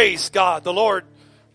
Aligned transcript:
Praise 0.00 0.30
God. 0.30 0.64
The 0.64 0.72
Lord 0.72 1.04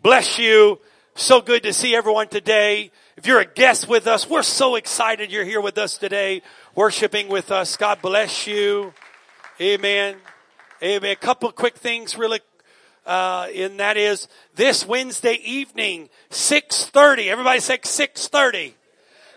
bless 0.03 0.37
you. 0.37 0.79
So 1.15 1.41
good 1.41 1.63
to 1.63 1.73
see 1.73 1.95
everyone 1.95 2.27
today. 2.27 2.91
If 3.17 3.25
you're 3.25 3.39
a 3.39 3.45
guest 3.45 3.87
with 3.89 4.05
us, 4.05 4.29
we're 4.29 4.43
so 4.43 4.75
excited 4.75 5.31
you're 5.31 5.43
here 5.43 5.61
with 5.61 5.79
us 5.79 5.97
today, 5.97 6.43
worshiping 6.75 7.27
with 7.27 7.49
us. 7.49 7.75
God 7.75 8.03
bless 8.03 8.45
you. 8.45 8.93
Amen. 9.59 10.17
Amen. 10.83 11.11
A 11.11 11.15
couple 11.15 11.51
quick 11.53 11.75
things 11.77 12.19
really, 12.19 12.39
uh, 13.07 13.47
and 13.51 13.79
that 13.79 13.97
is 13.97 14.27
this 14.53 14.85
Wednesday 14.85 15.39
evening, 15.43 16.09
6.30. 16.29 17.29
Everybody 17.29 17.59
say 17.61 17.79
6.30. 17.79 18.73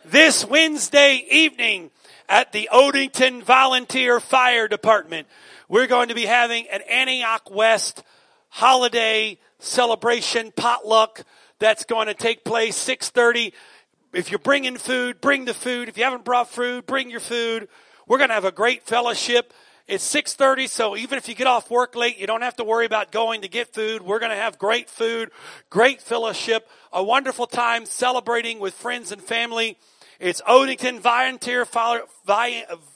This 0.04 0.44
Wednesday 0.44 1.26
evening 1.30 1.90
at 2.28 2.52
the 2.52 2.68
Odenton 2.70 3.42
Volunteer 3.42 4.20
Fire 4.20 4.68
Department, 4.68 5.26
we're 5.66 5.86
going 5.86 6.08
to 6.08 6.14
be 6.14 6.26
having 6.26 6.66
an 6.68 6.82
Antioch 6.82 7.50
West 7.50 8.02
holiday 8.48 9.38
celebration 9.58 10.52
potluck 10.54 11.24
that's 11.58 11.84
going 11.84 12.06
to 12.06 12.14
take 12.14 12.44
place 12.44 12.76
6:30. 12.76 13.52
If 14.12 14.30
you're 14.30 14.38
bringing 14.38 14.76
food, 14.76 15.20
bring 15.20 15.44
the 15.44 15.54
food. 15.54 15.88
If 15.88 15.98
you 15.98 16.04
haven't 16.04 16.24
brought 16.24 16.48
food, 16.48 16.86
bring 16.86 17.10
your 17.10 17.20
food. 17.20 17.68
We're 18.06 18.18
going 18.18 18.28
to 18.28 18.34
have 18.34 18.44
a 18.44 18.52
great 18.52 18.84
fellowship. 18.84 19.52
It's 19.86 20.04
6:30, 20.14 20.68
so 20.68 20.96
even 20.96 21.16
if 21.16 21.28
you 21.28 21.34
get 21.34 21.46
off 21.46 21.70
work 21.70 21.96
late, 21.96 22.18
you 22.18 22.26
don't 22.26 22.42
have 22.42 22.56
to 22.56 22.64
worry 22.64 22.84
about 22.84 23.10
going 23.10 23.42
to 23.42 23.48
get 23.48 23.72
food. 23.72 24.02
We're 24.02 24.18
going 24.18 24.30
to 24.30 24.36
have 24.36 24.58
great 24.58 24.90
food, 24.90 25.30
great 25.70 26.02
fellowship, 26.02 26.68
a 26.92 27.02
wonderful 27.02 27.46
time 27.46 27.86
celebrating 27.86 28.58
with 28.58 28.74
friends 28.74 29.12
and 29.12 29.22
family. 29.22 29.78
It's 30.20 30.42
Odenton 30.42 31.00
Volunteer 31.00 31.64
Fire, 31.64 32.02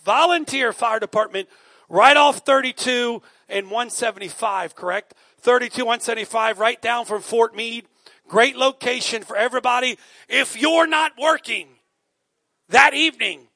Volunteer 0.05 0.73
Fire 0.73 0.99
Department 0.99 1.49
right 1.89 2.17
off 2.17 2.39
32 2.39 3.23
and 3.49 3.67
175, 3.67 4.75
correct? 4.75 5.15
32 5.43 5.85
175 5.85 6.59
right 6.59 6.81
down 6.81 7.05
from 7.05 7.21
Fort 7.21 7.55
Meade. 7.55 7.87
Great 8.29 8.57
location 8.57 9.23
for 9.23 9.37
everybody. 9.37 9.99
If 10.29 10.61
you're 10.61 10.87
not 10.87 11.13
working 11.19 11.69
that 12.69 12.95
evening, 12.95 13.49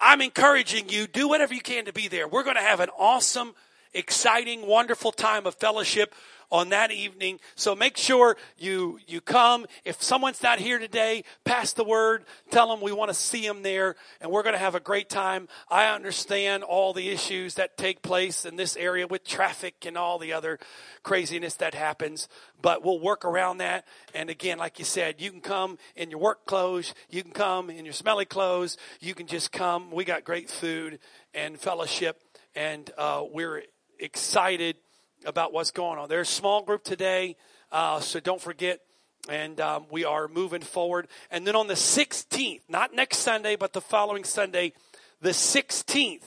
I'm 0.00 0.20
encouraging 0.20 0.88
you, 0.88 1.06
do 1.06 1.28
whatever 1.28 1.54
you 1.54 1.60
can 1.60 1.86
to 1.86 1.92
be 1.92 2.08
there. 2.08 2.28
We're 2.28 2.42
going 2.42 2.56
to 2.56 2.62
have 2.62 2.80
an 2.80 2.90
awesome, 2.98 3.54
exciting, 3.96 4.66
wonderful 4.66 5.12
time 5.12 5.46
of 5.46 5.54
fellowship 5.54 6.14
on 6.50 6.68
that 6.68 6.92
evening. 6.92 7.40
So 7.54 7.74
make 7.74 7.96
sure 7.96 8.36
you, 8.56 9.00
you 9.06 9.20
come. 9.20 9.66
If 9.84 10.02
someone's 10.02 10.42
not 10.42 10.58
here 10.58 10.78
today, 10.78 11.24
pass 11.44 11.72
the 11.72 11.84
word. 11.84 12.24
Tell 12.50 12.68
them 12.68 12.80
we 12.80 12.92
want 12.92 13.10
to 13.10 13.14
see 13.14 13.46
them 13.46 13.62
there 13.62 13.96
and 14.20 14.30
we're 14.30 14.42
going 14.42 14.54
to 14.54 14.58
have 14.58 14.74
a 14.74 14.80
great 14.80 15.08
time. 15.08 15.48
I 15.68 15.86
understand 15.86 16.62
all 16.62 16.92
the 16.92 17.08
issues 17.08 17.54
that 17.54 17.76
take 17.76 18.02
place 18.02 18.44
in 18.44 18.56
this 18.56 18.76
area 18.76 19.06
with 19.06 19.24
traffic 19.24 19.84
and 19.86 19.96
all 19.96 20.18
the 20.18 20.32
other 20.32 20.58
craziness 21.02 21.54
that 21.54 21.74
happens, 21.74 22.28
but 22.62 22.84
we'll 22.84 23.00
work 23.00 23.24
around 23.24 23.58
that. 23.58 23.84
And 24.14 24.30
again, 24.30 24.58
like 24.58 24.78
you 24.78 24.84
said, 24.84 25.20
you 25.20 25.30
can 25.30 25.40
come 25.40 25.78
in 25.96 26.10
your 26.10 26.20
work 26.20 26.46
clothes. 26.46 26.94
You 27.10 27.22
can 27.22 27.32
come 27.32 27.70
in 27.70 27.84
your 27.84 27.94
smelly 27.94 28.24
clothes. 28.24 28.76
You 29.00 29.14
can 29.14 29.26
just 29.26 29.52
come. 29.52 29.90
We 29.90 30.04
got 30.04 30.24
great 30.24 30.48
food 30.48 31.00
and 31.34 31.58
fellowship 31.58 32.22
and 32.54 32.90
uh, 32.96 33.22
we're 33.30 33.62
excited 33.98 34.76
about 35.24 35.52
what's 35.52 35.70
going 35.70 35.98
on. 35.98 36.08
There's 36.08 36.28
a 36.28 36.32
small 36.32 36.62
group 36.62 36.84
today, 36.84 37.36
uh, 37.72 38.00
so 38.00 38.20
don't 38.20 38.40
forget. 38.40 38.80
And 39.28 39.60
um, 39.60 39.86
we 39.90 40.04
are 40.04 40.28
moving 40.28 40.60
forward. 40.60 41.08
And 41.30 41.46
then 41.46 41.56
on 41.56 41.66
the 41.66 41.74
16th, 41.74 42.60
not 42.68 42.94
next 42.94 43.18
Sunday, 43.18 43.56
but 43.56 43.72
the 43.72 43.80
following 43.80 44.24
Sunday, 44.24 44.72
the 45.20 45.30
16th, 45.30 46.22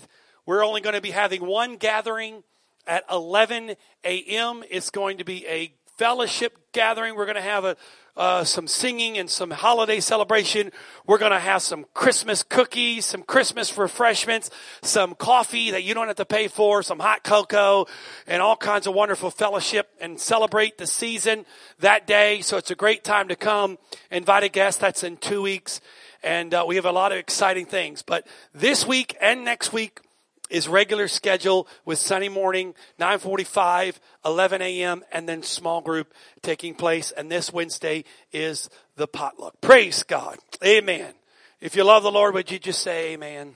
we're 0.45 0.65
only 0.65 0.81
going 0.81 0.95
to 0.95 1.01
be 1.01 1.11
having 1.11 1.45
one 1.45 1.77
gathering 1.77 2.43
at 2.85 3.05
11 3.09 3.75
a.m. 4.03 4.63
It's 4.69 4.89
going 4.89 5.19
to 5.19 5.23
be 5.23 5.45
a 5.47 5.71
fellowship 5.97 6.57
gathering. 6.73 7.15
We're 7.15 7.25
going 7.25 7.35
to 7.35 7.41
have 7.41 7.65
a, 7.65 7.77
uh, 8.19 8.43
some 8.43 8.67
singing 8.67 9.17
and 9.17 9.29
some 9.29 9.49
holiday 9.49 10.01
celebration. 10.01 10.71
We're 11.07 11.17
going 11.17 11.31
to 11.31 11.39
have 11.39 11.61
some 11.61 11.85
Christmas 11.93 12.43
cookies, 12.43 13.05
some 13.05 13.23
Christmas 13.23 13.75
refreshments, 13.77 14.51
some 14.81 15.15
coffee 15.15 15.71
that 15.71 15.83
you 15.83 15.93
don't 15.93 16.07
have 16.07 16.17
to 16.17 16.25
pay 16.25 16.49
for, 16.49 16.83
some 16.83 16.99
hot 16.99 17.23
cocoa, 17.23 17.87
and 18.27 18.41
all 18.41 18.57
kinds 18.57 18.87
of 18.87 18.93
wonderful 18.93 19.31
fellowship 19.31 19.89
and 20.01 20.19
celebrate 20.19 20.77
the 20.77 20.85
season 20.85 21.45
that 21.79 22.05
day. 22.05 22.41
So 22.41 22.57
it's 22.57 22.69
a 22.69 22.75
great 22.75 23.05
time 23.05 23.29
to 23.29 23.37
come. 23.37 23.77
Invite 24.11 24.43
a 24.43 24.49
guest. 24.49 24.81
That's 24.81 25.03
in 25.03 25.15
two 25.15 25.41
weeks. 25.41 25.79
And 26.21 26.53
uh, 26.53 26.65
we 26.67 26.75
have 26.75 26.85
a 26.85 26.91
lot 26.91 27.13
of 27.13 27.17
exciting 27.17 27.65
things. 27.65 28.01
But 28.01 28.27
this 28.53 28.85
week 28.85 29.15
and 29.21 29.45
next 29.45 29.71
week, 29.71 30.01
is 30.49 30.67
regular 30.67 31.07
schedule 31.07 31.67
with 31.85 31.99
Sunday 31.99 32.29
morning, 32.29 32.73
945, 32.97 33.99
11 34.25 34.61
a.m., 34.61 35.03
and 35.11 35.29
then 35.29 35.43
small 35.43 35.81
group 35.81 36.13
taking 36.41 36.73
place. 36.73 37.11
And 37.11 37.31
this 37.31 37.53
Wednesday 37.53 38.05
is 38.31 38.69
the 38.95 39.07
potluck. 39.07 39.61
Praise 39.61 40.03
God. 40.03 40.37
Amen. 40.65 41.13
If 41.61 41.75
you 41.75 41.83
love 41.83 42.03
the 42.03 42.11
Lord, 42.11 42.33
would 42.33 42.51
you 42.51 42.59
just 42.59 42.81
say 42.81 43.13
amen? 43.13 43.37
amen. 43.37 43.53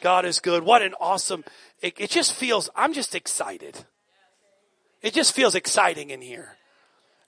God 0.00 0.24
is 0.24 0.40
good. 0.40 0.62
What 0.62 0.82
an 0.82 0.94
awesome, 1.00 1.44
it, 1.82 1.94
it 1.98 2.10
just 2.10 2.34
feels, 2.34 2.70
I'm 2.76 2.92
just 2.92 3.14
excited. 3.14 3.84
It 5.02 5.14
just 5.14 5.34
feels 5.34 5.54
exciting 5.54 6.10
in 6.10 6.20
here. 6.20 6.56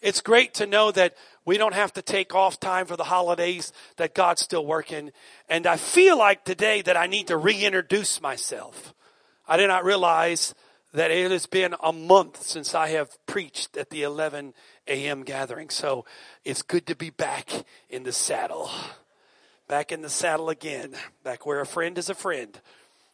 It's 0.00 0.20
great 0.20 0.54
to 0.54 0.66
know 0.66 0.90
that 0.90 1.16
we 1.44 1.58
don't 1.58 1.74
have 1.74 1.92
to 1.94 2.02
take 2.02 2.34
off 2.34 2.60
time 2.60 2.86
for 2.86 2.96
the 2.96 3.04
holidays, 3.04 3.72
that 3.96 4.14
God's 4.14 4.42
still 4.42 4.64
working. 4.64 5.10
And 5.48 5.66
I 5.66 5.76
feel 5.76 6.16
like 6.16 6.44
today 6.44 6.82
that 6.82 6.96
I 6.96 7.06
need 7.06 7.28
to 7.28 7.36
reintroduce 7.36 8.20
myself. 8.20 8.94
I 9.48 9.56
did 9.56 9.68
not 9.68 9.84
realize 9.84 10.54
that 10.94 11.10
it 11.10 11.30
has 11.30 11.46
been 11.46 11.74
a 11.82 11.92
month 11.92 12.42
since 12.42 12.74
I 12.74 12.88
have 12.88 13.10
preached 13.26 13.76
at 13.76 13.90
the 13.90 14.02
11 14.02 14.54
a.m. 14.86 15.22
gathering. 15.22 15.70
So 15.70 16.04
it's 16.44 16.62
good 16.62 16.86
to 16.86 16.94
be 16.94 17.10
back 17.10 17.50
in 17.88 18.02
the 18.02 18.12
saddle. 18.12 18.70
Back 19.68 19.90
in 19.90 20.02
the 20.02 20.10
saddle 20.10 20.50
again. 20.50 20.94
Back 21.24 21.46
where 21.46 21.60
a 21.60 21.66
friend 21.66 21.96
is 21.96 22.10
a 22.10 22.14
friend. 22.14 22.58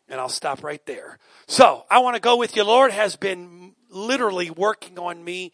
And 0.08 0.20
I'll 0.20 0.28
stop 0.28 0.64
right 0.64 0.84
there. 0.86 1.18
So 1.46 1.84
I 1.90 2.00
want 2.00 2.16
to 2.16 2.20
go 2.20 2.36
with 2.36 2.56
you. 2.56 2.64
Lord 2.64 2.90
has 2.90 3.14
been 3.16 3.74
literally 3.90 4.50
working 4.50 4.98
on 4.98 5.22
me 5.22 5.52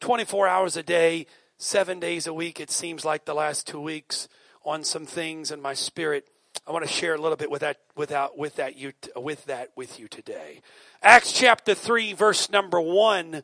24 0.00 0.46
hours 0.48 0.76
a 0.76 0.82
day, 0.82 1.26
seven 1.58 1.98
days 1.98 2.28
a 2.28 2.32
week, 2.32 2.60
it 2.60 2.70
seems 2.70 3.04
like 3.04 3.24
the 3.24 3.34
last 3.34 3.66
two 3.66 3.80
weeks, 3.80 4.28
on 4.64 4.84
some 4.84 5.04
things 5.04 5.50
in 5.50 5.60
my 5.60 5.74
spirit. 5.74 6.26
I 6.66 6.70
want 6.72 6.86
to 6.86 6.90
share 6.90 7.14
a 7.14 7.20
little 7.20 7.36
bit 7.36 7.50
with 7.50 7.62
that, 7.62 7.78
without, 7.96 8.38
with 8.38 8.56
that, 8.56 8.76
you, 8.76 8.92
with 9.16 9.44
that 9.46 9.70
with 9.76 9.98
you 9.98 10.08
today. 10.08 10.60
Acts 11.02 11.32
chapter 11.32 11.74
3, 11.74 12.12
verse 12.12 12.48
number 12.50 12.80
1. 12.80 13.42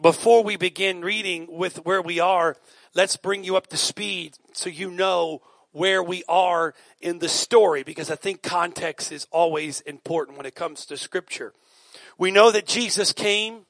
Before 0.00 0.42
we 0.42 0.56
begin 0.56 1.02
reading 1.02 1.46
with 1.50 1.84
where 1.84 2.00
we 2.00 2.20
are, 2.20 2.56
let's 2.94 3.16
bring 3.16 3.44
you 3.44 3.56
up 3.56 3.66
to 3.68 3.76
speed 3.76 4.34
so 4.52 4.70
you 4.70 4.90
know 4.90 5.42
where 5.72 6.02
we 6.02 6.24
are 6.26 6.74
in 7.00 7.18
the 7.18 7.28
story 7.28 7.82
because 7.82 8.10
I 8.10 8.16
think 8.16 8.42
context 8.42 9.12
is 9.12 9.26
always 9.30 9.80
important 9.82 10.38
when 10.38 10.46
it 10.46 10.54
comes 10.54 10.86
to 10.86 10.96
scripture. 10.96 11.52
We 12.16 12.30
know 12.30 12.50
that 12.50 12.66
Jesus 12.66 13.12
came 13.12 13.66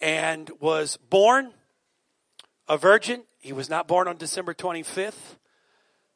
and 0.00 0.48
was 0.60 0.96
born 0.96 1.52
a 2.68 2.76
virgin. 2.76 3.22
He 3.40 3.52
was 3.52 3.70
not 3.70 3.88
born 3.88 4.08
on 4.08 4.16
December 4.16 4.54
25th. 4.54 5.36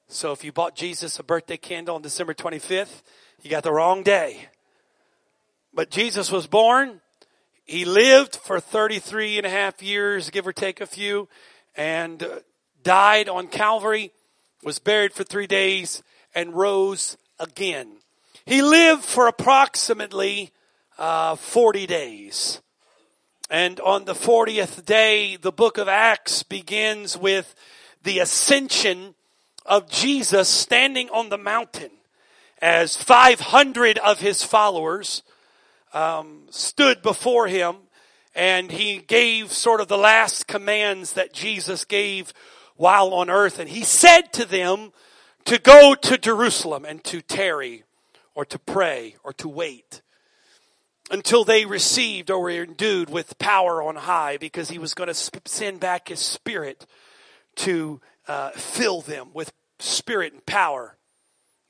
So 0.09 0.33
if 0.33 0.45
you 0.45 0.53
bought 0.53 0.77
Jesus 0.77 1.19
a 1.19 1.23
birthday 1.23 1.57
candle 1.57 1.95
on 1.95 2.03
December 2.03 2.35
25th, 2.35 3.03
you 3.43 3.51
got 3.51 3.63
the 3.63 3.73
wrong 3.73 4.03
day. 4.03 4.49
But 5.73 5.91
Jesus 5.91 6.31
was 6.31 6.47
born. 6.47 7.01
He 7.65 7.85
lived 7.85 8.37
for 8.37 8.61
33 8.61 9.39
and 9.39 9.47
a 9.47 9.51
half 9.51 9.83
years, 9.83 10.29
give 10.29 10.47
or 10.47 10.53
take 10.53 10.81
a 10.81 10.87
few, 10.87 11.29
and 11.75 12.23
uh, 12.23 12.41
died 12.83 13.29
on 13.29 13.47
Calvary, 13.47 14.13
was 14.63 14.79
buried 14.79 15.13
for 15.13 15.25
three 15.25 15.47
days, 15.47 16.03
and 16.35 16.55
rose 16.55 17.17
again. 17.39 17.89
He 18.45 18.61
lived 18.61 19.05
for 19.05 19.29
approximately 19.29 20.53
uh, 20.99 21.37
40 21.37 21.87
days. 21.87 22.61
And 23.53 23.81
on 23.81 24.07
the 24.07 24.15
40th 24.15 24.87
day, 24.87 25.37
the 25.37 25.53
book 25.53 25.77
of 25.77 25.87
Acts 25.87 26.43
begins 26.43 27.19
with 27.19 27.55
the 28.03 28.21
ascension 28.21 29.15
of 29.67 29.91
Jesus 29.91 30.49
standing 30.49 31.11
on 31.11 31.29
the 31.29 31.37
mountain 31.37 31.91
as 32.63 32.97
500 32.97 33.99
of 33.99 34.21
his 34.21 34.43
followers 34.43 35.23
um, 35.93 36.45
stood 36.49 37.03
before 37.03 37.47
him 37.47 37.77
and 38.35 38.73
he 38.73 38.97
gave 38.97 39.53
sort 39.53 39.83
of 39.83 39.89
the 39.89 39.99
last 39.99 40.47
commands 40.47 41.13
that 41.13 41.35
Jesus 41.35 41.85
gave 41.85 42.33
while 42.77 43.13
on 43.13 43.29
earth. 43.29 43.59
And 43.59 43.69
he 43.69 43.85
said 43.85 44.33
to 44.33 44.47
them 44.47 44.95
to 45.45 45.59
go 45.59 45.95
to 45.95 46.17
Jerusalem 46.17 46.87
and 46.87 47.05
to 47.05 47.21
tarry 47.21 47.85
or 48.35 48.47
to 48.47 48.59
pray 48.59 49.17
or 49.23 49.35
to 49.35 49.47
wait 49.47 50.01
until 51.13 51.45
they 51.45 51.67
received 51.67 52.31
or 52.31 52.41
were 52.41 52.51
endued 52.65 53.11
with 53.11 53.39
power 53.39 53.83
on 53.83 53.97
high 53.97 54.39
because 54.39 54.71
he 54.71 54.79
was 54.79 54.95
going 54.95 55.13
to 55.13 55.31
send 55.45 55.79
back 55.79 56.09
his 56.09 56.21
spirit 56.21 56.87
to 57.55 58.01
uh, 58.27 58.51
fill 58.53 59.03
them 59.03 59.29
with 59.35 59.53
spirit 59.79 60.33
and 60.33 60.45
power, 60.47 60.97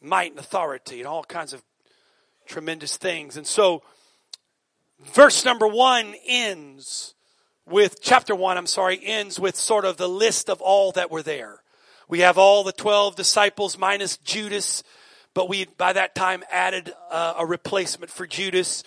might 0.00 0.30
and 0.30 0.38
authority, 0.38 1.00
and 1.00 1.08
all 1.08 1.24
kinds 1.24 1.52
of 1.52 1.62
tremendous 2.46 2.96
things. 2.96 3.36
And 3.36 3.46
so 3.46 3.82
verse 5.12 5.44
number 5.44 5.66
one 5.66 6.14
ends 6.24 7.14
with, 7.66 8.00
chapter 8.00 8.36
one, 8.36 8.56
I'm 8.56 8.66
sorry, 8.66 9.00
ends 9.02 9.40
with 9.40 9.56
sort 9.56 9.84
of 9.84 9.96
the 9.96 10.08
list 10.08 10.48
of 10.50 10.60
all 10.60 10.92
that 10.92 11.10
were 11.10 11.22
there. 11.22 11.62
We 12.08 12.20
have 12.20 12.38
all 12.38 12.62
the 12.62 12.72
12 12.72 13.16
disciples 13.16 13.76
minus 13.76 14.18
Judas, 14.18 14.84
but 15.34 15.48
we, 15.48 15.64
by 15.64 15.94
that 15.94 16.14
time, 16.14 16.44
added 16.52 16.92
uh, 17.10 17.34
a 17.38 17.46
replacement 17.46 18.12
for 18.12 18.26
Judas. 18.26 18.84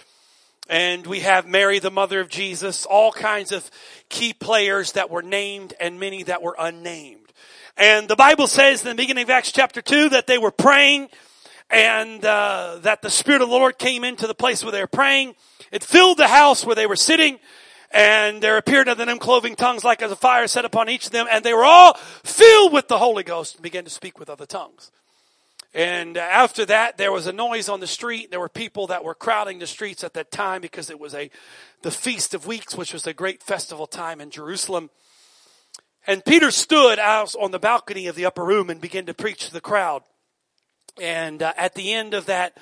And 0.67 1.05
we 1.05 1.19
have 1.19 1.47
Mary, 1.47 1.79
the 1.79 1.91
mother 1.91 2.19
of 2.19 2.29
Jesus, 2.29 2.85
all 2.85 3.11
kinds 3.11 3.51
of 3.51 3.69
key 4.09 4.33
players 4.33 4.93
that 4.93 5.11
were 5.11 5.21
named 5.21 5.73
and 5.79 5.99
many 5.99 6.23
that 6.23 6.41
were 6.41 6.55
unnamed. 6.57 7.31
And 7.77 8.07
the 8.07 8.15
Bible 8.15 8.47
says 8.47 8.81
in 8.81 8.89
the 8.89 8.95
beginning 8.95 9.23
of 9.23 9.29
Acts 9.29 9.51
chapter 9.51 9.81
2 9.81 10.09
that 10.09 10.27
they 10.27 10.37
were 10.37 10.51
praying 10.51 11.09
and 11.69 12.23
uh, 12.23 12.79
that 12.81 13.01
the 13.01 13.09
Spirit 13.09 13.41
of 13.41 13.49
the 13.49 13.55
Lord 13.55 13.77
came 13.77 14.03
into 14.03 14.27
the 14.27 14.35
place 14.35 14.63
where 14.63 14.71
they 14.71 14.81
were 14.81 14.87
praying. 14.87 15.35
It 15.71 15.83
filled 15.83 16.17
the 16.17 16.27
house 16.27 16.65
where 16.65 16.75
they 16.75 16.87
were 16.87 16.95
sitting 16.95 17.39
and 17.91 18.41
there 18.41 18.57
appeared 18.57 18.89
unto 18.89 19.05
them 19.05 19.19
cloven 19.19 19.55
tongues 19.55 19.83
like 19.83 20.01
as 20.01 20.11
a 20.11 20.15
fire 20.15 20.47
set 20.47 20.65
upon 20.65 20.89
each 20.89 21.07
of 21.07 21.11
them 21.11 21.27
and 21.29 21.43
they 21.43 21.53
were 21.53 21.63
all 21.63 21.95
filled 22.23 22.73
with 22.73 22.87
the 22.87 22.97
Holy 22.97 23.23
Ghost 23.23 23.55
and 23.55 23.63
began 23.63 23.83
to 23.83 23.89
speak 23.89 24.19
with 24.19 24.29
other 24.29 24.45
tongues. 24.45 24.91
And 25.75 26.15
after 26.15 26.65
that, 26.67 26.95
there 26.95 27.11
was 27.11 27.27
a 27.27 27.33
noise 27.33 27.67
on 27.67 27.81
the 27.81 27.85
street. 27.85 28.31
There 28.31 28.39
were 28.39 28.47
people 28.47 28.87
that 28.87 29.03
were 29.03 29.13
crowding 29.13 29.59
the 29.59 29.67
streets 29.67 30.05
at 30.05 30.13
that 30.13 30.31
time 30.31 30.61
because 30.61 30.89
it 30.89 31.01
was 31.01 31.13
a, 31.13 31.29
the 31.81 31.91
Feast 31.91 32.33
of 32.33 32.47
Weeks, 32.47 32.77
which 32.77 32.93
was 32.93 33.05
a 33.05 33.13
great 33.13 33.43
festival 33.43 33.85
time 33.85 34.21
in 34.21 34.29
Jerusalem. 34.29 34.89
And 36.07 36.23
Peter 36.23 36.49
stood 36.49 36.97
out 36.97 37.35
on 37.35 37.51
the 37.51 37.59
balcony 37.59 38.07
of 38.07 38.15
the 38.15 38.25
upper 38.25 38.45
room 38.45 38.69
and 38.69 38.79
began 38.79 39.05
to 39.07 39.13
preach 39.13 39.47
to 39.47 39.53
the 39.53 39.59
crowd. 39.59 40.03
And 41.01 41.43
uh, 41.43 41.51
at 41.57 41.75
the 41.75 41.91
end 41.91 42.13
of 42.13 42.27
that 42.27 42.57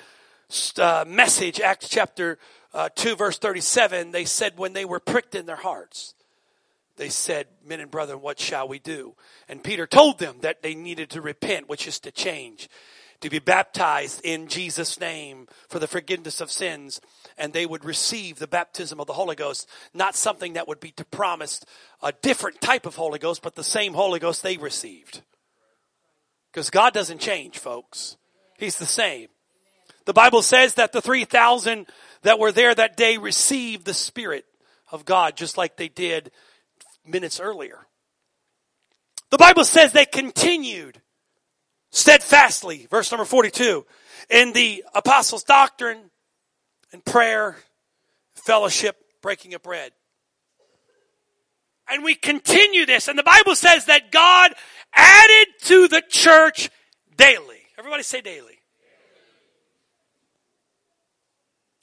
uh, 0.76 1.04
message, 1.06 1.60
Acts 1.60 1.88
chapter 1.88 2.40
uh, 2.72 2.88
2 2.96 3.14
verse 3.14 3.38
37, 3.38 4.10
they 4.10 4.24
said 4.24 4.58
when 4.58 4.72
they 4.72 4.84
were 4.84 4.98
pricked 4.98 5.36
in 5.36 5.46
their 5.46 5.54
hearts, 5.54 6.14
they 6.96 7.10
said, 7.10 7.46
men 7.64 7.78
and 7.78 7.92
brethren, 7.92 8.20
what 8.20 8.40
shall 8.40 8.66
we 8.66 8.80
do? 8.80 9.14
And 9.48 9.62
Peter 9.62 9.86
told 9.86 10.18
them 10.18 10.38
that 10.40 10.62
they 10.62 10.74
needed 10.74 11.10
to 11.10 11.20
repent, 11.20 11.68
which 11.68 11.86
is 11.86 12.00
to 12.00 12.10
change 12.10 12.68
to 13.24 13.30
be 13.30 13.38
baptized 13.38 14.20
in 14.22 14.48
Jesus' 14.48 15.00
name 15.00 15.48
for 15.70 15.78
the 15.78 15.86
forgiveness 15.86 16.42
of 16.42 16.50
sins, 16.50 17.00
and 17.38 17.54
they 17.54 17.64
would 17.64 17.82
receive 17.82 18.38
the 18.38 18.46
baptism 18.46 19.00
of 19.00 19.06
the 19.06 19.14
Holy 19.14 19.34
Ghost. 19.34 19.66
Not 19.94 20.14
something 20.14 20.52
that 20.52 20.68
would 20.68 20.78
be 20.78 20.90
to 20.92 21.06
promised 21.06 21.64
a 22.02 22.12
different 22.12 22.60
type 22.60 22.84
of 22.84 22.96
Holy 22.96 23.18
Ghost, 23.18 23.40
but 23.40 23.54
the 23.54 23.64
same 23.64 23.94
Holy 23.94 24.18
Ghost 24.18 24.42
they 24.42 24.58
received. 24.58 25.22
Because 26.52 26.68
God 26.68 26.92
doesn't 26.92 27.18
change, 27.18 27.58
folks. 27.58 28.18
He's 28.58 28.76
the 28.76 28.84
same. 28.84 29.28
The 30.04 30.12
Bible 30.12 30.42
says 30.42 30.74
that 30.74 30.92
the 30.92 31.00
3,000 31.00 31.86
that 32.24 32.38
were 32.38 32.52
there 32.52 32.74
that 32.74 32.98
day 32.98 33.16
received 33.16 33.86
the 33.86 33.94
Spirit 33.94 34.44
of 34.92 35.06
God 35.06 35.34
just 35.34 35.56
like 35.56 35.78
they 35.78 35.88
did 35.88 36.30
minutes 37.06 37.40
earlier. 37.40 37.86
The 39.30 39.38
Bible 39.38 39.64
says 39.64 39.92
they 39.92 40.04
continued 40.04 41.00
steadfastly, 41.94 42.86
verse 42.90 43.10
number 43.10 43.24
42, 43.24 43.86
in 44.28 44.52
the 44.52 44.84
apostles' 44.94 45.44
doctrine 45.44 46.10
and 46.92 47.04
prayer, 47.04 47.56
fellowship, 48.34 48.96
breaking 49.22 49.54
of 49.54 49.62
bread. 49.62 49.92
And 51.88 52.02
we 52.02 52.14
continue 52.14 52.84
this, 52.84 53.08
and 53.08 53.18
the 53.18 53.22
Bible 53.22 53.54
says 53.54 53.86
that 53.86 54.10
God 54.10 54.52
added 54.92 55.46
to 55.62 55.88
the 55.88 56.02
church 56.08 56.68
daily. 57.16 57.60
Everybody 57.78 58.02
say 58.02 58.20
daily. 58.20 58.58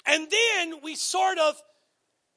And 0.05 0.27
then 0.29 0.81
we 0.83 0.95
sort 0.95 1.37
of 1.37 1.55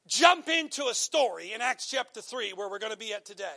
jump 0.07 0.49
into 0.49 0.87
a 0.87 0.95
story 0.95 1.53
in 1.53 1.61
Acts 1.61 1.89
chapter 1.89 2.21
3 2.21 2.53
where 2.53 2.69
we're 2.69 2.79
going 2.79 2.93
to 2.93 2.99
be 2.99 3.13
at 3.15 3.25
today. 3.25 3.57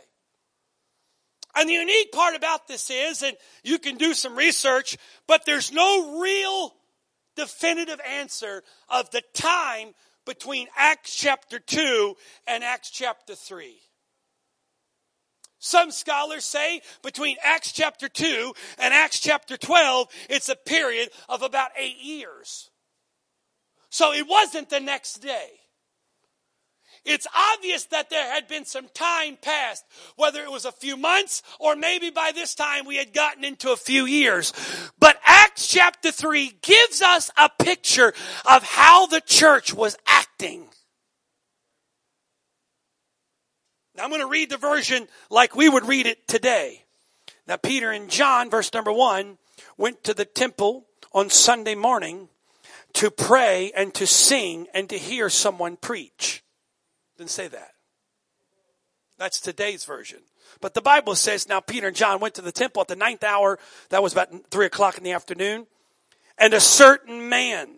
And 1.54 1.68
the 1.68 1.74
unique 1.74 2.12
part 2.12 2.36
about 2.36 2.68
this 2.68 2.90
is, 2.90 3.22
and 3.22 3.36
you 3.64 3.78
can 3.78 3.96
do 3.96 4.14
some 4.14 4.36
research, 4.36 4.96
but 5.26 5.44
there's 5.44 5.72
no 5.72 6.20
real 6.20 6.74
definitive 7.36 8.00
answer 8.06 8.62
of 8.88 9.10
the 9.10 9.22
time 9.32 9.94
between 10.26 10.68
Acts 10.76 11.14
chapter 11.14 11.58
2 11.58 12.14
and 12.46 12.62
Acts 12.62 12.90
chapter 12.90 13.34
3. 13.34 13.80
Some 15.58 15.90
scholars 15.90 16.44
say 16.44 16.82
between 17.02 17.36
Acts 17.42 17.72
chapter 17.72 18.08
2 18.08 18.52
and 18.78 18.94
Acts 18.94 19.18
chapter 19.18 19.56
12, 19.56 20.08
it's 20.30 20.48
a 20.48 20.54
period 20.54 21.10
of 21.28 21.42
about 21.42 21.70
eight 21.76 21.98
years. 21.98 22.70
So 23.90 24.12
it 24.12 24.26
wasn't 24.28 24.70
the 24.70 24.80
next 24.80 25.14
day. 25.14 25.48
It's 27.04 27.26
obvious 27.54 27.84
that 27.86 28.10
there 28.10 28.30
had 28.32 28.48
been 28.48 28.64
some 28.64 28.88
time 28.94 29.36
passed, 29.40 29.84
whether 30.16 30.42
it 30.42 30.50
was 30.50 30.64
a 30.64 30.72
few 30.72 30.96
months 30.96 31.42
or 31.58 31.76
maybe 31.76 32.10
by 32.10 32.32
this 32.34 32.54
time 32.54 32.86
we 32.86 32.96
had 32.96 33.12
gotten 33.12 33.44
into 33.44 33.72
a 33.72 33.76
few 33.76 34.04
years. 34.06 34.52
But 34.98 35.18
Acts 35.24 35.66
chapter 35.66 36.10
3 36.10 36.58
gives 36.62 37.02
us 37.02 37.30
a 37.36 37.48
picture 37.48 38.12
of 38.44 38.62
how 38.62 39.06
the 39.06 39.20
church 39.20 39.72
was 39.72 39.96
acting. 40.06 40.68
Now 43.96 44.04
I'm 44.04 44.10
going 44.10 44.20
to 44.20 44.28
read 44.28 44.50
the 44.50 44.56
version 44.56 45.08
like 45.30 45.56
we 45.56 45.68
would 45.68 45.86
read 45.86 46.06
it 46.06 46.28
today. 46.28 46.84
Now 47.46 47.56
Peter 47.56 47.90
and 47.90 48.10
John, 48.10 48.50
verse 48.50 48.72
number 48.72 48.92
1, 48.92 49.38
went 49.76 50.04
to 50.04 50.14
the 50.14 50.24
temple 50.24 50.86
on 51.12 51.30
Sunday 51.30 51.74
morning 51.74 52.28
to 52.94 53.10
pray 53.10 53.72
and 53.74 53.94
to 53.94 54.06
sing 54.06 54.66
and 54.74 54.88
to 54.90 54.98
hear 54.98 55.28
someone 55.28 55.76
preach. 55.76 56.42
Didn't 57.18 57.30
say 57.30 57.48
that. 57.48 57.72
That's 59.18 59.40
today's 59.40 59.84
version. 59.84 60.20
But 60.60 60.74
the 60.74 60.80
Bible 60.80 61.16
says 61.16 61.48
now 61.48 61.58
Peter 61.58 61.88
and 61.88 61.96
John 61.96 62.20
went 62.20 62.36
to 62.36 62.42
the 62.42 62.52
temple 62.52 62.80
at 62.80 62.88
the 62.88 62.96
ninth 62.96 63.24
hour. 63.24 63.58
That 63.90 64.02
was 64.02 64.12
about 64.12 64.30
three 64.50 64.66
o'clock 64.66 64.96
in 64.96 65.04
the 65.04 65.12
afternoon. 65.12 65.66
And 66.38 66.54
a 66.54 66.60
certain 66.60 67.28
man, 67.28 67.68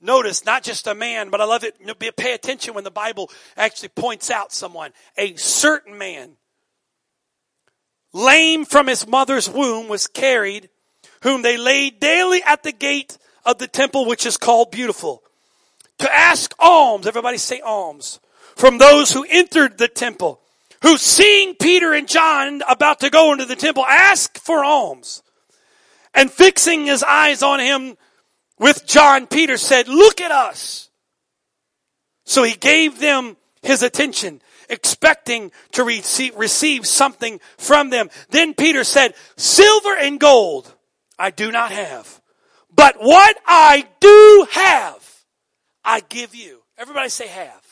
notice 0.00 0.46
not 0.46 0.62
just 0.62 0.86
a 0.86 0.94
man, 0.94 1.28
but 1.28 1.42
I 1.42 1.44
love 1.44 1.64
it. 1.64 1.76
Pay 2.16 2.32
attention 2.32 2.72
when 2.72 2.84
the 2.84 2.90
Bible 2.90 3.30
actually 3.58 3.90
points 3.90 4.30
out 4.30 4.52
someone. 4.52 4.92
A 5.18 5.36
certain 5.36 5.98
man, 5.98 6.38
lame 8.14 8.64
from 8.64 8.86
his 8.86 9.06
mother's 9.06 9.50
womb, 9.50 9.88
was 9.88 10.06
carried, 10.06 10.70
whom 11.22 11.42
they 11.42 11.58
laid 11.58 12.00
daily 12.00 12.42
at 12.42 12.62
the 12.62 12.72
gate 12.72 13.18
of 13.44 13.58
the 13.58 13.68
temple, 13.68 14.06
which 14.06 14.24
is 14.24 14.38
called 14.38 14.70
beautiful, 14.70 15.22
to 15.98 16.10
ask 16.10 16.54
alms. 16.58 17.06
Everybody 17.06 17.36
say 17.36 17.60
alms 17.60 18.18
from 18.58 18.78
those 18.78 19.12
who 19.12 19.24
entered 19.28 19.78
the 19.78 19.86
temple, 19.86 20.40
who 20.82 20.98
seeing 20.98 21.54
Peter 21.54 21.94
and 21.94 22.08
John 22.08 22.60
about 22.68 23.00
to 23.00 23.08
go 23.08 23.32
into 23.32 23.44
the 23.44 23.54
temple, 23.54 23.86
asked 23.86 24.38
for 24.38 24.64
alms. 24.64 25.22
And 26.12 26.28
fixing 26.28 26.86
his 26.86 27.04
eyes 27.04 27.44
on 27.44 27.60
him 27.60 27.96
with 28.58 28.84
John, 28.84 29.28
Peter 29.28 29.56
said, 29.56 29.86
look 29.86 30.20
at 30.20 30.32
us. 30.32 30.90
So 32.24 32.42
he 32.42 32.56
gave 32.56 32.98
them 32.98 33.36
his 33.62 33.84
attention, 33.84 34.42
expecting 34.68 35.52
to 35.72 35.84
receive, 35.84 36.34
receive 36.36 36.84
something 36.84 37.40
from 37.58 37.90
them. 37.90 38.10
Then 38.30 38.54
Peter 38.54 38.82
said, 38.82 39.14
silver 39.36 39.96
and 39.96 40.18
gold 40.18 40.74
I 41.16 41.30
do 41.30 41.52
not 41.52 41.70
have, 41.70 42.20
but 42.74 42.96
what 42.98 43.36
I 43.46 43.86
do 44.00 44.46
have, 44.50 45.24
I 45.84 46.00
give 46.00 46.34
you. 46.34 46.62
Everybody 46.76 47.08
say 47.08 47.28
have. 47.28 47.67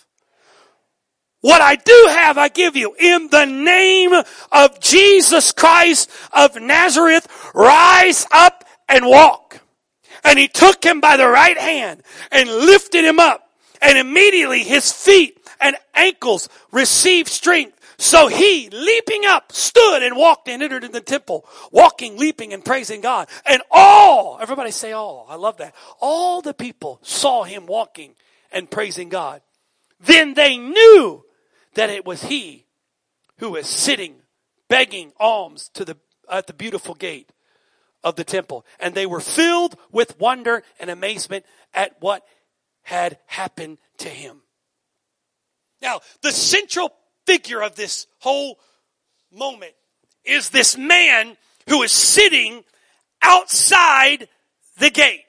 What 1.47 1.63
I 1.63 1.77
do 1.77 2.07
have, 2.11 2.39
I 2.39 2.49
give 2.49 2.75
you. 2.75 2.97
In 2.99 3.29
the 3.29 3.45
name 3.45 4.13
of 4.51 4.81
Jesus 4.81 5.53
Christ 5.53 6.11
of 6.33 6.61
Nazareth, 6.61 7.29
rise 7.55 8.27
up 8.33 8.65
and 8.89 9.07
walk. 9.07 9.61
And 10.25 10.41
he 10.41 10.49
took 10.49 10.83
him 10.83 11.01
by 11.01 11.17
the 11.17 11.29
right 11.29 11.57
hand 11.57 12.03
and 12.33 12.51
lifted 12.51 13.05
him 13.05 13.21
up. 13.21 13.49
And 13.81 13.97
immediately 13.97 14.65
his 14.65 14.91
feet 14.91 15.39
and 15.61 15.77
ankles 15.95 16.49
received 16.73 17.29
strength. 17.29 17.79
So 17.97 18.27
he, 18.27 18.69
leaping 18.69 19.25
up, 19.25 19.53
stood 19.53 20.03
and 20.03 20.17
walked 20.17 20.49
and 20.49 20.65
entered 20.65 20.83
in 20.83 20.91
the 20.91 21.01
temple, 21.01 21.47
walking, 21.71 22.19
leaping, 22.19 22.55
and 22.55 22.65
praising 22.65 23.01
God. 23.01 23.29
And 23.49 23.63
all, 23.71 24.39
everybody 24.41 24.73
say 24.73 24.91
all, 24.91 25.29
I 25.31 25.37
love 25.37 25.59
that. 25.59 25.77
All 26.01 26.43
the 26.43 26.55
people 26.55 26.99
saw 27.03 27.45
him 27.45 27.67
walking 27.67 28.17
and 28.51 28.69
praising 28.69 29.11
God. 29.11 29.43
Then 30.01 30.35
they 30.35 30.57
knew 30.57 31.23
that 31.77 31.91
it 31.91 32.05
was 32.05 32.25
he 32.25 32.67
who 33.39 33.53
was 33.53 33.67
sitting 33.67 34.17
begging 34.69 35.13
alms 35.19 35.71
to 35.75 35.85
the, 35.85 35.97
at 36.31 36.47
the 36.47 36.53
beautiful 36.53 36.95
gate 36.95 37.31
of 38.03 38.17
the 38.17 38.25
temple. 38.25 38.67
And 38.81 38.95
they 38.95 39.07
were 39.07 39.21
filled 39.21 39.77
with 39.93 40.19
wonder 40.19 40.63
and 40.81 40.91
amazement 40.91 41.45
at 41.73 41.97
what 42.01 42.25
had 42.83 43.19
happened 43.27 43.79
to 43.99 44.09
him. 44.09 44.43
Now, 45.81 46.01
the 46.23 46.33
central 46.33 46.93
figure 47.27 47.63
of 47.63 47.77
this 47.77 48.07
whole 48.19 48.59
moment 49.33 49.75
is 50.25 50.51
this 50.51 50.77
man 50.77 51.37
who 51.69 51.83
is 51.83 51.93
sitting 51.93 52.65
outside 53.23 54.29
the 54.79 54.91
gate. 54.91 55.23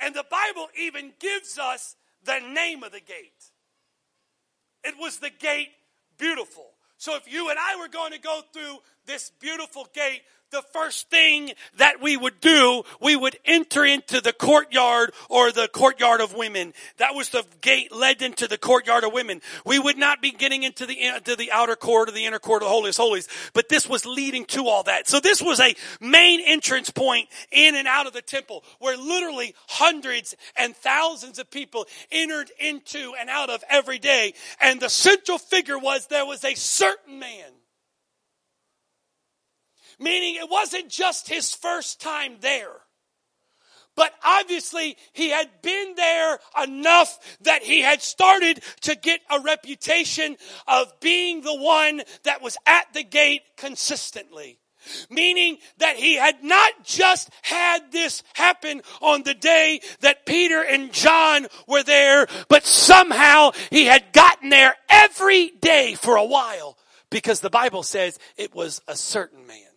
And 0.00 0.14
the 0.14 0.24
Bible 0.30 0.68
even 0.78 1.12
gives 1.18 1.58
us 1.58 1.96
the 2.24 2.40
name 2.40 2.82
of 2.82 2.92
the 2.92 3.00
gate. 3.00 3.33
It 4.84 4.94
was 4.98 5.18
the 5.18 5.30
gate 5.30 5.70
beautiful. 6.18 6.66
So 6.96 7.16
if 7.16 7.30
you 7.30 7.50
and 7.50 7.58
I 7.58 7.76
were 7.76 7.88
going 7.88 8.12
to 8.12 8.18
go 8.18 8.42
through 8.52 8.78
this 9.06 9.30
beautiful 9.40 9.88
gate, 9.92 10.22
the 10.54 10.62
first 10.72 11.10
thing 11.10 11.52
that 11.76 12.00
we 12.00 12.16
would 12.16 12.40
do, 12.40 12.84
we 13.00 13.16
would 13.16 13.36
enter 13.44 13.84
into 13.84 14.20
the 14.20 14.32
courtyard 14.32 15.12
or 15.28 15.52
the 15.52 15.68
courtyard 15.68 16.20
of 16.20 16.34
women. 16.34 16.72
That 16.98 17.14
was 17.14 17.30
the 17.30 17.44
gate 17.60 17.92
led 17.92 18.22
into 18.22 18.46
the 18.46 18.56
courtyard 18.56 19.04
of 19.04 19.12
women. 19.12 19.42
We 19.66 19.78
would 19.78 19.98
not 19.98 20.22
be 20.22 20.30
getting 20.30 20.62
into 20.62 20.86
the, 20.86 20.98
into 20.98 21.36
the 21.36 21.52
outer 21.52 21.76
court 21.76 22.08
or 22.08 22.12
the 22.12 22.24
inner 22.24 22.38
court 22.38 22.62
of 22.62 22.66
the 22.66 22.72
holiest 22.72 22.98
holies, 22.98 23.28
but 23.52 23.68
this 23.68 23.88
was 23.88 24.06
leading 24.06 24.44
to 24.46 24.68
all 24.68 24.84
that. 24.84 25.08
So 25.08 25.20
this 25.20 25.42
was 25.42 25.60
a 25.60 25.74
main 26.00 26.40
entrance 26.40 26.90
point 26.90 27.28
in 27.50 27.74
and 27.74 27.88
out 27.88 28.06
of 28.06 28.12
the 28.12 28.22
temple 28.22 28.64
where 28.78 28.96
literally 28.96 29.54
hundreds 29.68 30.36
and 30.56 30.76
thousands 30.76 31.38
of 31.38 31.50
people 31.50 31.86
entered 32.12 32.50
into 32.60 33.14
and 33.18 33.28
out 33.28 33.50
of 33.50 33.64
every 33.68 33.98
day. 33.98 34.34
And 34.60 34.80
the 34.80 34.88
central 34.88 35.38
figure 35.38 35.78
was 35.78 36.06
there 36.06 36.24
was 36.24 36.44
a 36.44 36.54
certain 36.54 37.18
man 37.18 37.50
Meaning 39.98 40.36
it 40.36 40.50
wasn't 40.50 40.88
just 40.88 41.28
his 41.28 41.54
first 41.54 42.00
time 42.00 42.36
there. 42.40 42.84
But 43.96 44.12
obviously, 44.24 44.96
he 45.12 45.30
had 45.30 45.48
been 45.62 45.94
there 45.94 46.38
enough 46.62 47.18
that 47.42 47.62
he 47.62 47.80
had 47.80 48.02
started 48.02 48.62
to 48.82 48.96
get 48.96 49.20
a 49.30 49.40
reputation 49.40 50.36
of 50.66 50.98
being 51.00 51.42
the 51.42 51.54
one 51.54 52.02
that 52.24 52.42
was 52.42 52.56
at 52.66 52.92
the 52.92 53.04
gate 53.04 53.42
consistently. 53.56 54.58
Meaning 55.08 55.58
that 55.78 55.96
he 55.96 56.16
had 56.16 56.44
not 56.44 56.84
just 56.84 57.30
had 57.42 57.90
this 57.90 58.22
happen 58.34 58.82
on 59.00 59.22
the 59.22 59.32
day 59.32 59.80
that 60.00 60.26
Peter 60.26 60.62
and 60.62 60.92
John 60.92 61.46
were 61.66 61.82
there, 61.82 62.26
but 62.48 62.66
somehow 62.66 63.52
he 63.70 63.86
had 63.86 64.12
gotten 64.12 64.50
there 64.50 64.74
every 64.90 65.48
day 65.60 65.94
for 65.94 66.16
a 66.16 66.24
while 66.24 66.76
because 67.08 67.40
the 67.40 67.48
Bible 67.48 67.82
says 67.82 68.18
it 68.36 68.54
was 68.54 68.82
a 68.86 68.96
certain 68.96 69.46
man. 69.46 69.73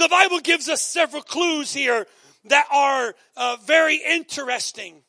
The 0.00 0.08
Bible 0.08 0.40
gives 0.40 0.70
us 0.70 0.80
several 0.80 1.20
clues 1.20 1.74
here 1.74 2.06
that 2.46 2.64
are 2.72 3.14
uh, 3.36 3.58
very 3.66 3.96
interesting. 3.96 5.02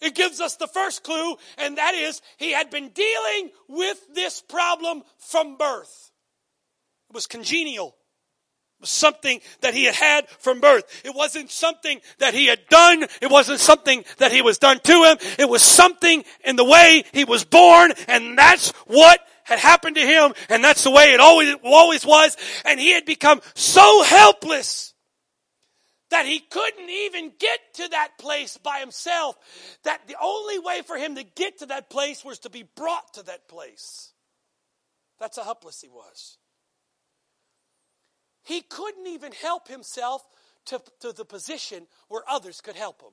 It 0.00 0.14
gives 0.14 0.40
us 0.40 0.54
the 0.54 0.68
first 0.68 1.02
clue, 1.02 1.34
and 1.58 1.78
that 1.78 1.94
is 1.94 2.22
he 2.36 2.52
had 2.52 2.70
been 2.70 2.90
dealing 2.90 3.50
with 3.68 3.98
this 4.14 4.40
problem 4.40 5.02
from 5.18 5.56
birth. 5.56 6.12
It 7.10 7.14
was 7.14 7.26
congenial. 7.26 7.96
It 8.78 8.82
was 8.82 8.90
something 8.90 9.40
that 9.60 9.74
he 9.74 9.86
had 9.86 9.96
had 9.96 10.28
from 10.28 10.60
birth. 10.60 11.02
It 11.04 11.16
wasn't 11.16 11.50
something 11.50 12.00
that 12.18 12.34
he 12.34 12.46
had 12.46 12.68
done. 12.68 13.04
It 13.20 13.32
wasn't 13.32 13.58
something 13.58 14.04
that 14.18 14.30
he 14.30 14.42
was 14.42 14.58
done 14.58 14.78
to 14.78 14.92
him. 14.92 15.18
It 15.40 15.48
was 15.48 15.62
something 15.62 16.22
in 16.44 16.54
the 16.54 16.64
way 16.64 17.02
he 17.12 17.24
was 17.24 17.44
born, 17.44 17.92
and 18.06 18.38
that's 18.38 18.70
what 18.86 19.18
had 19.50 19.58
happened 19.58 19.96
to 19.96 20.06
him, 20.06 20.32
and 20.48 20.64
that's 20.64 20.84
the 20.84 20.90
way 20.90 21.12
it 21.12 21.20
always, 21.20 21.54
always 21.64 22.06
was, 22.06 22.36
and 22.64 22.78
he 22.78 22.92
had 22.92 23.04
become 23.04 23.42
so 23.54 24.02
helpless 24.04 24.94
that 26.10 26.24
he 26.24 26.38
couldn't 26.38 26.88
even 26.88 27.32
get 27.38 27.58
to 27.74 27.88
that 27.88 28.16
place 28.18 28.56
by 28.56 28.78
himself, 28.78 29.36
that 29.84 30.00
the 30.06 30.16
only 30.22 30.58
way 30.58 30.82
for 30.86 30.96
him 30.96 31.16
to 31.16 31.24
get 31.24 31.58
to 31.58 31.66
that 31.66 31.90
place 31.90 32.24
was 32.24 32.38
to 32.40 32.50
be 32.50 32.62
brought 32.62 33.14
to 33.14 33.24
that 33.24 33.48
place. 33.48 34.12
That's 35.18 35.36
how 35.36 35.44
helpless 35.44 35.80
he 35.80 35.88
was. 35.88 36.38
He 38.42 38.62
couldn't 38.62 39.06
even 39.06 39.32
help 39.32 39.68
himself 39.68 40.24
to, 40.66 40.80
to 41.00 41.12
the 41.12 41.24
position 41.24 41.86
where 42.08 42.22
others 42.28 42.60
could 42.60 42.76
help 42.76 43.02
him. 43.02 43.12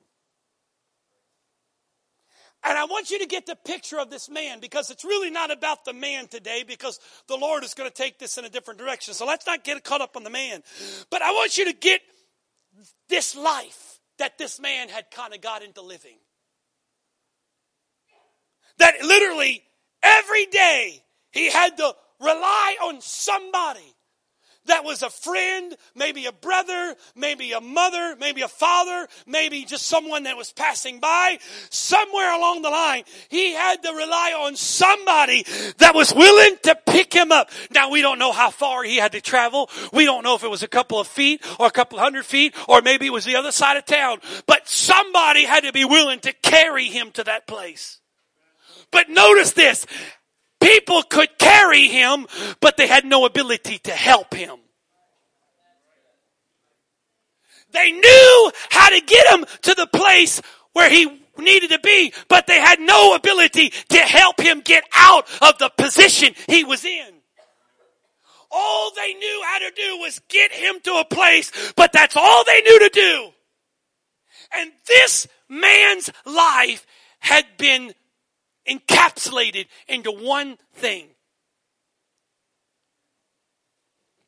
And 2.64 2.76
I 2.76 2.84
want 2.84 3.10
you 3.10 3.20
to 3.20 3.26
get 3.26 3.46
the 3.46 3.56
picture 3.56 3.98
of 3.98 4.10
this 4.10 4.28
man 4.28 4.60
because 4.60 4.90
it's 4.90 5.04
really 5.04 5.30
not 5.30 5.50
about 5.50 5.84
the 5.84 5.92
man 5.92 6.26
today 6.26 6.64
because 6.66 6.98
the 7.28 7.36
Lord 7.36 7.62
is 7.62 7.74
going 7.74 7.88
to 7.88 7.94
take 7.94 8.18
this 8.18 8.36
in 8.36 8.44
a 8.44 8.48
different 8.48 8.80
direction. 8.80 9.14
So 9.14 9.26
let's 9.26 9.46
not 9.46 9.62
get 9.62 9.82
caught 9.84 10.00
up 10.00 10.16
on 10.16 10.24
the 10.24 10.30
man. 10.30 10.62
But 11.10 11.22
I 11.22 11.30
want 11.30 11.56
you 11.56 11.66
to 11.66 11.72
get 11.72 12.00
this 13.08 13.36
life 13.36 14.00
that 14.18 14.38
this 14.38 14.60
man 14.60 14.88
had 14.88 15.10
kind 15.10 15.34
of 15.34 15.40
got 15.40 15.62
into 15.62 15.82
living. 15.82 16.18
That 18.78 18.94
literally 19.02 19.62
every 20.02 20.46
day 20.46 21.04
he 21.30 21.50
had 21.50 21.76
to 21.76 21.94
rely 22.20 22.76
on 22.82 23.00
somebody 23.00 23.94
that 24.68 24.84
was 24.84 25.02
a 25.02 25.10
friend, 25.10 25.76
maybe 25.94 26.26
a 26.26 26.32
brother, 26.32 26.94
maybe 27.14 27.52
a 27.52 27.60
mother, 27.60 28.16
maybe 28.18 28.42
a 28.42 28.48
father, 28.48 29.08
maybe 29.26 29.64
just 29.64 29.86
someone 29.86 30.22
that 30.24 30.36
was 30.36 30.52
passing 30.52 31.00
by. 31.00 31.38
Somewhere 31.70 32.34
along 32.34 32.62
the 32.62 32.70
line, 32.70 33.04
he 33.28 33.52
had 33.52 33.82
to 33.82 33.90
rely 33.90 34.34
on 34.38 34.56
somebody 34.56 35.44
that 35.78 35.94
was 35.94 36.14
willing 36.14 36.56
to 36.62 36.76
pick 36.86 37.12
him 37.12 37.32
up. 37.32 37.50
Now 37.70 37.90
we 37.90 38.00
don't 38.00 38.18
know 38.18 38.32
how 38.32 38.50
far 38.50 38.84
he 38.84 38.96
had 38.96 39.12
to 39.12 39.20
travel. 39.20 39.68
We 39.92 40.04
don't 40.04 40.22
know 40.22 40.34
if 40.34 40.44
it 40.44 40.50
was 40.50 40.62
a 40.62 40.68
couple 40.68 41.00
of 41.00 41.08
feet 41.08 41.44
or 41.58 41.66
a 41.66 41.70
couple 41.70 41.98
hundred 41.98 42.24
feet 42.24 42.54
or 42.68 42.82
maybe 42.82 43.06
it 43.06 43.12
was 43.12 43.24
the 43.24 43.36
other 43.36 43.52
side 43.52 43.76
of 43.76 43.84
town. 43.84 44.18
But 44.46 44.68
somebody 44.68 45.44
had 45.44 45.64
to 45.64 45.72
be 45.72 45.84
willing 45.84 46.20
to 46.20 46.32
carry 46.32 46.86
him 46.86 47.10
to 47.12 47.24
that 47.24 47.46
place. 47.46 48.00
But 48.90 49.10
notice 49.10 49.52
this. 49.52 49.86
People 50.60 51.02
could 51.02 51.38
carry 51.38 51.88
him, 51.88 52.26
but 52.60 52.76
they 52.76 52.86
had 52.86 53.04
no 53.04 53.24
ability 53.24 53.78
to 53.78 53.90
help 53.92 54.34
him. 54.34 54.58
They 57.72 57.92
knew 57.92 58.52
how 58.70 58.88
to 58.88 59.00
get 59.00 59.26
him 59.28 59.44
to 59.62 59.74
the 59.74 59.86
place 59.86 60.40
where 60.72 60.88
he 60.88 61.20
needed 61.36 61.70
to 61.70 61.78
be, 61.78 62.12
but 62.28 62.46
they 62.46 62.58
had 62.58 62.80
no 62.80 63.14
ability 63.14 63.72
to 63.90 63.98
help 63.98 64.40
him 64.40 64.60
get 64.60 64.84
out 64.96 65.26
of 65.42 65.58
the 65.58 65.70
position 65.76 66.34
he 66.48 66.64
was 66.64 66.84
in. 66.84 67.14
All 68.50 68.90
they 68.96 69.12
knew 69.14 69.42
how 69.44 69.58
to 69.58 69.70
do 69.76 69.98
was 69.98 70.20
get 70.28 70.52
him 70.52 70.80
to 70.84 70.94
a 70.94 71.04
place, 71.04 71.52
but 71.76 71.92
that's 71.92 72.16
all 72.16 72.44
they 72.44 72.62
knew 72.62 72.78
to 72.78 72.90
do. 72.92 73.30
And 74.54 74.72
this 74.86 75.26
man's 75.48 76.10
life 76.24 76.86
had 77.18 77.44
been 77.58 77.92
encapsulated 78.68 79.66
into 79.88 80.10
one 80.10 80.58
thing 80.74 81.08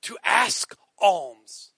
to 0.03 0.17
ask 0.25 0.75
alms. 1.01 1.71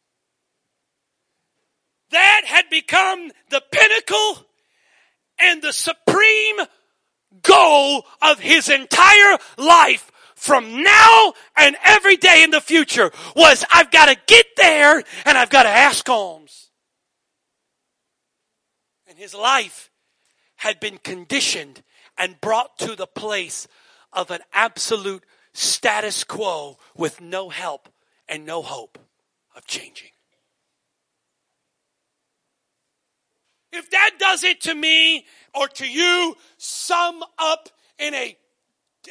That 2.11 2.43
had 2.45 2.69
become 2.71 3.31
the 3.51 3.63
pinnacle 3.73 4.47
and 5.39 5.63
the 5.63 5.73
supreme 5.73 6.57
goal 7.43 8.05
of 8.21 8.39
his 8.39 8.69
entire 8.69 9.39
life 9.57 10.11
from 10.35 10.83
now 10.83 11.33
and 11.57 11.77
every 11.85 12.17
day 12.17 12.43
in 12.43 12.51
the 12.51 12.61
future 12.61 13.11
was 13.35 13.65
I've 13.73 13.91
got 13.91 14.07
to 14.07 14.17
get 14.27 14.47
there 14.57 15.03
and 15.25 15.39
I've 15.39 15.51
got 15.51 15.63
to 15.63 15.69
ask 15.69 16.09
alms. 16.09 16.71
And 19.09 19.17
his 19.19 19.35
life 19.35 19.91
had 20.57 20.81
been 20.81 20.99
conditioned 20.99 21.83
and 22.23 22.41
brought 22.41 22.79
to 22.79 22.95
the 22.95 23.07
place 23.07 23.67
of 24.13 24.31
an 24.31 24.39
absolute 24.53 25.25
status 25.53 26.23
quo 26.23 26.79
with 26.97 27.21
no 27.21 27.49
help 27.49 27.89
and 28.29 28.47
no 28.47 28.63
hope 28.63 28.97
of 29.57 29.67
changing. 29.67 30.11
If 33.73 33.91
that 33.91 34.13
does 34.21 34.45
it 34.45 34.61
to 34.63 34.75
me 34.75 35.27
or 35.53 35.67
to 35.67 35.91
you, 35.91 36.37
sum 36.59 37.25
up 37.39 37.69
in 37.99 38.15
a 38.15 38.37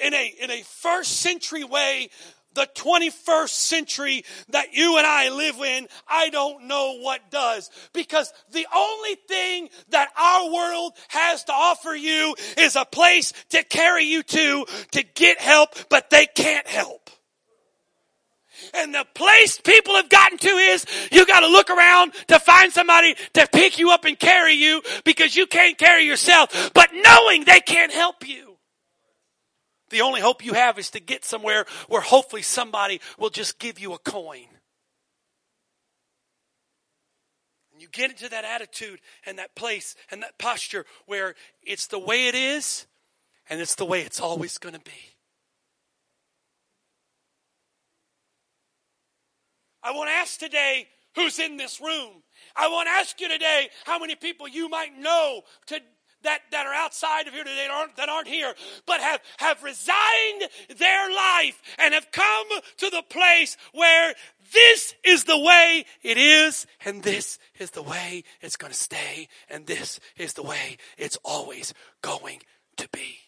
in 0.01 0.13
a 0.13 0.33
in 0.41 0.49
a 0.49 0.61
first 0.61 1.17
century 1.17 1.65
way 1.65 2.09
the 2.53 2.67
21st 2.75 3.49
century 3.49 4.23
that 4.49 4.73
you 4.73 4.97
and 4.97 5.07
I 5.07 5.29
live 5.29 5.57
in, 5.59 5.87
I 6.07 6.29
don't 6.29 6.67
know 6.67 6.97
what 6.99 7.31
does. 7.31 7.69
Because 7.93 8.31
the 8.51 8.67
only 8.75 9.15
thing 9.27 9.69
that 9.89 10.09
our 10.17 10.53
world 10.53 10.93
has 11.09 11.43
to 11.45 11.53
offer 11.53 11.95
you 11.95 12.35
is 12.57 12.75
a 12.75 12.85
place 12.85 13.33
to 13.49 13.63
carry 13.63 14.05
you 14.05 14.23
to, 14.23 14.65
to 14.91 15.03
get 15.03 15.39
help, 15.39 15.75
but 15.89 16.09
they 16.09 16.25
can't 16.25 16.67
help. 16.67 17.09
And 18.73 18.93
the 18.93 19.05
place 19.15 19.59
people 19.59 19.95
have 19.95 20.09
gotten 20.09 20.37
to 20.37 20.47
is 20.47 20.85
you 21.11 21.25
gotta 21.25 21.47
look 21.47 21.69
around 21.69 22.13
to 22.27 22.39
find 22.39 22.71
somebody 22.71 23.15
to 23.33 23.47
pick 23.51 23.79
you 23.79 23.91
up 23.91 24.05
and 24.05 24.17
carry 24.17 24.53
you 24.53 24.81
because 25.03 25.35
you 25.35 25.47
can't 25.47 25.77
carry 25.77 26.05
yourself, 26.05 26.71
but 26.73 26.89
knowing 26.93 27.43
they 27.43 27.59
can't 27.59 27.91
help 27.91 28.27
you. 28.27 28.50
The 29.91 30.01
only 30.01 30.21
hope 30.21 30.43
you 30.43 30.53
have 30.53 30.79
is 30.79 30.89
to 30.91 30.99
get 30.99 31.23
somewhere 31.23 31.65
where 31.87 32.01
hopefully 32.01 32.41
somebody 32.41 33.01
will 33.19 33.29
just 33.29 33.59
give 33.59 33.77
you 33.77 33.93
a 33.93 33.99
coin. 33.99 34.47
And 37.71 37.81
you 37.81 37.87
get 37.91 38.09
into 38.09 38.29
that 38.29 38.45
attitude 38.45 38.99
and 39.25 39.37
that 39.37 39.53
place 39.55 39.95
and 40.09 40.23
that 40.23 40.39
posture 40.39 40.85
where 41.05 41.35
it's 41.61 41.87
the 41.87 41.99
way 41.99 42.27
it 42.27 42.35
is 42.35 42.87
and 43.49 43.59
it's 43.59 43.75
the 43.75 43.85
way 43.85 44.01
it's 44.01 44.19
always 44.19 44.57
going 44.57 44.75
to 44.75 44.81
be. 44.81 44.91
I 49.83 49.91
want 49.91 50.09
to 50.09 50.13
ask 50.13 50.39
today 50.39 50.87
who's 51.15 51.37
in 51.39 51.57
this 51.57 51.81
room. 51.81 52.23
I 52.55 52.69
want 52.69 52.87
to 52.87 52.91
ask 52.91 53.19
you 53.19 53.27
today 53.27 53.69
how 53.85 53.99
many 53.99 54.15
people 54.15 54.47
you 54.47 54.69
might 54.69 54.97
know 54.97 55.41
to, 55.67 55.79
that, 56.23 56.41
that 56.51 56.65
are 56.65 56.73
outside 56.73 57.27
of 57.27 57.33
here 57.33 57.43
today 57.43 57.65
that 57.67 57.71
aren't, 57.71 57.95
that 57.97 58.09
aren't 58.09 58.27
here, 58.27 58.53
but 58.85 58.99
have, 59.01 59.21
have 59.37 59.63
resigned 59.63 60.49
their 60.77 61.09
life 61.09 61.61
and 61.79 61.93
have 61.93 62.11
come 62.11 62.47
to 62.77 62.89
the 62.89 63.03
place 63.09 63.57
where 63.73 64.13
this 64.53 64.93
is 65.03 65.23
the 65.23 65.39
way 65.39 65.85
it 66.01 66.17
is, 66.17 66.67
and 66.83 67.03
this 67.03 67.39
is 67.57 67.71
the 67.71 67.83
way 67.83 68.23
it's 68.41 68.57
going 68.57 68.73
to 68.73 68.77
stay, 68.77 69.27
and 69.49 69.65
this 69.65 69.99
is 70.17 70.33
the 70.33 70.43
way 70.43 70.77
it's 70.97 71.17
always 71.23 71.73
going 72.01 72.41
to 72.77 72.87
be. 72.89 73.20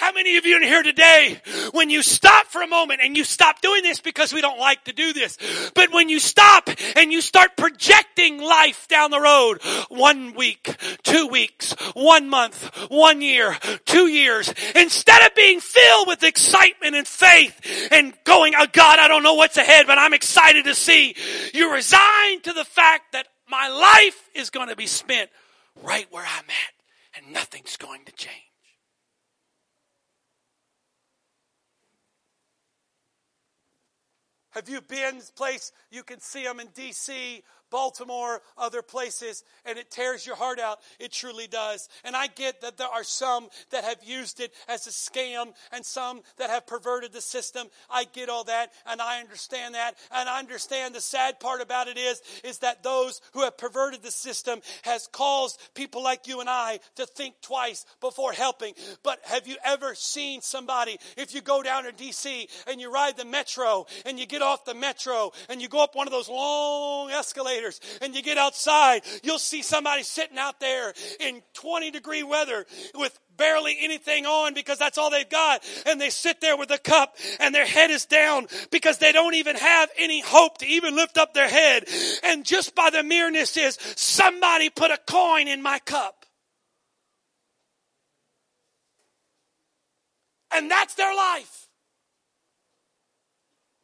How 0.00 0.12
many 0.12 0.38
of 0.38 0.46
you 0.46 0.56
in 0.56 0.62
here 0.62 0.82
today, 0.82 1.42
when 1.72 1.90
you 1.90 2.02
stop 2.02 2.46
for 2.46 2.62
a 2.62 2.66
moment 2.66 3.02
and 3.04 3.18
you 3.18 3.22
stop 3.22 3.60
doing 3.60 3.82
this 3.82 4.00
because 4.00 4.32
we 4.32 4.40
don't 4.40 4.58
like 4.58 4.82
to 4.84 4.94
do 4.94 5.12
this, 5.12 5.36
but 5.74 5.92
when 5.92 6.08
you 6.08 6.18
stop 6.18 6.70
and 6.96 7.12
you 7.12 7.20
start 7.20 7.54
projecting 7.54 8.40
life 8.40 8.88
down 8.88 9.10
the 9.10 9.20
road, 9.20 9.58
one 9.90 10.32
week, 10.32 10.74
two 11.02 11.26
weeks, 11.26 11.72
one 11.92 12.30
month, 12.30 12.64
one 12.88 13.20
year, 13.20 13.54
two 13.84 14.06
years, 14.06 14.50
instead 14.74 15.20
of 15.26 15.34
being 15.34 15.60
filled 15.60 16.08
with 16.08 16.22
excitement 16.22 16.94
and 16.96 17.06
faith 17.06 17.88
and 17.92 18.14
going, 18.24 18.54
oh 18.56 18.68
God, 18.72 18.98
I 18.98 19.06
don't 19.06 19.22
know 19.22 19.34
what's 19.34 19.58
ahead, 19.58 19.86
but 19.86 19.98
I'm 19.98 20.14
excited 20.14 20.64
to 20.64 20.74
see, 20.74 21.14
you 21.52 21.74
resign 21.74 22.40
to 22.44 22.54
the 22.54 22.64
fact 22.64 23.12
that 23.12 23.26
my 23.50 23.68
life 23.68 24.30
is 24.34 24.48
going 24.48 24.68
to 24.70 24.76
be 24.76 24.86
spent 24.86 25.28
right 25.82 26.06
where 26.10 26.24
I'm 26.24 26.48
at 26.48 27.22
and 27.22 27.34
nothing's 27.34 27.76
going 27.76 28.06
to 28.06 28.12
change. 28.12 28.49
Have 34.50 34.68
you 34.68 34.80
been 34.80 35.16
this 35.16 35.30
place? 35.30 35.72
You 35.90 36.02
can 36.02 36.20
see 36.20 36.44
them 36.44 36.60
in 36.60 36.68
D.C. 36.74 37.42
Baltimore, 37.70 38.42
other 38.58 38.82
places, 38.82 39.44
and 39.64 39.78
it 39.78 39.90
tears 39.90 40.26
your 40.26 40.36
heart 40.36 40.58
out. 40.58 40.80
It 40.98 41.12
truly 41.12 41.46
does. 41.46 41.88
And 42.04 42.16
I 42.16 42.26
get 42.26 42.60
that 42.62 42.76
there 42.76 42.88
are 42.88 43.04
some 43.04 43.48
that 43.70 43.84
have 43.84 43.98
used 44.02 44.40
it 44.40 44.52
as 44.68 44.86
a 44.86 44.90
scam 44.90 45.52
and 45.72 45.84
some 45.84 46.22
that 46.38 46.50
have 46.50 46.66
perverted 46.66 47.12
the 47.12 47.20
system. 47.20 47.68
I 47.88 48.04
get 48.04 48.28
all 48.28 48.44
that 48.44 48.72
and 48.86 49.00
I 49.00 49.20
understand 49.20 49.74
that. 49.74 49.96
And 50.10 50.28
I 50.28 50.38
understand 50.38 50.94
the 50.94 51.00
sad 51.00 51.40
part 51.40 51.60
about 51.60 51.88
it 51.88 51.96
is, 51.96 52.20
is 52.44 52.58
that 52.58 52.82
those 52.82 53.20
who 53.32 53.42
have 53.42 53.56
perverted 53.56 54.02
the 54.02 54.10
system 54.10 54.60
has 54.82 55.06
caused 55.06 55.60
people 55.74 56.02
like 56.02 56.26
you 56.26 56.40
and 56.40 56.50
I 56.50 56.80
to 56.96 57.06
think 57.06 57.34
twice 57.42 57.86
before 58.00 58.32
helping. 58.32 58.74
But 59.02 59.20
have 59.24 59.46
you 59.46 59.56
ever 59.64 59.94
seen 59.94 60.40
somebody, 60.40 60.98
if 61.16 61.34
you 61.34 61.40
go 61.40 61.62
down 61.62 61.84
to 61.84 61.92
DC 61.92 62.48
and 62.66 62.80
you 62.80 62.92
ride 62.92 63.16
the 63.16 63.24
metro 63.24 63.86
and 64.04 64.18
you 64.18 64.26
get 64.26 64.42
off 64.42 64.64
the 64.64 64.74
metro 64.74 65.32
and 65.48 65.60
you 65.62 65.68
go 65.68 65.82
up 65.82 65.94
one 65.94 66.06
of 66.06 66.12
those 66.12 66.28
long 66.28 67.10
escalators 67.10 67.59
and 68.00 68.14
you 68.14 68.22
get 68.22 68.38
outside, 68.38 69.02
you'll 69.22 69.38
see 69.38 69.62
somebody 69.62 70.02
sitting 70.02 70.38
out 70.38 70.60
there 70.60 70.94
in 71.18 71.42
20 71.54 71.90
degree 71.90 72.22
weather 72.22 72.66
with 72.94 73.18
barely 73.36 73.76
anything 73.80 74.26
on 74.26 74.52
because 74.54 74.78
that's 74.78 74.98
all 74.98 75.10
they've 75.10 75.28
got. 75.28 75.64
And 75.86 76.00
they 76.00 76.10
sit 76.10 76.40
there 76.40 76.56
with 76.56 76.70
a 76.70 76.78
cup 76.78 77.16
and 77.40 77.54
their 77.54 77.66
head 77.66 77.90
is 77.90 78.04
down 78.06 78.46
because 78.70 78.98
they 78.98 79.12
don't 79.12 79.34
even 79.34 79.56
have 79.56 79.88
any 79.98 80.20
hope 80.20 80.58
to 80.58 80.66
even 80.66 80.94
lift 80.94 81.16
up 81.16 81.32
their 81.32 81.48
head. 81.48 81.84
And 82.22 82.44
just 82.44 82.74
by 82.74 82.90
the 82.90 83.02
mereness 83.02 83.56
is 83.56 83.78
somebody 83.96 84.68
put 84.68 84.90
a 84.90 84.98
coin 85.06 85.48
in 85.48 85.62
my 85.62 85.78
cup. 85.80 86.26
And 90.52 90.70
that's 90.70 90.94
their 90.94 91.14
life. 91.14 91.59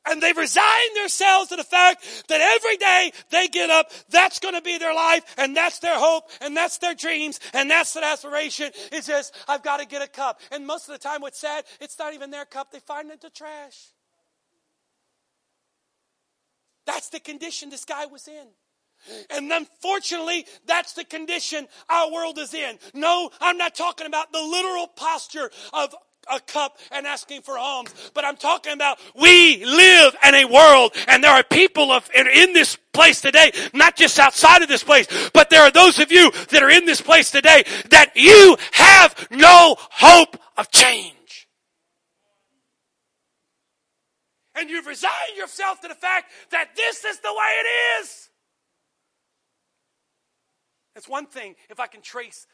And 0.09 0.23
they've 0.23 0.37
resigned 0.37 0.97
themselves 0.97 1.49
to 1.49 1.57
the 1.57 1.65
fact 1.65 2.05
that 2.29 2.41
every 2.41 2.77
day 2.77 3.13
they 3.31 3.49
get 3.49 3.71
up, 3.71 3.91
that's 4.11 4.39
going 4.39 4.55
to 4.55 4.63
be 4.63 4.79
their 4.79 4.95
life, 4.95 5.25
and 5.37 5.57
that's 5.57 5.81
their 5.81 5.99
hope, 5.99 6.31
and 6.41 6.57
that's 6.57 6.79
their 6.79 6.95
dreams, 6.95 7.41
and 7.53 7.71
that's 7.71 7.93
their 7.93 8.05
aspiration. 8.05 8.71
It's 8.93 9.07
just, 9.07 9.35
I've 9.49 9.63
got 9.63 9.79
to 9.79 9.87
get 9.87 10.03
a 10.03 10.09
cup. 10.09 10.41
And 10.53 10.67
most 10.67 10.89
of 10.89 10.93
the 10.93 10.99
time, 10.99 11.21
what's 11.21 11.41
sad, 11.41 11.65
it's 11.81 11.99
not 11.99 12.15
even 12.15 12.31
their 12.31 12.45
cup. 12.45 12.71
They 12.71 12.81
find 12.81 13.09
it 13.11 13.15
in 13.15 13.19
the 13.23 13.31
trash. 13.31 13.89
That's 16.87 17.09
the 17.09 17.21
condition 17.21 17.71
this 17.71 17.85
guy 17.85 18.07
was 18.07 18.29
in. 18.29 18.47
And 19.31 19.53
unfortunately, 19.53 20.47
that's 20.67 20.95
the 20.95 21.05
condition 21.05 21.69
our 21.89 22.11
world 22.11 22.39
is 22.39 22.55
in. 22.55 22.79
No, 22.95 23.31
I'm 23.41 23.59
not 23.59 23.75
talking 23.75 24.07
about 24.07 24.33
the 24.33 24.41
literal 24.41 24.87
posture 24.87 25.51
of 25.73 25.95
a 26.31 26.41
cup 26.41 26.79
and 26.91 27.07
asking 27.07 27.43
for 27.43 27.59
alms. 27.59 27.93
But 28.15 28.25
I'm 28.25 28.37
talking 28.37 28.73
about 28.73 28.99
we 29.15 29.65
live 29.65 30.17
in 30.27 30.35
a 30.35 30.45
world 30.45 30.93
and 31.09 31.23
there 31.23 31.31
are 31.31 31.43
people 31.43 31.91
of, 31.91 32.09
in 32.15 32.53
this 32.53 32.77
place 32.93 33.21
today, 33.21 33.53
not 33.73 33.97
just 33.97 34.19
outside 34.19 34.63
of 34.63 34.69
this 34.69 34.85
place, 34.85 35.07
but 35.33 35.51
there 35.51 35.63
are 35.63 35.71
those 35.71 35.99
of 35.99 36.11
you 36.11 36.31
that 36.51 36.63
are 36.63 36.71
in 36.71 36.85
this 36.87 37.01
place 37.01 37.31
today 37.31 37.65
that 37.91 38.13
you 38.15 38.57
have 38.73 39.29
no 39.31 39.77
hope 39.79 40.37
of 40.57 40.71
change. 40.71 41.13
And 44.55 44.71
you've 44.71 44.87
resigned 44.87 45.37
yourself 45.37 45.83
to 45.83 45.89
the 45.89 45.95
fact 45.95 46.33
that 46.51 46.71
this 46.75 47.05
is 47.05 47.21
the 47.21 47.33
way 47.33 47.53
it 47.61 48.03
is. 48.03 48.31
It's 50.97 51.09
one 51.09 51.27
thing 51.27 51.57
if 51.69 51.79
I 51.79 51.87
can 51.87 52.01
trace 52.01 52.47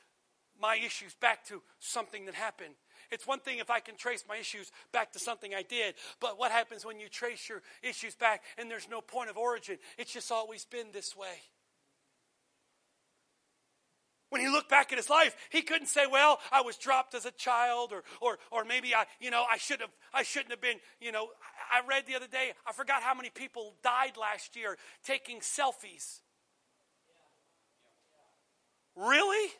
my 0.61 0.77
issues 0.77 1.15
back 1.15 1.45
to 1.47 1.63
something 1.79 2.27
that 2.27 2.35
happened. 2.35 2.75
It's 3.12 3.27
one 3.27 3.40
thing 3.40 3.59
if 3.59 3.70
I 3.70 3.81
can 3.81 3.96
trace 3.96 4.25
my 4.27 4.38
issues 4.38 4.72
back 4.90 5.12
to 5.12 5.18
something 5.18 5.55
I 5.55 5.62
did, 5.62 5.94
but 6.18 6.38
what 6.38 6.51
happens 6.51 6.85
when 6.85 6.98
you 6.98 7.09
trace 7.09 7.46
your 7.48 7.62
issues 7.83 8.14
back 8.14 8.42
and 8.57 8.70
there's 8.70 8.88
no 8.88 9.03
point 9.03 9.29
of 9.29 9.37
origin? 9.37 9.77
It's 9.98 10.12
just 10.12 10.33
always 10.33 10.64
been 10.64 10.87
this 10.92 11.14
way. 11.14 11.42
When 14.31 14.40
he 14.40 14.48
looked 14.48 14.70
back 14.70 14.92
at 14.92 14.96
his 14.98 15.11
life, 15.11 15.37
he 15.51 15.61
couldn't 15.61 15.88
say, 15.88 16.07
"Well, 16.11 16.40
I 16.51 16.62
was 16.62 16.79
dropped 16.79 17.14
as 17.14 17.27
a 17.27 17.31
child, 17.33 17.92
or, 17.92 18.03
or, 18.22 18.38
or 18.51 18.64
maybe 18.64 18.94
I, 18.94 19.05
you 19.20 19.31
know, 19.31 19.44
I 19.44 19.59
should 19.59 19.83
have, 19.83 19.90
I 20.14 20.22
shouldn't 20.22 20.53
have 20.53 20.61
been." 20.62 20.79
You 21.03 21.12
know, 21.12 21.29
I 21.70 21.87
read 21.87 22.07
the 22.07 22.14
other 22.14 22.27
day. 22.27 22.53
I 22.66 22.72
forgot 22.72 23.03
how 23.03 23.12
many 23.12 23.29
people 23.29 23.75
died 23.85 24.16
last 24.16 24.57
year 24.57 24.79
taking 25.05 25.40
selfies. 25.40 26.20
Really? 28.96 29.51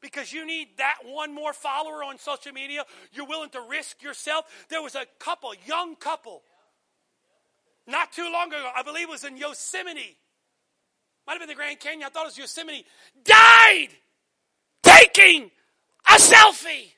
Because 0.00 0.32
you 0.32 0.46
need 0.46 0.68
that 0.78 0.96
one 1.04 1.34
more 1.34 1.52
follower 1.52 2.04
on 2.04 2.18
social 2.18 2.52
media. 2.52 2.84
You're 3.12 3.26
willing 3.26 3.50
to 3.50 3.60
risk 3.68 4.02
yourself. 4.02 4.44
There 4.68 4.82
was 4.82 4.94
a 4.94 5.06
couple, 5.18 5.52
young 5.66 5.96
couple, 5.96 6.42
not 7.86 8.12
too 8.12 8.28
long 8.30 8.48
ago, 8.48 8.70
I 8.76 8.82
believe 8.82 9.08
it 9.08 9.10
was 9.10 9.24
in 9.24 9.36
Yosemite. 9.36 10.16
Might 11.26 11.34
have 11.34 11.40
been 11.40 11.48
the 11.48 11.54
Grand 11.54 11.80
Canyon, 11.80 12.04
I 12.06 12.10
thought 12.10 12.24
it 12.24 12.28
was 12.28 12.38
Yosemite. 12.38 12.84
Died 13.24 13.88
taking 14.82 15.50
a 16.06 16.14
selfie. 16.14 16.92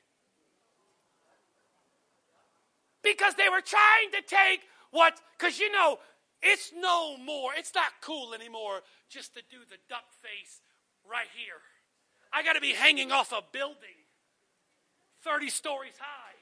Because 3.03 3.33
they 3.35 3.49
were 3.49 3.61
trying 3.61 4.11
to 4.11 4.21
take 4.27 4.61
what, 4.91 5.19
because 5.37 5.59
you 5.59 5.71
know, 5.71 5.97
it's 6.41 6.71
no 6.77 7.17
more, 7.17 7.51
it's 7.57 7.73
not 7.73 7.91
cool 8.01 8.33
anymore 8.33 8.81
just 9.09 9.33
to 9.33 9.41
do 9.49 9.57
the 9.69 9.77
duck 9.89 10.05
face 10.21 10.61
right 11.09 11.27
here. 11.35 11.61
I 12.33 12.43
got 12.43 12.53
to 12.53 12.61
be 12.61 12.71
hanging 12.71 13.11
off 13.11 13.31
a 13.31 13.41
building 13.51 13.75
30 15.23 15.49
stories 15.49 15.93
high 15.99 16.35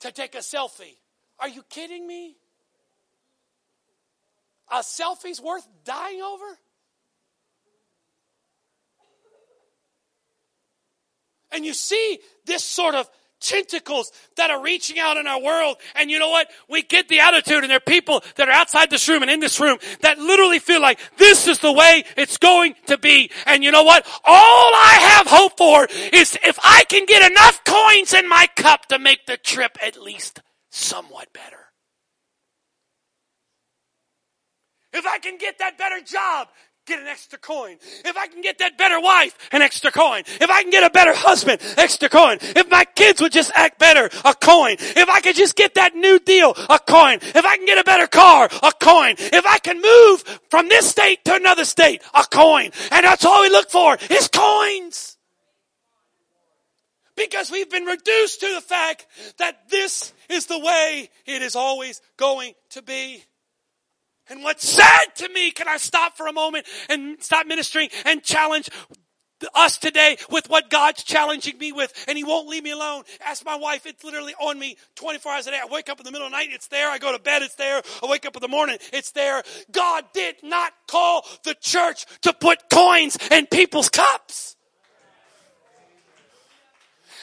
to 0.00 0.12
take 0.12 0.34
a 0.34 0.38
selfie. 0.38 0.96
Are 1.38 1.48
you 1.48 1.62
kidding 1.68 2.06
me? 2.06 2.36
A 4.70 4.78
selfie's 4.80 5.40
worth 5.40 5.66
dying 5.84 6.20
over? 6.22 6.58
And 11.52 11.64
you 11.64 11.72
see 11.72 12.18
this 12.44 12.64
sort 12.64 12.94
of 12.94 13.08
tentacles 13.40 14.12
that 14.36 14.50
are 14.50 14.62
reaching 14.62 14.98
out 14.98 15.16
in 15.16 15.26
our 15.26 15.40
world. 15.40 15.76
And 15.94 16.10
you 16.10 16.18
know 16.18 16.30
what? 16.30 16.48
We 16.68 16.82
get 16.82 17.08
the 17.08 17.20
attitude 17.20 17.62
and 17.62 17.70
there 17.70 17.76
are 17.78 17.80
people 17.80 18.22
that 18.36 18.48
are 18.48 18.52
outside 18.52 18.90
this 18.90 19.08
room 19.08 19.22
and 19.22 19.30
in 19.30 19.40
this 19.40 19.60
room 19.60 19.78
that 20.00 20.18
literally 20.18 20.58
feel 20.58 20.80
like 20.80 20.98
this 21.18 21.46
is 21.46 21.58
the 21.58 21.72
way 21.72 22.04
it's 22.16 22.38
going 22.38 22.74
to 22.86 22.98
be. 22.98 23.30
And 23.46 23.62
you 23.62 23.70
know 23.70 23.84
what? 23.84 24.06
All 24.24 24.72
I 24.74 24.98
have 25.16 25.26
hope 25.26 25.56
for 25.56 25.86
is 26.12 26.38
if 26.44 26.58
I 26.62 26.84
can 26.88 27.06
get 27.06 27.30
enough 27.30 27.62
coins 27.64 28.14
in 28.14 28.28
my 28.28 28.48
cup 28.56 28.86
to 28.86 28.98
make 28.98 29.26
the 29.26 29.36
trip 29.36 29.76
at 29.82 30.00
least 30.00 30.40
somewhat 30.70 31.32
better. 31.32 31.66
If 34.92 35.04
I 35.04 35.18
can 35.18 35.36
get 35.36 35.58
that 35.58 35.76
better 35.76 36.00
job, 36.00 36.48
get 36.86 37.00
an 37.00 37.06
extra 37.06 37.38
coin. 37.38 37.76
If 38.04 38.16
I 38.16 38.28
can 38.28 38.40
get 38.40 38.58
that 38.58 38.78
better 38.78 39.00
wife, 39.00 39.36
an 39.52 39.60
extra 39.60 39.90
coin. 39.90 40.22
If 40.26 40.48
I 40.48 40.62
can 40.62 40.70
get 40.70 40.84
a 40.84 40.90
better 40.90 41.12
husband, 41.14 41.60
extra 41.76 42.08
coin. 42.08 42.38
If 42.40 42.70
my 42.70 42.84
kids 42.84 43.20
would 43.20 43.32
just 43.32 43.50
act 43.54 43.78
better, 43.78 44.08
a 44.24 44.34
coin. 44.34 44.76
If 44.78 45.08
I 45.08 45.20
could 45.20 45.36
just 45.36 45.56
get 45.56 45.74
that 45.74 45.94
new 45.94 46.18
deal, 46.18 46.54
a 46.70 46.78
coin. 46.78 47.18
If 47.22 47.44
I 47.44 47.56
can 47.56 47.66
get 47.66 47.78
a 47.78 47.84
better 47.84 48.06
car, 48.06 48.48
a 48.62 48.72
coin. 48.72 49.16
If 49.18 49.44
I 49.44 49.58
can 49.58 49.82
move 49.82 50.40
from 50.48 50.68
this 50.68 50.88
state 50.88 51.24
to 51.24 51.34
another 51.34 51.64
state, 51.64 52.02
a 52.14 52.24
coin. 52.24 52.70
And 52.92 53.04
that's 53.04 53.24
all 53.24 53.42
we 53.42 53.50
look 53.50 53.70
for 53.70 53.98
is 54.08 54.28
coins. 54.28 55.16
Because 57.16 57.50
we've 57.50 57.70
been 57.70 57.86
reduced 57.86 58.40
to 58.40 58.54
the 58.54 58.60
fact 58.60 59.06
that 59.38 59.70
this 59.70 60.12
is 60.28 60.46
the 60.46 60.58
way 60.58 61.08
it 61.24 61.42
is 61.42 61.56
always 61.56 62.00
going 62.16 62.52
to 62.70 62.82
be. 62.82 63.24
And 64.28 64.42
what's 64.42 64.68
sad 64.68 65.14
to 65.16 65.28
me, 65.28 65.50
can 65.50 65.68
I 65.68 65.76
stop 65.76 66.16
for 66.16 66.26
a 66.26 66.32
moment 66.32 66.66
and 66.88 67.22
stop 67.22 67.46
ministering 67.46 67.88
and 68.04 68.22
challenge 68.22 68.68
us 69.54 69.78
today 69.78 70.16
with 70.30 70.48
what 70.48 70.70
God's 70.70 71.02
challenging 71.02 71.58
me 71.58 71.72
with, 71.72 71.92
and 72.08 72.16
He 72.16 72.24
won't 72.24 72.48
leave 72.48 72.62
me 72.62 72.70
alone. 72.70 73.04
Ask 73.24 73.44
my 73.44 73.56
wife, 73.56 73.86
it's 73.86 74.02
literally 74.02 74.34
on 74.40 74.58
me 74.58 74.76
24 74.96 75.32
hours 75.32 75.46
a 75.46 75.50
day. 75.50 75.60
I 75.62 75.66
wake 75.70 75.88
up 75.88 76.00
in 76.00 76.04
the 76.04 76.12
middle 76.12 76.26
of 76.26 76.32
the 76.32 76.38
night, 76.38 76.48
it's 76.52 76.68
there. 76.68 76.90
I 76.90 76.98
go 76.98 77.12
to 77.12 77.22
bed, 77.22 77.42
it's 77.42 77.54
there. 77.54 77.82
I 78.02 78.06
wake 78.06 78.26
up 78.26 78.36
in 78.36 78.40
the 78.40 78.48
morning, 78.48 78.78
it's 78.92 79.10
there. 79.12 79.42
God 79.70 80.04
did 80.14 80.36
not 80.42 80.72
call 80.88 81.26
the 81.44 81.54
church 81.60 82.06
to 82.22 82.32
put 82.32 82.70
coins 82.70 83.18
in 83.30 83.46
people's 83.46 83.88
cups. 83.88 84.55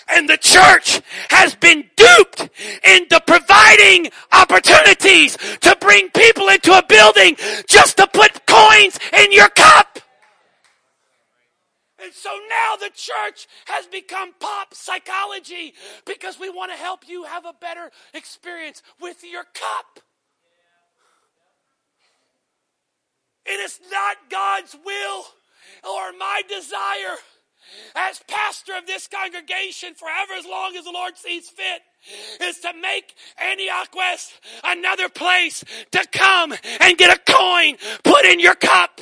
And 0.10 0.30
the 0.30 0.38
church 0.38 1.02
has 1.30 1.56
been 1.56 1.86
duped 1.96 2.50
into 2.84 3.22
providing 3.26 4.12
opportunities 4.32 5.38
to 5.62 5.78
bring 5.80 6.10
people 6.10 6.50
into 6.50 6.78
a 6.78 6.84
building 6.88 7.36
just 7.68 7.98
to 7.98 8.08
put 8.08 8.46
coins 8.46 9.00
in 9.18 9.32
your 9.32 9.50
cup. 9.50 10.00
And 12.04 12.12
so 12.14 12.38
now 12.50 12.76
the 12.76 12.92
church 12.94 13.48
has 13.66 13.88
become 13.88 14.34
pop 14.40 14.74
psychology 14.74 15.74
because 16.06 16.38
we 16.38 16.50
want 16.50 16.72
to 16.72 16.78
help 16.78 17.08
you 17.08 17.24
have 17.24 17.46
a 17.46 17.54
better 17.54 17.92
experience 18.14 18.84
with 19.00 19.24
your 19.24 19.44
cup. 19.44 20.02
It 23.46 23.60
is 23.60 23.80
not 23.90 24.18
God's 24.30 24.76
will 24.86 25.26
or 25.84 26.12
my 26.18 26.42
desire 26.48 27.18
as 27.96 28.22
pastor 28.28 28.74
of 28.78 28.86
this 28.86 29.08
congregation 29.08 29.94
forever 29.96 30.34
as 30.38 30.46
long 30.46 30.76
as 30.76 30.86
the 30.86 30.92
Lord 30.92 31.18
sees 31.18 31.50
fit 31.50 31.82
is 32.42 32.60
to 32.60 32.74
make 32.82 33.16
Antioch 33.42 33.96
West 33.96 34.34
another 34.64 35.10
place 35.10 35.64
to 35.92 36.06
come 36.12 36.54
and 36.80 36.98
get 36.98 37.16
a 37.16 37.32
coin 37.32 37.78
put 38.04 38.26
in 38.26 38.40
your 38.40 38.56
cup. 38.56 39.02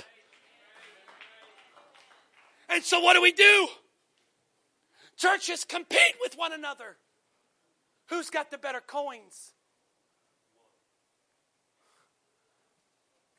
And 2.70 2.84
so 2.84 3.00
what 3.00 3.14
do 3.14 3.22
we 3.22 3.32
do? 3.32 3.68
Churches 5.18 5.66
compete 5.66 6.16
with 6.22 6.36
one 6.36 6.54
another. 6.54 6.98
Who's 8.10 8.30
got 8.30 8.52
the 8.52 8.58
better 8.58 8.82
coins? 8.82 9.54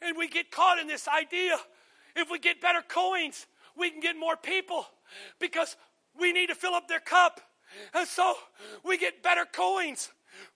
And 0.01 0.17
we 0.17 0.29
get 0.29 0.51
caught 0.51 0.79
in 0.79 0.87
this 0.87 1.07
idea 1.09 1.57
if 2.17 2.31
we 2.31 2.39
get 2.39 2.61
better 2.61 2.83
coins, 2.87 3.47
we 3.77 3.91
can 3.91 4.01
get 4.01 4.19
more 4.19 4.37
people 4.37 4.87
because 5.39 5.77
we 6.19 6.33
need 6.33 6.49
to 6.49 6.55
fill 6.55 6.75
up 6.75 6.89
their 6.89 7.01
cup. 7.01 7.41
And 7.95 8.07
so 8.07 8.35
we 8.85 8.99
get 8.99 9.23
better 9.23 9.47
coins, 9.51 10.11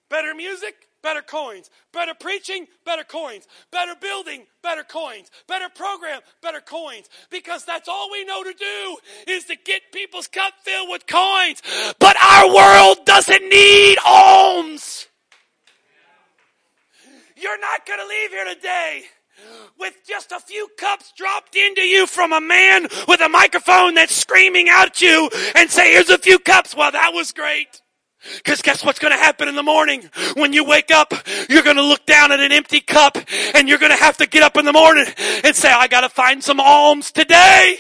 better 0.09 0.35
music, 0.35 0.75
better 1.03 1.23
coins, 1.23 1.71
better 1.93 2.13
preaching, 2.19 2.67
better 2.85 3.05
coins, 3.05 3.47
better 3.71 3.95
building, 4.01 4.47
better 4.63 4.83
coins, 4.83 5.31
better 5.47 5.69
program, 5.75 6.21
better 6.43 6.61
coins. 6.61 7.09
Because 7.31 7.65
that's 7.65 7.89
all 7.89 8.11
we 8.11 8.25
know 8.25 8.43
to 8.43 8.53
do 8.53 8.97
is 9.33 9.45
to 9.45 9.57
get 9.65 9.83
people's 9.93 10.27
cup 10.27 10.55
filled 10.63 10.91
with 10.91 11.07
coins. 11.07 11.63
But 11.99 12.17
our 12.23 12.55
world 12.55 13.07
doesn't 13.07 13.49
need 13.49 13.99
alms. 14.05 15.07
You're 17.37 17.61
not 17.61 17.87
going 17.87 18.01
to 18.01 18.07
leave 18.07 18.31
here 18.31 18.55
today 18.55 19.05
with 19.79 19.95
just 20.07 20.33
a 20.33 20.41
few 20.41 20.69
cups 20.79 21.13
dropped 21.17 21.57
into 21.57 21.83
you 21.83 22.07
from 22.07 22.33
a 22.33 22.41
man 22.41 22.89
with 23.07 23.21
a 23.21 23.29
microphone 23.29 23.95
that's 23.95 24.15
screaming 24.15 24.69
out 24.69 24.89
at 24.89 25.01
you 25.03 25.31
and 25.55 25.71
say, 25.71 25.93
here's 25.93 26.11
a 26.11 26.19
few 26.19 26.39
cups. 26.39 26.75
Well, 26.75 26.93
that 26.93 27.13
was 27.13 27.33
great. 27.33 27.83
Because 28.37 28.63
guess 28.63 28.85
what's 28.85 28.99
going 28.99 29.13
to 29.13 29.19
happen 29.19 29.49
in 29.49 29.55
the 29.55 29.63
morning? 29.63 30.11
When 30.35 30.53
you 30.53 30.65
wake 30.65 30.91
up, 30.91 31.13
you're 31.49 31.63
going 31.63 31.77
to 31.77 31.83
look 31.83 32.07
down 32.07 32.33
at 32.33 32.41
an 32.41 32.51
empty 32.51 32.81
cup 32.81 33.17
and 33.55 33.69
you're 33.69 33.79
going 33.79 33.93
to 33.93 33.99
have 33.99 34.17
to 34.17 34.27
get 34.27 34.43
up 34.43 34.57
in 34.57 34.65
the 34.65 34.73
morning 34.73 35.07
and 35.45 35.55
say, 35.55 35.71
I 35.71 35.87
got 35.87 36.01
to 36.01 36.09
find 36.09 36.43
some 36.43 36.59
alms 36.59 37.13
today. 37.13 37.79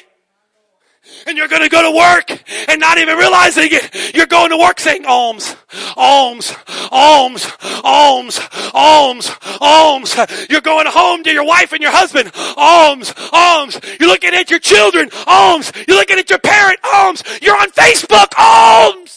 And 1.26 1.36
you're 1.36 1.48
going 1.48 1.62
to 1.62 1.68
go 1.68 1.82
to 1.82 1.96
work 1.96 2.30
and 2.68 2.80
not 2.80 2.98
even 2.98 3.16
realizing 3.16 3.68
it. 3.70 4.14
You're 4.14 4.26
going 4.26 4.50
to 4.50 4.56
work 4.56 4.78
saying 4.80 5.04
alms, 5.06 5.56
alms, 5.96 6.54
alms, 6.90 7.50
alms, 7.84 8.40
alms, 8.74 9.30
alms. 9.60 10.16
You're 10.48 10.60
going 10.60 10.86
home 10.86 11.24
to 11.24 11.32
your 11.32 11.44
wife 11.44 11.72
and 11.72 11.82
your 11.82 11.92
husband, 11.92 12.30
alms, 12.56 13.12
alms. 13.32 13.80
You're 13.98 14.08
looking 14.08 14.34
at 14.34 14.50
your 14.50 14.60
children, 14.60 15.10
alms. 15.26 15.72
You're 15.88 15.96
looking 15.96 16.18
at 16.18 16.30
your 16.30 16.38
parent, 16.38 16.78
alms. 16.84 17.22
You're 17.42 17.56
on 17.56 17.70
Facebook, 17.70 18.32
alms. 18.38 19.15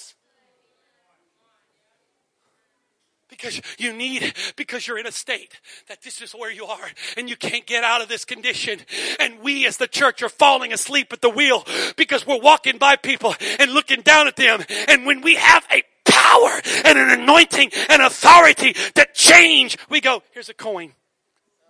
Because 3.30 3.62
you 3.78 3.94
need, 3.94 4.34
because 4.56 4.88
you're 4.88 4.98
in 4.98 5.08
a 5.08 5.12
state 5.12 5.60
that 5.88 6.02
this 6.02 6.22
is 6.22 6.34
where 6.34 6.52
you 6.52 6.66
are 6.66 6.90
and 7.18 7.30
you 7.30 7.36
can't 7.36 7.66
get 7.66 7.84
out 7.84 8.02
of 8.02 8.08
this 8.08 8.26
condition. 8.26 8.80
And 9.20 9.40
we 9.40 9.66
as 9.66 9.78
the 9.78 9.88
church 9.88 10.22
are 10.24 10.30
falling 10.30 10.74
asleep 10.74 11.14
at 11.14 11.22
the 11.22 11.30
wheel 11.30 11.66
because 11.96 12.26
we're 12.26 12.40
walking 12.40 12.78
by 12.78 12.96
people 12.96 13.36
and 13.60 13.72
looking 13.72 14.02
down 14.02 14.28
at 14.28 14.36
them. 14.36 14.64
And 14.88 15.06
when 15.06 15.22
we 15.22 15.36
have 15.36 15.66
a 15.72 15.84
power 16.06 16.62
and 16.86 16.98
an 16.98 17.10
anointing 17.22 17.72
and 17.90 18.02
authority 18.02 18.74
to 18.74 19.08
change, 19.14 19.78
we 19.90 20.02
go, 20.02 20.24
here's 20.32 20.50
a 20.50 20.54
coin. 20.54 20.94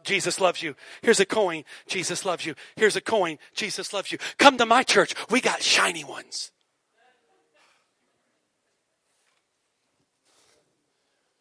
Jesus 0.04 0.40
loves 0.40 0.64
you. 0.64 0.76
Here's 1.02 1.20
a 1.20 1.26
coin. 1.26 1.66
Jesus 1.88 2.26
loves 2.26 2.46
you. 2.46 2.56
Here's 2.76 2.96
a 2.96 3.02
coin. 3.02 3.38
Jesus 3.54 3.94
loves 3.94 4.12
you. 4.12 4.18
Come 4.38 4.58
to 4.58 4.66
my 4.66 4.84
church. 4.84 5.14
We 5.30 5.42
got 5.42 5.62
shiny 5.62 6.04
ones. 6.04 6.52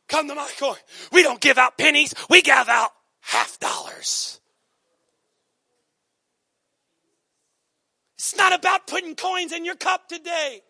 Come 0.08 0.28
to 0.28 0.34
my 0.34 0.50
coin. 0.58 0.76
We 1.12 1.22
don't 1.22 1.40
give 1.40 1.58
out 1.58 1.76
pennies. 1.78 2.14
We 2.30 2.42
give 2.42 2.68
out 2.68 2.90
half 3.20 3.58
dollars. 3.58 4.40
It's 8.16 8.36
not 8.36 8.52
about 8.52 8.86
putting 8.86 9.14
coins 9.14 9.52
in 9.52 9.64
your 9.64 9.76
cup 9.76 10.08
today. 10.08 10.62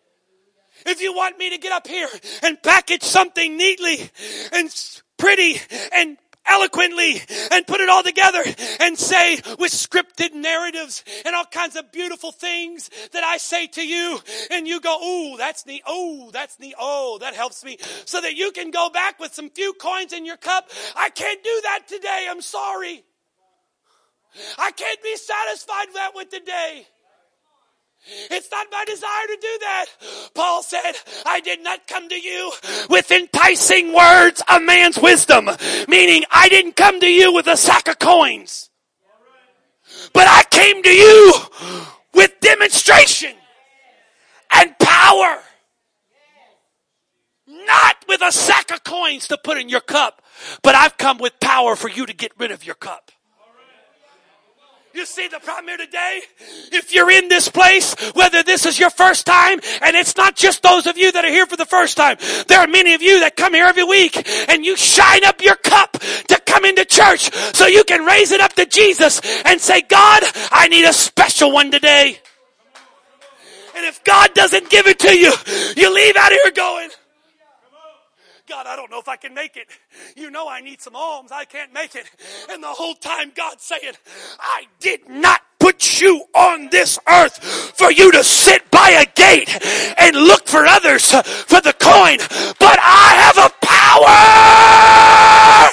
If 0.85 1.01
you 1.01 1.13
want 1.13 1.37
me 1.37 1.49
to 1.49 1.57
get 1.57 1.71
up 1.71 1.87
here 1.87 2.07
and 2.43 2.61
package 2.61 3.03
something 3.03 3.57
neatly 3.57 4.09
and 4.53 4.73
pretty 5.17 5.59
and 5.93 6.17
eloquently 6.45 7.21
and 7.51 7.67
put 7.67 7.81
it 7.81 7.89
all 7.89 8.03
together 8.03 8.43
and 8.79 8.97
say 8.97 9.35
with 9.59 9.71
scripted 9.71 10.33
narratives 10.33 11.03
and 11.25 11.35
all 11.35 11.45
kinds 11.45 11.75
of 11.75 11.91
beautiful 11.91 12.31
things 12.31 12.89
that 13.13 13.23
I 13.23 13.37
say 13.37 13.67
to 13.67 13.85
you 13.85 14.19
and 14.51 14.67
you 14.67 14.81
go, 14.81 14.97
ooh, 15.03 15.37
that's 15.37 15.65
neat. 15.65 15.83
Oh, 15.85 16.29
that's 16.31 16.59
neat. 16.59 16.75
Oh, 16.79 17.17
that 17.21 17.35
helps 17.35 17.63
me 17.63 17.77
so 18.05 18.21
that 18.21 18.35
you 18.35 18.51
can 18.51 18.71
go 18.71 18.89
back 18.89 19.19
with 19.19 19.33
some 19.33 19.49
few 19.49 19.73
coins 19.73 20.13
in 20.13 20.25
your 20.25 20.37
cup. 20.37 20.69
I 20.95 21.09
can't 21.09 21.43
do 21.43 21.59
that 21.63 21.87
today. 21.87 22.27
I'm 22.29 22.41
sorry. 22.41 23.03
I 24.57 24.71
can't 24.71 25.01
be 25.01 25.15
satisfied 25.15 25.85
with 25.87 25.95
that 25.95 26.11
with 26.15 26.29
today. 26.29 26.87
It's 28.31 28.49
not 28.51 28.67
my 28.71 28.85
desire 28.85 29.27
to 29.27 29.37
do 29.41 29.57
that. 29.61 29.85
Paul 30.33 30.63
said, 30.63 30.93
I 31.25 31.41
did 31.41 31.61
not 31.61 31.87
come 31.87 32.09
to 32.09 32.19
you 32.19 32.51
with 32.89 33.11
enticing 33.11 33.93
words 33.93 34.41
of 34.49 34.61
man's 34.63 34.97
wisdom, 34.97 35.49
meaning 35.87 36.23
I 36.31 36.49
didn't 36.49 36.75
come 36.75 36.99
to 36.99 37.07
you 37.11 37.33
with 37.33 37.47
a 37.47 37.57
sack 37.57 37.87
of 37.87 37.99
coins, 37.99 38.69
but 40.13 40.27
I 40.27 40.43
came 40.49 40.81
to 40.81 40.89
you 40.89 41.33
with 42.13 42.39
demonstration 42.39 43.33
and 44.51 44.77
power. 44.79 45.39
Not 47.47 47.97
with 48.07 48.21
a 48.21 48.31
sack 48.31 48.71
of 48.71 48.83
coins 48.83 49.27
to 49.27 49.37
put 49.37 49.57
in 49.57 49.69
your 49.69 49.81
cup, 49.81 50.21
but 50.63 50.73
I've 50.73 50.97
come 50.97 51.17
with 51.17 51.39
power 51.39 51.75
for 51.75 51.89
you 51.89 52.05
to 52.05 52.13
get 52.13 52.31
rid 52.37 52.51
of 52.51 52.65
your 52.65 52.75
cup. 52.75 53.11
You 54.93 55.05
see 55.05 55.27
the 55.27 55.39
problem 55.39 55.67
here 55.67 55.77
today? 55.77 56.21
If 56.71 56.93
you're 56.93 57.11
in 57.11 57.29
this 57.29 57.47
place, 57.47 57.93
whether 58.13 58.41
this 58.41 58.65
is 58.65 58.79
your 58.79 58.89
first 58.89 59.25
time, 59.25 59.59
and 59.81 59.95
it's 59.95 60.17
not 60.17 60.35
just 60.35 60.63
those 60.63 60.87
of 60.87 60.97
you 60.97 61.11
that 61.11 61.23
are 61.23 61.29
here 61.29 61.45
for 61.45 61.55
the 61.55 61.65
first 61.65 61.95
time, 61.95 62.17
there 62.47 62.59
are 62.59 62.67
many 62.67 62.95
of 62.95 63.01
you 63.01 63.19
that 63.19 63.35
come 63.35 63.53
here 63.53 63.65
every 63.65 63.83
week 63.83 64.27
and 64.49 64.65
you 64.65 64.75
shine 64.75 65.23
up 65.25 65.41
your 65.41 65.55
cup 65.57 65.93
to 65.93 66.41
come 66.45 66.65
into 66.65 66.85
church 66.85 67.31
so 67.53 67.67
you 67.67 67.83
can 67.83 68.03
raise 68.03 68.31
it 68.31 68.41
up 68.41 68.53
to 68.53 68.65
Jesus 68.65 69.21
and 69.45 69.61
say, 69.61 69.81
God, 69.81 70.23
I 70.51 70.67
need 70.69 70.85
a 70.85 70.93
special 70.93 71.51
one 71.51 71.69
today. 71.69 72.19
And 73.75 73.85
if 73.85 74.03
God 74.03 74.33
doesn't 74.33 74.69
give 74.69 74.87
it 74.87 74.99
to 74.99 75.17
you, 75.17 75.31
you 75.77 75.93
leave 75.93 76.15
out 76.17 76.31
of 76.31 76.37
here 76.43 76.51
going, 76.51 76.89
God, 78.49 78.65
I 78.65 78.75
don't 78.75 78.89
know 78.89 78.99
if 78.99 79.07
I 79.07 79.15
can 79.15 79.35
make 79.35 79.57
it. 79.57 79.67
You 80.15 80.31
know 80.31 80.49
I 80.49 80.61
need 80.61 80.81
some 80.81 80.95
alms. 80.95 81.31
I 81.31 81.45
can't 81.45 81.71
make 81.71 81.93
it. 81.93 82.09
And 82.49 82.63
the 82.63 82.67
whole 82.67 82.95
time 82.95 83.31
God's 83.35 83.63
saying, 83.63 83.93
I 84.39 84.63
did 84.79 85.07
not 85.07 85.41
put 85.59 86.01
you 86.01 86.25
on 86.33 86.69
this 86.71 86.97
earth 87.07 87.37
for 87.77 87.91
you 87.91 88.11
to 88.11 88.23
sit 88.23 88.71
by 88.71 88.89
a 88.89 89.05
gate 89.13 89.55
and 89.99 90.15
look 90.15 90.47
for 90.47 90.65
others 90.65 91.11
for 91.11 91.61
the 91.61 91.75
coin, 91.79 92.17
but 92.59 92.79
I 92.81 93.13
have 93.21 93.37
a 93.37 93.51
power. 93.61 95.68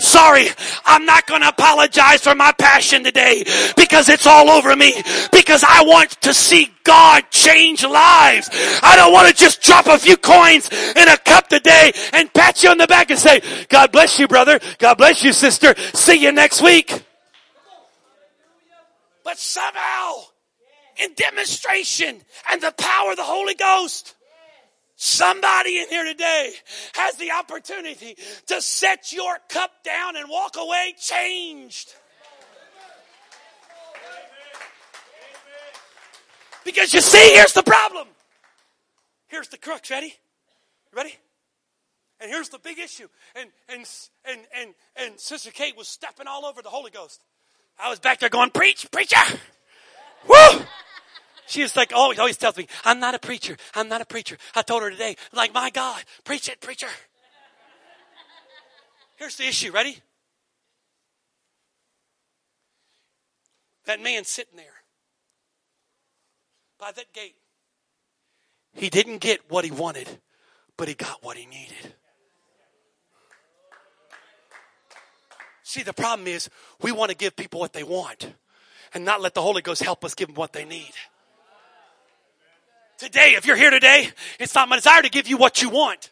Sorry, 0.00 0.46
I'm 0.86 1.04
not 1.04 1.26
going 1.26 1.42
to 1.42 1.48
apologize 1.48 2.22
for 2.22 2.34
my 2.34 2.52
passion 2.52 3.04
today 3.04 3.44
because 3.76 4.08
it's 4.08 4.26
all 4.26 4.48
over 4.48 4.74
me 4.74 4.94
because 5.30 5.62
I 5.62 5.82
want 5.84 6.10
to 6.22 6.32
see 6.32 6.70
God 6.84 7.24
change 7.30 7.84
lives. 7.84 8.48
I 8.82 8.96
don't 8.96 9.12
want 9.12 9.28
to 9.28 9.34
just 9.34 9.62
drop 9.62 9.86
a 9.86 9.98
few 9.98 10.16
coins 10.16 10.70
in 10.72 11.08
a 11.08 11.16
cup 11.18 11.48
today 11.48 11.92
and 12.12 12.32
pat 12.32 12.62
you 12.62 12.70
on 12.70 12.78
the 12.78 12.86
back 12.86 13.10
and 13.10 13.18
say, 13.18 13.42
God 13.68 13.92
bless 13.92 14.18
you, 14.18 14.26
brother. 14.26 14.58
God 14.78 14.96
bless 14.96 15.22
you, 15.22 15.32
sister. 15.32 15.74
See 15.94 16.22
you 16.22 16.32
next 16.32 16.62
week. 16.62 17.04
But 19.22 19.38
somehow, 19.38 20.14
in 21.02 21.14
demonstration 21.14 22.20
and 22.50 22.60
the 22.60 22.72
power 22.72 23.10
of 23.10 23.16
the 23.16 23.22
Holy 23.22 23.54
Ghost, 23.54 24.14
Somebody 25.02 25.78
in 25.78 25.88
here 25.88 26.04
today 26.04 26.52
has 26.92 27.16
the 27.16 27.30
opportunity 27.30 28.18
to 28.48 28.60
set 28.60 29.14
your 29.14 29.34
cup 29.48 29.70
down 29.82 30.14
and 30.14 30.28
walk 30.28 30.56
away 30.58 30.94
changed. 31.00 31.94
Because 36.66 36.92
you 36.92 37.00
see, 37.00 37.32
here's 37.32 37.54
the 37.54 37.62
problem. 37.62 38.08
Here's 39.28 39.48
the 39.48 39.56
crux. 39.56 39.90
Ready? 39.90 40.12
Ready? 40.94 41.14
And 42.20 42.30
here's 42.30 42.50
the 42.50 42.58
big 42.58 42.78
issue. 42.78 43.08
And 43.34 43.48
and 43.70 43.86
and 44.26 44.40
and 44.54 44.74
and 44.96 45.18
Sister 45.18 45.50
Kate 45.50 45.78
was 45.78 45.88
stepping 45.88 46.26
all 46.26 46.44
over 46.44 46.60
the 46.60 46.68
Holy 46.68 46.90
Ghost. 46.90 47.22
I 47.82 47.88
was 47.88 48.00
back 48.00 48.20
there 48.20 48.28
going, 48.28 48.50
preach, 48.50 48.86
preacher. 48.90 49.16
Woo! 50.28 50.60
She 51.50 51.62
was 51.62 51.74
like, 51.74 51.92
always, 51.92 52.16
always 52.20 52.36
tells 52.36 52.56
me, 52.56 52.68
I'm 52.84 53.00
not 53.00 53.16
a 53.16 53.18
preacher. 53.18 53.56
I'm 53.74 53.88
not 53.88 54.00
a 54.00 54.04
preacher. 54.04 54.38
I 54.54 54.62
told 54.62 54.84
her 54.84 54.90
today, 54.90 55.16
like, 55.32 55.52
my 55.52 55.70
God, 55.70 56.00
preach 56.22 56.48
it, 56.48 56.60
preacher. 56.60 56.86
Here's 59.16 59.34
the 59.34 59.48
issue. 59.48 59.72
Ready? 59.72 59.98
That 63.86 64.00
man 64.00 64.22
sitting 64.22 64.56
there 64.56 64.84
by 66.78 66.92
that 66.92 67.12
gate, 67.12 67.34
he 68.72 68.88
didn't 68.88 69.18
get 69.18 69.50
what 69.50 69.64
he 69.64 69.72
wanted, 69.72 70.08
but 70.76 70.86
he 70.86 70.94
got 70.94 71.24
what 71.24 71.36
he 71.36 71.46
needed. 71.46 71.94
See, 75.64 75.82
the 75.82 75.92
problem 75.92 76.28
is 76.28 76.48
we 76.80 76.92
want 76.92 77.10
to 77.10 77.16
give 77.16 77.34
people 77.34 77.58
what 77.58 77.72
they 77.72 77.82
want 77.82 78.34
and 78.94 79.04
not 79.04 79.20
let 79.20 79.34
the 79.34 79.42
Holy 79.42 79.62
Ghost 79.62 79.82
help 79.82 80.04
us 80.04 80.14
give 80.14 80.28
them 80.28 80.36
what 80.36 80.52
they 80.52 80.64
need. 80.64 80.92
Today, 83.00 83.32
if 83.34 83.46
you're 83.46 83.56
here 83.56 83.70
today, 83.70 84.10
it's 84.38 84.54
not 84.54 84.68
my 84.68 84.76
desire 84.76 85.00
to 85.00 85.08
give 85.08 85.26
you 85.26 85.38
what 85.38 85.62
you 85.62 85.70
want. 85.70 86.10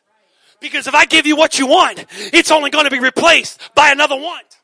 Because 0.59 0.87
if 0.87 0.95
I 0.95 1.05
give 1.05 1.27
you 1.27 1.37
what 1.37 1.59
you 1.59 1.67
want, 1.67 2.07
it's 2.33 2.51
only 2.51 2.71
going 2.71 2.87
to 2.87 2.91
be 2.91 2.99
replaced 2.99 3.61
by 3.75 3.91
another 3.91 4.17
want. 4.17 4.57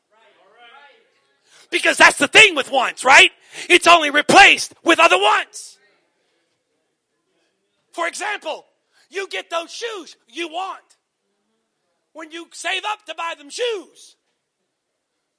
Because 1.69 1.97
that's 1.97 2.17
the 2.17 2.27
thing 2.27 2.55
with 2.55 2.71
wants, 2.71 3.05
right? 3.05 3.29
It's 3.69 3.85
only 3.85 4.09
replaced 4.09 4.73
with 4.83 4.99
other 4.99 5.17
wants. 5.17 5.77
For 7.91 8.07
example, 8.07 8.65
you 9.11 9.27
get 9.27 9.51
those 9.51 9.71
shoes 9.71 10.17
you 10.27 10.47
want. 10.47 10.81
When 12.13 12.31
you 12.31 12.47
save 12.53 12.81
up 12.87 13.05
to 13.05 13.13
buy 13.13 13.35
them 13.37 13.51
shoes, 13.51 14.15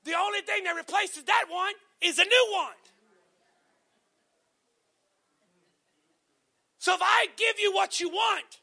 the 0.04 0.14
only 0.14 0.40
thing 0.42 0.62
that 0.62 0.76
replaces 0.76 1.24
that 1.24 1.46
one 1.48 1.74
is 2.00 2.20
a 2.20 2.24
new 2.24 2.48
one. 2.52 2.85
So 6.86 6.94
if 6.94 7.00
I 7.02 7.26
give 7.36 7.58
you 7.58 7.72
what 7.72 7.98
you 7.98 8.08
want, 8.10 8.60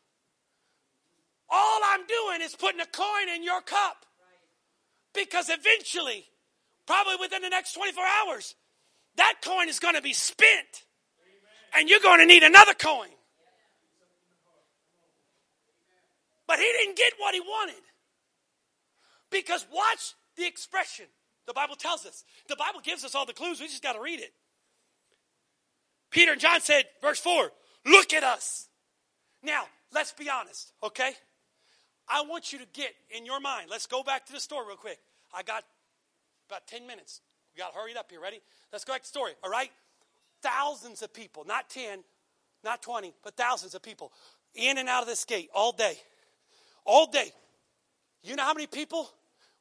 all 1.49 1.81
I'm 1.83 2.07
doing 2.07 2.41
is 2.41 2.55
putting 2.55 2.79
a 2.79 2.85
coin 2.85 3.27
in 3.35 3.43
your 3.43 3.59
cup. 3.59 4.05
Because 5.13 5.49
eventually, 5.49 6.23
probably 6.87 7.17
within 7.19 7.41
the 7.41 7.49
next 7.49 7.73
24 7.73 8.01
hours, 8.01 8.55
that 9.17 9.41
coin 9.43 9.67
is 9.67 9.79
going 9.79 9.95
to 9.95 10.01
be 10.01 10.13
spent. 10.13 10.85
And 11.75 11.89
you're 11.89 11.99
going 11.99 12.21
to 12.21 12.25
need 12.25 12.43
another 12.43 12.73
coin. 12.73 13.09
But 16.47 16.59
he 16.59 16.71
didn't 16.79 16.95
get 16.95 17.11
what 17.17 17.33
he 17.33 17.41
wanted. 17.41 17.83
Because 19.31 19.65
watch 19.69 20.13
the 20.37 20.47
expression. 20.47 21.07
The 21.45 21.53
Bible 21.53 21.75
tells 21.75 22.05
us. 22.05 22.23
The 22.47 22.55
Bible 22.55 22.79
gives 22.79 23.03
us 23.03 23.15
all 23.15 23.25
the 23.25 23.33
clues. 23.33 23.59
We 23.59 23.67
just 23.67 23.83
got 23.83 23.93
to 23.93 24.01
read 24.01 24.21
it. 24.21 24.31
Peter 26.09 26.31
and 26.31 26.39
John 26.39 26.61
said, 26.61 26.85
verse 27.01 27.19
4, 27.19 27.51
Look 27.85 28.13
at 28.13 28.23
us. 28.23 28.69
Now, 29.41 29.63
let's 29.93 30.13
be 30.13 30.29
honest, 30.29 30.71
okay? 30.81 31.11
I 32.07 32.23
want 32.23 32.53
you 32.53 32.59
to 32.59 32.65
get 32.73 32.93
in 33.15 33.25
your 33.25 33.39
mind. 33.39 33.67
Let's 33.69 33.87
go 33.87 34.03
back 34.03 34.25
to 34.27 34.33
the 34.33 34.39
story 34.39 34.67
real 34.67 34.77
quick. 34.77 34.99
I 35.33 35.43
got 35.43 35.63
about 36.49 36.67
10 36.67 36.87
minutes. 36.87 37.21
We 37.55 37.59
got 37.59 37.73
it 37.89 37.97
up 37.97 38.09
here. 38.09 38.21
Ready? 38.21 38.41
Let's 38.71 38.83
go 38.83 38.93
back 38.93 39.01
to 39.01 39.07
the 39.07 39.09
story, 39.09 39.33
all 39.43 39.49
right? 39.49 39.71
Thousands 40.41 41.01
of 41.01 41.13
people, 41.13 41.45
not 41.45 41.69
10, 41.69 42.03
not 42.63 42.81
20, 42.81 43.13
but 43.23 43.35
thousands 43.35 43.75
of 43.75 43.81
people 43.81 44.11
in 44.55 44.77
and 44.77 44.89
out 44.89 45.01
of 45.01 45.07
this 45.07 45.25
gate 45.25 45.49
all 45.53 45.71
day. 45.71 45.95
All 46.85 47.07
day. 47.07 47.31
You 48.23 48.35
know 48.35 48.43
how 48.43 48.53
many 48.53 48.67
people 48.67 49.09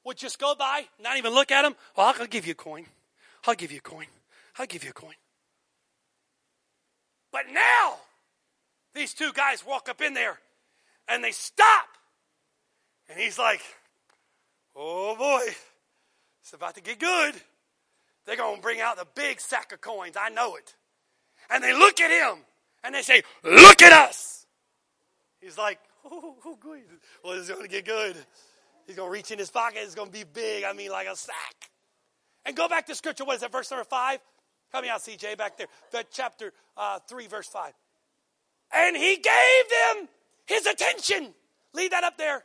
would 0.05 0.17
just 0.17 0.39
go 0.39 0.55
by, 0.55 0.85
not 1.01 1.17
even 1.17 1.33
look 1.33 1.51
at 1.51 1.63
them? 1.63 1.75
Well, 1.97 2.13
oh, 2.17 2.21
I'll 2.21 2.27
give 2.27 2.47
you 2.47 2.53
a 2.53 2.57
coin. 2.57 2.87
I'll 3.47 3.55
give 3.55 3.73
you 3.73 3.79
a 3.79 3.81
coin. 3.81 4.07
I'll 4.59 4.67
give 4.67 4.85
you 4.85 4.91
a 4.91 4.95
coin. 4.95 5.15
But 7.33 7.47
now, 7.53 7.97
these 8.95 9.15
two 9.15 9.33
guys 9.33 9.65
walk 9.67 9.89
up 9.89 10.01
in 10.01 10.15
there 10.15 10.39
and 11.09 11.23
they 11.23 11.33
stop. 11.33 11.89
And 13.09 13.19
he's 13.19 13.39
like, 13.39 13.61
oh 14.77 15.17
boy, 15.17 15.53
it's 16.41 16.53
about 16.53 16.75
to 16.75 16.83
get 16.83 16.99
good. 16.99 17.35
They're 18.25 18.37
going 18.37 18.57
to 18.57 18.63
bring 18.63 18.81
out 18.81 18.97
the 18.97 19.07
big 19.15 19.41
sack 19.41 19.73
of 19.73 19.81
coins. 19.81 20.17
I 20.19 20.29
know 20.29 20.57
it. 20.57 20.75
And 21.51 21.63
they 21.63 21.73
look 21.73 22.01
at 22.01 22.11
him 22.11 22.45
and 22.85 22.95
they 22.95 23.03
say, 23.03 23.23
Look 23.43 23.83
at 23.83 23.93
us. 23.93 24.47
He's 25.41 25.59
like, 25.59 25.79
Oh, 26.05 26.37
oh 26.45 26.57
good. 26.61 26.83
Well, 27.25 27.35
it's 27.39 27.49
going 27.49 27.63
to 27.63 27.69
get 27.69 27.85
good. 27.85 28.17
He's 28.87 28.97
going 28.97 29.09
to 29.09 29.13
reach 29.13 29.31
in 29.31 29.39
his 29.39 29.51
pocket. 29.51 29.79
It's 29.83 29.95
going 29.95 30.09
to 30.09 30.13
be 30.13 30.25
big. 30.25 30.65
I 30.65 30.73
mean, 30.73 30.91
like 30.91 31.07
a 31.07 31.17
sack. 31.17 31.71
And 32.45 32.57
go 32.57 32.69
back 32.69 32.87
to 32.87 32.95
scripture. 32.95 33.25
What 33.25 33.37
is 33.37 33.41
that, 33.43 33.53
verse 33.53 33.71
number 33.71 33.85
five? 33.85 34.19
Help 34.73 34.85
me 34.85 34.91
out, 34.91 35.01
CJ, 35.01 35.37
back 35.37 35.57
there. 35.57 35.69
That 35.93 36.11
chapter 36.11 36.53
uh, 36.77 36.99
3, 37.07 37.27
verse 37.27 37.47
5. 37.47 37.73
And 38.75 38.97
he 38.97 39.17
gave 39.17 39.69
them 39.71 40.09
his 40.47 40.67
attention. 40.67 41.35
Leave 41.75 41.91
that 41.91 42.05
up 42.05 42.17
there. 42.19 42.45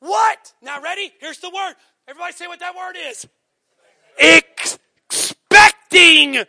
What? 0.00 0.52
Now, 0.62 0.80
ready? 0.82 1.12
Here's 1.20 1.38
the 1.38 1.50
word. 1.50 1.74
Everybody 2.08 2.32
say 2.34 2.46
what 2.46 2.60
that 2.60 2.76
word 2.76 2.96
is. 2.96 3.26
Expecting 5.08 6.44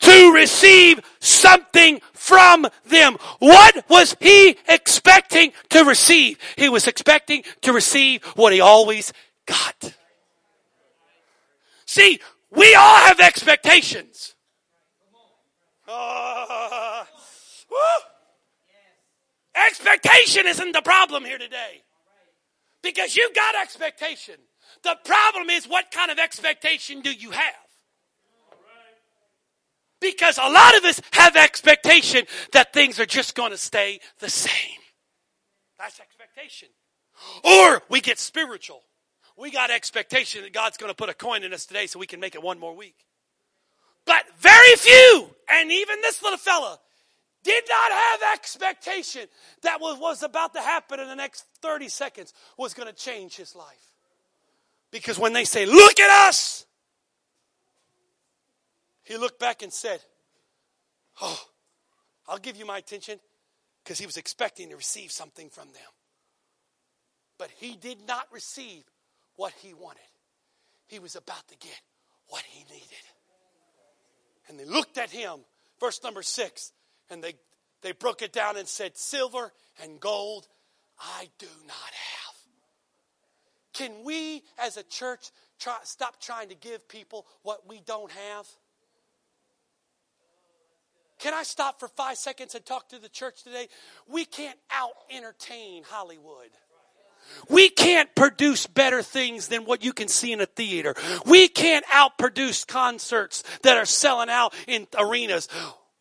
to 0.00 0.32
receive 0.32 1.00
something 1.20 2.00
from 2.12 2.66
them. 2.86 3.16
What 3.38 3.88
was 3.88 4.16
he 4.20 4.56
expecting 4.68 5.52
to 5.70 5.84
receive? 5.84 6.38
He 6.56 6.68
was 6.68 6.86
expecting 6.86 7.44
to 7.62 7.72
receive 7.72 8.22
what 8.36 8.52
he 8.52 8.60
always 8.60 9.12
got. 9.46 9.94
See, 11.86 12.20
we 12.50 12.74
all 12.74 12.96
have 12.96 13.20
expectations. 13.20 14.34
Uh, 15.86 17.04
Expectation 19.54 20.46
isn't 20.46 20.72
the 20.72 20.82
problem 20.82 21.24
here 21.24 21.38
today. 21.38 21.82
Because 22.82 23.16
you 23.16 23.30
got 23.34 23.54
expectation. 23.60 24.34
The 24.82 24.96
problem 25.04 25.48
is 25.48 25.66
what 25.66 25.90
kind 25.90 26.10
of 26.10 26.18
expectation 26.18 27.00
do 27.00 27.12
you 27.12 27.30
have? 27.30 27.54
Because 30.00 30.38
a 30.38 30.50
lot 30.50 30.76
of 30.76 30.84
us 30.84 31.00
have 31.12 31.34
expectation 31.34 32.26
that 32.52 32.74
things 32.74 33.00
are 33.00 33.06
just 33.06 33.34
going 33.34 33.52
to 33.52 33.56
stay 33.56 34.00
the 34.18 34.28
same. 34.28 34.78
That's 35.78 35.98
expectation. 35.98 36.68
Or 37.42 37.82
we 37.88 38.00
get 38.00 38.18
spiritual. 38.18 38.82
We 39.36 39.50
got 39.50 39.70
expectation 39.70 40.42
that 40.42 40.52
God's 40.52 40.76
going 40.76 40.90
to 40.90 40.96
put 40.96 41.08
a 41.08 41.14
coin 41.14 41.42
in 41.42 41.54
us 41.54 41.64
today 41.64 41.86
so 41.86 41.98
we 41.98 42.06
can 42.06 42.20
make 42.20 42.34
it 42.34 42.42
one 42.42 42.58
more 42.58 42.76
week. 42.76 42.96
But 44.04 44.24
very 44.38 44.76
few, 44.76 45.30
and 45.50 45.72
even 45.72 46.00
this 46.02 46.22
little 46.22 46.38
fella, 46.38 46.78
did 47.44 47.64
not 47.68 47.92
have 47.92 48.20
expectation 48.34 49.26
that 49.62 49.80
what 49.80 50.00
was 50.00 50.22
about 50.22 50.54
to 50.54 50.60
happen 50.60 50.98
in 50.98 51.06
the 51.06 51.14
next 51.14 51.44
30 51.62 51.88
seconds 51.88 52.32
was 52.58 52.74
going 52.74 52.88
to 52.88 52.94
change 52.94 53.36
his 53.36 53.54
life. 53.54 53.94
Because 54.90 55.18
when 55.18 55.32
they 55.32 55.44
say, 55.44 55.66
Look 55.66 56.00
at 56.00 56.28
us, 56.28 56.66
he 59.04 59.16
looked 59.16 59.38
back 59.38 59.62
and 59.62 59.72
said, 59.72 60.00
Oh, 61.20 61.40
I'll 62.28 62.38
give 62.38 62.56
you 62.56 62.66
my 62.66 62.78
attention 62.78 63.20
because 63.82 63.98
he 63.98 64.06
was 64.06 64.16
expecting 64.16 64.70
to 64.70 64.76
receive 64.76 65.12
something 65.12 65.50
from 65.50 65.68
them. 65.68 65.92
But 67.38 67.50
he 67.50 67.76
did 67.76 67.98
not 68.06 68.26
receive 68.32 68.84
what 69.36 69.52
he 69.60 69.74
wanted. 69.74 70.00
He 70.86 70.98
was 70.98 71.16
about 71.16 71.46
to 71.48 71.56
get 71.56 71.80
what 72.28 72.42
he 72.42 72.64
needed. 72.72 73.04
And 74.48 74.58
they 74.58 74.64
looked 74.64 74.98
at 74.98 75.10
him, 75.10 75.40
verse 75.80 76.00
number 76.02 76.22
six, 76.22 76.72
and 77.10 77.22
they, 77.22 77.34
they 77.82 77.92
broke 77.92 78.22
it 78.22 78.32
down 78.32 78.56
and 78.56 78.66
said, 78.66 78.96
Silver 78.96 79.52
and 79.82 80.00
gold 80.00 80.48
I 80.98 81.28
do 81.38 81.48
not 81.66 81.76
have. 81.76 82.34
Can 83.72 84.04
we 84.04 84.42
as 84.58 84.76
a 84.76 84.84
church 84.84 85.30
try, 85.58 85.76
stop 85.82 86.20
trying 86.20 86.48
to 86.48 86.54
give 86.54 86.88
people 86.88 87.26
what 87.42 87.68
we 87.68 87.80
don't 87.84 88.10
have? 88.10 88.46
Can 91.18 91.34
I 91.34 91.42
stop 91.42 91.80
for 91.80 91.88
five 91.88 92.16
seconds 92.16 92.54
and 92.54 92.64
talk 92.64 92.88
to 92.90 92.98
the 92.98 93.08
church 93.08 93.42
today? 93.42 93.68
We 94.08 94.24
can't 94.24 94.58
out 94.70 94.92
entertain 95.10 95.82
Hollywood. 95.84 96.50
We 97.48 97.70
can't 97.70 98.14
produce 98.14 98.66
better 98.66 99.02
things 99.02 99.48
than 99.48 99.64
what 99.64 99.82
you 99.82 99.92
can 99.92 100.08
see 100.08 100.32
in 100.32 100.40
a 100.40 100.46
theater. 100.46 100.94
We 101.24 101.48
can't 101.48 101.84
outproduce 101.86 102.66
concerts 102.66 103.42
that 103.62 103.76
are 103.76 103.86
selling 103.86 104.28
out 104.28 104.54
in 104.66 104.86
arenas. 104.98 105.48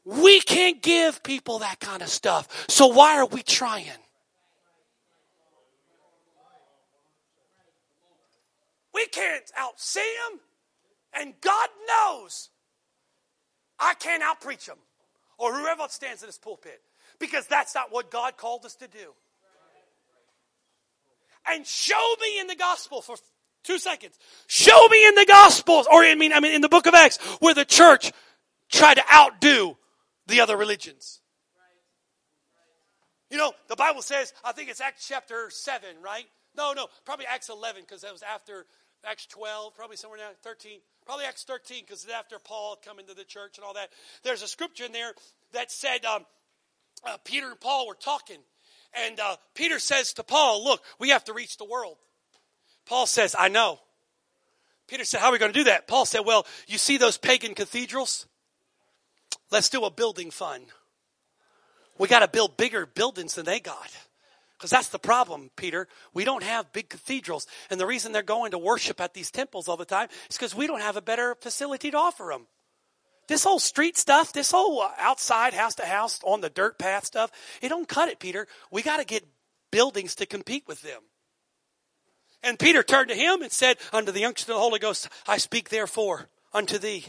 We 0.06 0.42
can't 0.42 0.82
give 0.82 1.24
people 1.24 1.60
that 1.60 1.80
kind 1.80 2.02
of 2.02 2.10
stuff. 2.10 2.66
So 2.70 2.88
why 2.88 3.18
are 3.18 3.26
we 3.26 3.42
trying? 3.42 3.88
We 8.94 9.06
can't 9.08 9.50
outsee 9.60 9.96
them. 10.30 10.40
And 11.16 11.34
God 11.42 11.70
knows 11.88 12.50
I 13.80 13.94
can't 13.94 14.24
outpreach 14.24 14.66
them 14.66 14.78
or 15.38 15.54
whoever 15.54 15.84
stands 15.90 16.24
in 16.24 16.28
this 16.28 16.38
pulpit 16.38 16.82
because 17.20 17.46
that's 17.48 17.76
not 17.76 17.92
what 17.92 18.12
God 18.12 18.38
called 18.38 18.66
us 18.66 18.76
to 18.76 18.88
do 18.88 19.14
and 21.48 21.66
show 21.66 22.16
me 22.22 22.40
in 22.40 22.48
the 22.48 22.56
gospel 22.56 23.02
for 23.02 23.16
two 23.64 23.80
seconds. 23.80 24.18
Show 24.48 24.88
me 24.90 25.08
in 25.08 25.16
the 25.16 25.26
gospels, 25.26 25.88
or 25.92 26.04
I 26.04 26.16
mean, 26.16 26.34
I 26.34 26.40
mean, 26.40 26.54
in 26.54 26.62
the 26.62 26.70
book 26.70 26.86
of 26.86 26.94
Acts, 26.94 27.18
where 27.40 27.54
the 27.54 27.66
church 27.66 28.12
tried 28.70 28.96
to 28.96 29.04
outdo 29.14 29.78
the 30.28 30.42
other 30.42 30.58
religions. 30.58 31.22
You 33.30 33.38
know, 33.38 33.54
the 33.68 33.76
Bible 33.76 34.04
says, 34.04 34.32
I 34.44 34.52
think 34.52 34.70
it's 34.70 34.80
Acts 34.80 35.08
chapter 35.08 35.50
7, 35.50 35.90
right? 36.04 36.26
No, 36.56 36.74
no, 36.74 36.88
probably 37.04 37.26
Acts 37.26 37.50
11, 37.50 37.82
because 37.82 38.02
that 38.02 38.12
was 38.12 38.22
after 38.22 38.66
Acts 39.04 39.26
12, 39.26 39.76
probably 39.76 39.98
somewhere 39.98 40.20
now, 40.20 40.30
13. 40.44 40.80
Probably 41.06 41.26
Acts 41.26 41.44
13, 41.44 41.84
because 41.86 42.04
it's 42.04 42.14
after 42.14 42.38
Paul 42.38 42.78
come 42.86 43.00
into 43.00 43.14
the 43.14 43.24
church 43.24 43.58
and 43.58 43.66
all 43.66 43.74
that. 43.74 43.90
There's 44.24 44.44
a 44.44 44.48
scripture 44.48 44.86
in 44.86 44.92
there 44.92 45.14
that 45.52 45.72
said 45.72 46.06
um, 46.06 46.26
uh, 47.04 47.18
Peter 47.26 47.50
and 47.50 47.60
Paul 47.60 47.88
were 47.88 47.96
talking, 47.96 48.38
and 48.94 49.20
uh, 49.20 49.36
Peter 49.56 49.80
says 49.80 50.14
to 50.14 50.24
Paul, 50.24 50.64
Look, 50.64 50.84
we 51.00 51.10
have 51.10 51.24
to 51.26 51.34
reach 51.34 51.58
the 51.58 51.66
world. 51.66 51.98
Paul 52.86 53.08
says, 53.08 53.36
I 53.38 53.50
know. 53.50 53.80
Peter 54.88 55.06
said, 55.06 55.20
How 55.20 55.28
are 55.28 55.32
we 55.32 55.40
going 55.40 55.52
to 55.52 55.60
do 55.60 55.66
that? 55.66 55.88
Paul 55.88 56.06
said, 56.06 56.22
Well, 56.22 56.46
you 56.68 56.78
see 56.78 56.98
those 56.98 57.18
pagan 57.18 57.56
cathedrals? 57.56 58.28
Let's 59.54 59.70
do 59.70 59.86
a 59.86 59.92
building 59.92 60.32
fund. 60.32 60.66
We 62.00 62.08
got 62.08 62.22
to 62.22 62.28
build 62.28 62.58
bigger 62.58 62.88
buildings 62.88 63.36
than 63.36 63.46
they 63.46 63.60
got. 63.60 63.92
Because 64.58 64.72
that's 64.72 64.90
the 64.90 64.98
problem, 64.98 65.52
Peter. 65.56 65.88
We 66.12 66.26
don't 66.26 66.42
have 66.42 66.74
big 66.74 66.90
cathedrals. 66.90 67.46
And 67.70 67.80
the 67.80 67.86
reason 67.86 68.14
they're 68.14 68.24
going 68.24 68.50
to 68.52 68.58
worship 68.58 69.00
at 69.00 69.14
these 69.14 69.30
temples 69.30 69.68
all 69.68 69.78
the 69.78 69.86
time 69.86 70.08
is 70.28 70.38
because 70.38 70.56
we 70.56 70.66
don't 70.66 70.82
have 70.82 70.98
a 70.98 71.04
better 71.04 71.36
facility 71.36 71.92
to 71.92 71.98
offer 71.98 72.30
them. 72.32 72.48
This 73.28 73.44
whole 73.44 73.60
street 73.60 73.96
stuff, 73.96 74.34
this 74.34 74.50
whole 74.50 74.82
uh, 74.82 74.90
outside 74.98 75.54
house 75.54 75.76
to 75.76 75.86
house 75.86 76.20
on 76.24 76.42
the 76.42 76.50
dirt 76.50 76.80
path 76.80 77.06
stuff, 77.06 77.32
it 77.62 77.70
don't 77.70 77.88
cut 77.88 78.10
it, 78.10 78.18
Peter. 78.18 78.48
We 78.72 78.82
got 78.82 78.98
to 78.98 79.06
get 79.06 79.24
buildings 79.70 80.16
to 80.16 80.26
compete 80.26 80.68
with 80.68 80.82
them. 80.82 81.04
And 82.42 82.58
Peter 82.58 82.82
turned 82.82 83.10
to 83.10 83.16
him 83.16 83.44
and 83.44 83.52
said, 83.52 83.78
Under 83.92 84.12
the 84.12 84.26
unction 84.26 84.50
of 84.50 84.56
the 84.56 84.62
Holy 84.62 84.80
Ghost, 84.80 85.10
I 85.28 85.38
speak 85.38 85.70
therefore 85.70 86.28
unto 86.54 86.80
thee. 86.80 87.06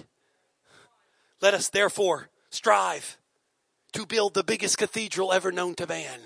Let 1.40 1.54
us 1.54 1.68
therefore 1.68 2.28
strive 2.54 3.18
to 3.92 4.06
build 4.06 4.34
the 4.34 4.44
biggest 4.44 4.78
cathedral 4.78 5.32
ever 5.32 5.52
known 5.52 5.74
to 5.74 5.86
man 5.86 6.20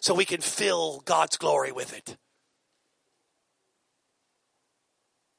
so 0.00 0.14
we 0.14 0.24
can 0.24 0.40
fill 0.40 1.00
God's 1.04 1.36
glory 1.36 1.72
with 1.72 1.96
it. 1.96 2.16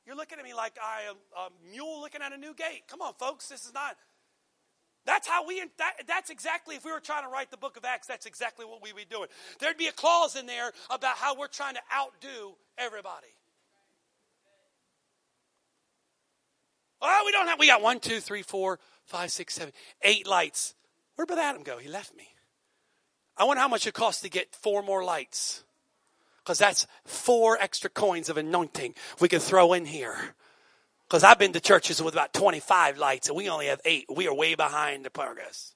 You're 0.05 0.15
looking 0.15 0.37
at 0.37 0.45
me 0.45 0.53
like 0.53 0.77
I 0.81 1.09
am 1.09 1.15
a 1.35 1.71
mule 1.71 1.99
looking 1.99 2.21
at 2.21 2.31
a 2.31 2.37
new 2.37 2.53
gate. 2.53 2.83
Come 2.87 3.01
on, 3.01 3.13
folks. 3.15 3.49
This 3.49 3.65
is 3.65 3.73
not. 3.73 3.97
That's 5.05 5.27
how 5.27 5.47
we. 5.47 5.63
That, 5.77 6.03
that's 6.07 6.29
exactly. 6.29 6.75
If 6.75 6.85
we 6.85 6.91
were 6.91 6.99
trying 6.99 7.23
to 7.23 7.29
write 7.29 7.49
the 7.51 7.57
book 7.57 7.77
of 7.77 7.85
Acts, 7.85 8.07
that's 8.07 8.25
exactly 8.25 8.65
what 8.65 8.81
we'd 8.83 8.95
be 8.95 9.05
doing. 9.09 9.27
There'd 9.59 9.77
be 9.77 9.87
a 9.87 9.91
clause 9.91 10.35
in 10.35 10.45
there 10.45 10.71
about 10.89 11.17
how 11.17 11.37
we're 11.37 11.47
trying 11.47 11.75
to 11.75 11.81
outdo 11.95 12.55
everybody. 12.77 13.33
Oh, 17.01 17.23
we 17.25 17.31
don't 17.31 17.47
have. 17.47 17.59
We 17.59 17.67
got 17.67 17.81
one, 17.81 17.99
two, 17.99 18.19
three, 18.19 18.41
four, 18.41 18.79
five, 19.05 19.31
six, 19.31 19.53
seven, 19.53 19.73
eight 20.01 20.27
lights. 20.27 20.75
Where'd 21.15 21.27
Brother 21.27 21.41
Adam 21.41 21.63
go? 21.63 21.77
He 21.77 21.89
left 21.89 22.15
me. 22.15 22.27
I 23.37 23.43
wonder 23.43 23.61
how 23.61 23.67
much 23.67 23.85
it 23.85 23.93
costs 23.93 24.21
to 24.21 24.29
get 24.29 24.55
four 24.55 24.81
more 24.81 25.03
lights 25.03 25.63
because 26.43 26.57
that's 26.57 26.87
four 27.05 27.57
extra 27.59 27.89
coins 27.89 28.29
of 28.29 28.37
anointing 28.37 28.93
we 29.19 29.27
can 29.27 29.39
throw 29.39 29.73
in 29.73 29.85
here. 29.85 30.15
Because 31.07 31.23
I've 31.23 31.37
been 31.37 31.53
to 31.53 31.59
churches 31.59 32.01
with 32.01 32.13
about 32.13 32.33
25 32.33 32.97
lights 32.97 33.27
and 33.27 33.37
we 33.37 33.49
only 33.49 33.67
have 33.67 33.81
eight. 33.85 34.05
We 34.13 34.27
are 34.27 34.33
way 34.33 34.55
behind 34.55 35.05
the 35.05 35.09
progress. 35.09 35.73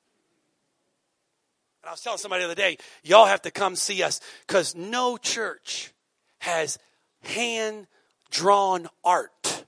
And 1.84 1.90
I 1.90 1.92
was 1.94 2.02
telling 2.02 2.18
somebody 2.18 2.44
the 2.44 2.52
other 2.52 2.56
day, 2.56 2.78
y'all 3.04 3.26
have 3.26 3.42
to 3.44 3.52
come 3.52 3.76
see 3.76 4.04
us 4.04 4.22
because 4.48 4.76
no 4.76 5.18
church 5.18 5.94
has 6.40 6.78
hand 7.24 7.88
drawn 8.32 8.88
art 9.04 9.59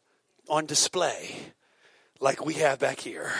on 0.52 0.66
display 0.66 1.34
like 2.20 2.46
we 2.46 2.56
have 2.56 2.78
back 2.78 3.00
here. 3.00 3.32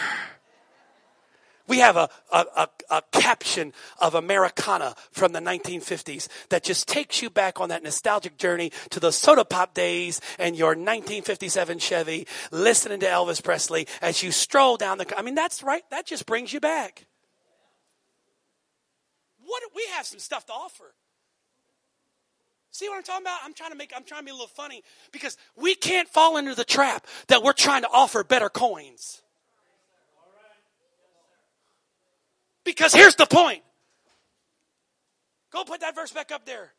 We 1.67 1.80
have 1.80 1.95
a, 1.95 2.10
a, 2.32 2.45
a, 2.56 2.69
a, 2.89 3.02
caption 3.12 3.71
of 4.00 4.15
Americana 4.15 4.95
from 5.12 5.32
the 5.32 5.39
1950s 5.39 6.28
that 6.50 6.63
just 6.63 6.88
takes 6.88 7.21
you 7.21 7.30
back 7.30 7.62
on 7.62 7.69
that 7.69 7.84
nostalgic 7.84 8.38
journey 8.38 8.71
to 8.89 9.00
the 9.00 9.12
soda 9.12 9.45
pop 9.45 9.74
days 9.74 10.19
and 10.39 10.56
your 10.58 10.69
1957 10.69 11.80
Chevy 11.80 12.28
listening 12.52 13.00
to 13.02 13.06
Elvis 13.06 13.43
Presley 13.43 13.88
as 14.02 14.24
you 14.24 14.32
stroll 14.32 14.76
down 14.76 14.97
the. 14.97 15.17
I 15.17 15.21
mean, 15.21 15.36
that's 15.36 15.63
right. 15.63 15.84
That 15.91 16.06
just 16.06 16.26
brings 16.26 16.52
you 16.52 16.60
back. 16.60 17.06
What 19.45 19.63
we 19.76 19.86
have 19.93 20.06
some 20.06 20.19
stuff 20.19 20.45
to 20.47 20.54
offer. 20.54 20.93
See 22.71 22.88
what 22.88 22.95
I'm 22.95 23.03
talking 23.03 23.23
about? 23.23 23.39
I'm 23.43 23.53
trying 23.53 23.71
to 23.71 23.77
make 23.77 23.91
I'm 23.95 24.05
trying 24.05 24.21
to 24.21 24.25
be 24.25 24.31
a 24.31 24.34
little 24.34 24.47
funny 24.47 24.81
because 25.12 25.38
we 25.57 25.75
can't 25.75 26.07
fall 26.07 26.38
into 26.38 26.55
the 26.55 26.63
trap 26.63 27.05
that 27.27 27.43
we're 27.43 27.53
trying 27.53 27.81
to 27.81 27.89
offer 27.91 28.23
better 28.23 28.49
coins. 28.49 29.21
Because 32.63 32.93
here's 32.93 33.15
the 33.15 33.25
point. 33.25 33.63
Go 35.51 35.65
put 35.65 35.81
that 35.81 35.95
verse 35.95 36.12
back 36.12 36.31
up 36.31 36.45
there, 36.45 36.71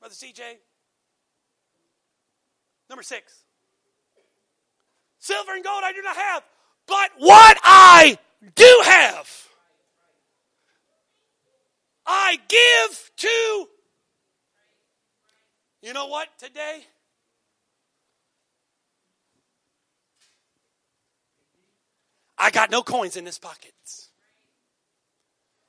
Brother 0.00 0.14
CJ. 0.14 0.40
Number 2.90 3.02
six. 3.02 3.44
Silver 5.20 5.54
and 5.54 5.62
gold 5.62 5.82
I 5.84 5.92
do 5.92 6.02
not 6.02 6.16
have, 6.16 6.42
but 6.86 7.10
what 7.18 7.58
I 7.62 8.18
do 8.54 8.80
have, 8.84 9.48
I 12.06 12.38
give 12.48 13.10
to. 13.18 13.68
You 15.82 15.92
know 15.92 16.06
what, 16.06 16.28
today? 16.38 16.84
I 22.36 22.50
got 22.50 22.70
no 22.70 22.82
coins 22.82 23.16
in 23.16 23.24
this 23.24 23.38
pockets. 23.38 24.10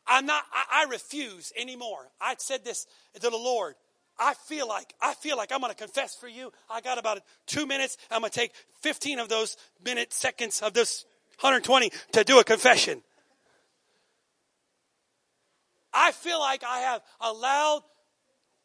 I'm 0.07 0.25
not, 0.25 0.43
I, 0.51 0.83
I 0.85 0.89
refuse 0.89 1.53
anymore. 1.57 2.09
I 2.19 2.35
said 2.37 2.65
this 2.65 2.87
to 3.15 3.29
the 3.29 3.37
Lord. 3.37 3.75
I 4.19 4.33
feel 4.33 4.67
like, 4.67 4.93
I 5.01 5.13
feel 5.13 5.37
like 5.37 5.51
I'm 5.51 5.61
going 5.61 5.71
to 5.71 5.77
confess 5.77 6.15
for 6.15 6.27
you. 6.27 6.51
I 6.69 6.81
got 6.81 6.97
about 6.97 7.21
two 7.45 7.65
minutes. 7.65 7.97
I'm 8.11 8.21
going 8.21 8.31
to 8.31 8.39
take 8.39 8.51
15 8.81 9.19
of 9.19 9.29
those 9.29 9.55
minutes, 9.83 10.15
seconds 10.15 10.61
of 10.61 10.73
this 10.73 11.05
120 11.39 11.91
to 12.13 12.23
do 12.23 12.39
a 12.39 12.43
confession. 12.43 13.01
I 15.93 16.11
feel 16.11 16.39
like 16.39 16.63
I 16.63 16.79
have 16.79 17.01
allowed 17.21 17.81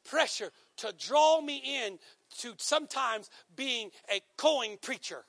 pressure 0.05 0.51
to 0.79 0.93
draw 0.99 1.41
me 1.41 1.63
in 1.85 1.99
to 2.39 2.55
sometimes 2.57 3.31
being 3.55 3.91
a 4.13 4.21
coin 4.37 4.77
preacher. 4.81 5.25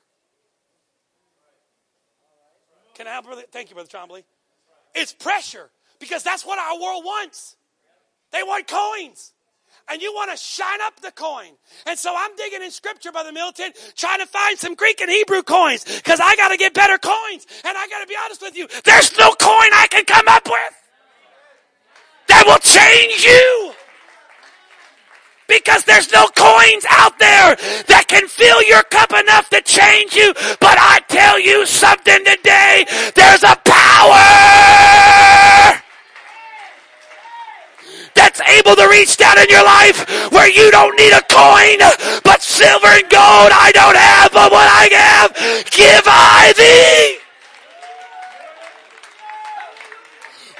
Can 2.95 3.07
I 3.07 3.11
have 3.11 3.25
brother? 3.25 3.43
Thank 3.51 3.69
you, 3.69 3.75
Brother 3.75 3.89
Trombley. 3.89 4.23
It's 4.93 5.13
pressure. 5.13 5.69
Because 5.99 6.23
that's 6.23 6.45
what 6.45 6.59
our 6.59 6.81
world 6.81 7.03
wants. 7.05 7.55
They 8.31 8.43
want 8.43 8.67
coins. 8.67 9.33
And 9.89 10.01
you 10.01 10.13
want 10.13 10.31
to 10.31 10.37
shine 10.37 10.79
up 10.81 10.99
the 11.01 11.11
coin. 11.11 11.51
And 11.85 11.99
so 11.99 12.13
I'm 12.17 12.35
digging 12.35 12.63
in 12.63 12.71
scripture, 12.71 13.11
Brother 13.11 13.31
Milton, 13.31 13.71
trying 13.95 14.19
to 14.19 14.25
find 14.25 14.57
some 14.57 14.73
Greek 14.73 14.99
and 15.01 15.11
Hebrew 15.11 15.43
coins 15.43 15.83
because 15.83 16.19
I 16.19 16.35
got 16.35 16.49
to 16.49 16.57
get 16.57 16.73
better 16.73 16.97
coins. 16.97 17.45
And 17.63 17.77
I 17.77 17.87
got 17.87 18.01
to 18.01 18.07
be 18.07 18.15
honest 18.23 18.41
with 18.41 18.57
you, 18.57 18.67
there's 18.83 19.17
no 19.17 19.29
coin 19.29 19.69
I 19.73 19.87
can 19.89 20.05
come 20.05 20.27
up 20.27 20.45
with 20.45 20.73
that 22.27 22.45
will 22.47 22.57
change 22.57 23.23
you. 23.23 23.73
Because 25.55 25.85
there's 25.85 26.11
no 26.11 26.27
coins 26.35 26.83
out 26.91 27.17
there 27.17 27.55
that 27.87 28.05
can 28.11 28.27
fill 28.27 28.61
your 28.67 28.83
cup 28.91 29.11
enough 29.15 29.49
to 29.55 29.61
change 29.63 30.13
you. 30.13 30.33
But 30.59 30.75
I 30.75 30.99
tell 31.07 31.39
you 31.39 31.65
something 31.65 32.19
today, 32.27 32.85
there's 33.15 33.43
a 33.43 33.55
power 33.63 34.19
that's 38.15 38.41
able 38.59 38.75
to 38.75 38.87
reach 38.91 39.15
down 39.15 39.39
in 39.39 39.47
your 39.47 39.63
life 39.63 40.03
where 40.31 40.51
you 40.51 40.71
don't 40.71 40.95
need 40.99 41.15
a 41.15 41.23
coin, 41.31 41.79
but 42.27 42.43
silver 42.43 42.91
and 42.91 43.07
gold 43.07 43.51
I 43.55 43.71
don't 43.71 43.95
have, 43.95 44.33
but 44.35 44.51
what 44.51 44.67
I 44.67 44.91
have, 44.91 45.31
give 45.71 46.03
I 46.03 46.51
thee. 46.59 47.24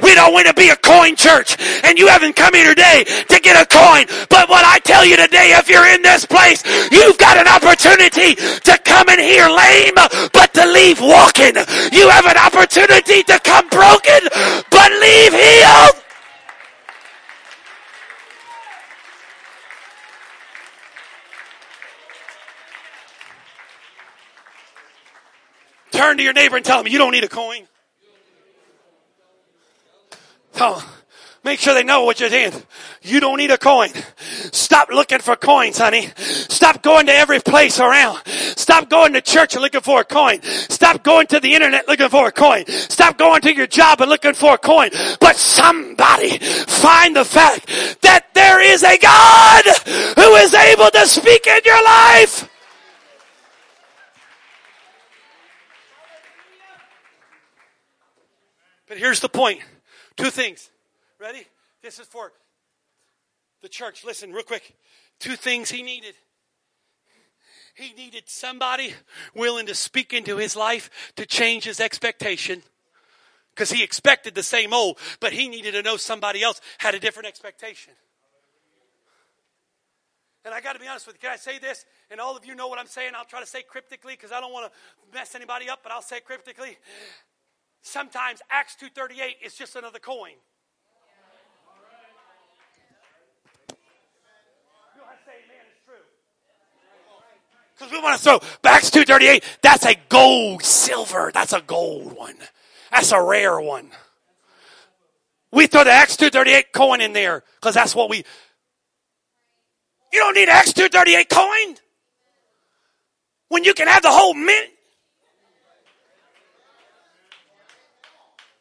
We 0.05 0.13
don't 0.13 0.33
want 0.33 0.45
to 0.45 0.53
be 0.53 0.69
a 0.69 0.75
coin 0.75 1.15
church. 1.15 1.57
And 1.83 1.97
you 1.97 2.05
haven't 2.05 2.35
come 2.35 2.53
here 2.53 2.69
today 2.69 3.05
to 3.27 3.39
get 3.41 3.57
a 3.57 3.65
coin. 3.65 4.05
But 4.29 4.47
what 4.47 4.63
I 4.63 4.77
tell 4.77 5.03
you 5.03 5.17
today, 5.17 5.57
if 5.57 5.67
you're 5.67 5.87
in 5.87 6.03
this 6.03 6.27
place, 6.27 6.61
you've 6.91 7.17
got 7.17 7.37
an 7.37 7.47
opportunity 7.47 8.35
to 8.35 8.77
come 8.85 9.09
in 9.09 9.17
here 9.17 9.49
lame, 9.49 9.95
but 10.31 10.53
to 10.53 10.67
leave 10.67 11.01
walking. 11.01 11.55
You 11.91 12.07
have 12.09 12.27
an 12.27 12.37
opportunity 12.37 13.23
to 13.23 13.39
come 13.39 13.67
broken, 13.69 14.21
but 14.69 14.91
leave 15.01 15.33
healed. 15.33 16.03
Turn 25.91 26.17
to 26.17 26.23
your 26.23 26.33
neighbor 26.33 26.57
and 26.57 26.65
tell 26.65 26.81
him 26.81 26.87
you 26.89 26.99
don't 26.99 27.11
need 27.11 27.23
a 27.23 27.27
coin. 27.27 27.67
Tell 30.55 30.75
them, 30.75 30.87
make 31.43 31.59
sure 31.59 31.73
they 31.73 31.83
know 31.83 32.05
what 32.05 32.21
you're 32.21 32.29
doing. 32.29 32.53
You 33.01 33.19
don't 33.19 33.37
need 33.37 33.51
a 33.51 33.57
coin. 33.57 33.89
Stop 34.53 34.89
looking 34.89 35.19
for 35.19 35.35
coins, 35.35 35.77
honey. 35.77 36.07
Stop 36.15 36.81
going 36.81 37.07
to 37.07 37.13
every 37.13 37.41
place 37.41 37.77
around. 37.79 38.21
Stop 38.25 38.89
going 38.89 39.13
to 39.13 39.21
church 39.21 39.55
looking 39.55 39.81
for 39.81 39.99
a 39.99 40.05
coin. 40.05 40.41
Stop 40.43 41.03
going 41.03 41.27
to 41.27 41.41
the 41.41 41.53
internet 41.53 41.89
looking 41.89 42.07
for 42.07 42.27
a 42.27 42.31
coin. 42.31 42.65
Stop 42.67 43.17
going 43.17 43.41
to 43.41 43.53
your 43.53 43.67
job 43.67 43.99
and 43.99 44.09
looking 44.09 44.33
for 44.33 44.53
a 44.53 44.57
coin. 44.57 44.91
But 45.19 45.35
somebody 45.35 46.37
find 46.39 47.15
the 47.15 47.25
fact 47.25 47.67
that 48.01 48.27
there 48.33 48.61
is 48.61 48.83
a 48.83 48.97
God 48.97 49.65
who 50.15 50.35
is 50.35 50.53
able 50.53 50.89
to 50.89 51.05
speak 51.05 51.47
in 51.47 51.59
your 51.65 51.83
life. 51.83 52.49
But 58.87 58.97
here's 58.97 59.19
the 59.19 59.29
point. 59.29 59.59
Two 60.17 60.29
things. 60.29 60.69
Ready? 61.19 61.45
This 61.81 61.99
is 61.99 62.07
for 62.07 62.31
the 63.61 63.69
church. 63.69 64.03
Listen, 64.05 64.31
real 64.31 64.43
quick. 64.43 64.75
Two 65.19 65.35
things 65.35 65.69
he 65.69 65.81
needed. 65.81 66.15
He 67.75 67.93
needed 67.93 68.23
somebody 68.27 68.93
willing 69.33 69.65
to 69.65 69.75
speak 69.75 70.13
into 70.13 70.37
his 70.37 70.55
life 70.55 70.89
to 71.17 71.25
change 71.25 71.65
his 71.65 71.79
expectation. 71.79 72.63
Because 73.53 73.71
he 73.71 73.83
expected 73.83 74.35
the 74.35 74.43
same 74.43 74.73
old, 74.73 74.97
but 75.19 75.33
he 75.33 75.47
needed 75.47 75.71
to 75.73 75.81
know 75.81 75.97
somebody 75.97 76.43
else 76.43 76.59
had 76.77 76.93
a 76.93 76.99
different 76.99 77.27
expectation. 77.27 77.93
And 80.43 80.53
I 80.53 80.61
got 80.61 80.73
to 80.73 80.79
be 80.79 80.87
honest 80.87 81.07
with 81.07 81.15
you. 81.15 81.21
Can 81.21 81.31
I 81.31 81.37
say 81.37 81.57
this? 81.57 81.85
And 82.11 82.19
all 82.19 82.37
of 82.37 82.45
you 82.45 82.53
know 82.53 82.67
what 82.67 82.79
I'm 82.79 82.87
saying. 82.87 83.11
I'll 83.15 83.25
try 83.25 83.39
to 83.39 83.45
say 83.45 83.63
cryptically 83.63 84.13
because 84.13 84.31
I 84.31 84.39
don't 84.39 84.53
want 84.53 84.71
to 84.71 85.17
mess 85.17 85.35
anybody 85.35 85.69
up, 85.69 85.79
but 85.83 85.91
I'll 85.91 86.01
say 86.01 86.19
cryptically 86.19 86.77
sometimes 87.85 88.41
Acts 88.49 88.75
2.38 88.81 89.45
is 89.45 89.55
just 89.55 89.75
another 89.75 89.99
coin. 89.99 90.33
Because 97.77 97.91
we 97.91 97.99
want 98.01 98.17
to 98.17 98.23
throw 98.23 98.39
Acts 98.63 98.89
2.38, 98.89 99.43
that's 99.61 99.85
a 99.85 99.95
gold, 100.07 100.63
silver, 100.63 101.31
that's 101.33 101.51
a 101.51 101.61
gold 101.61 102.15
one. 102.15 102.35
That's 102.91 103.11
a 103.11 103.21
rare 103.21 103.59
one. 103.59 103.91
We 105.51 105.67
throw 105.67 105.83
the 105.83 105.91
Acts 105.91 106.15
238 106.17 106.71
coin 106.71 107.01
in 107.01 107.13
there 107.13 107.43
because 107.59 107.75
that's 107.75 107.93
what 107.93 108.09
we. 108.09 108.17
You 110.13 110.19
don't 110.19 110.35
need 110.35 110.47
Acts 110.47 110.73
238 110.73 111.29
coin 111.29 111.75
when 113.49 113.63
you 113.65 113.73
can 113.73 113.87
have 113.87 114.01
the 114.01 114.11
whole 114.11 114.33
mint. 114.33 114.69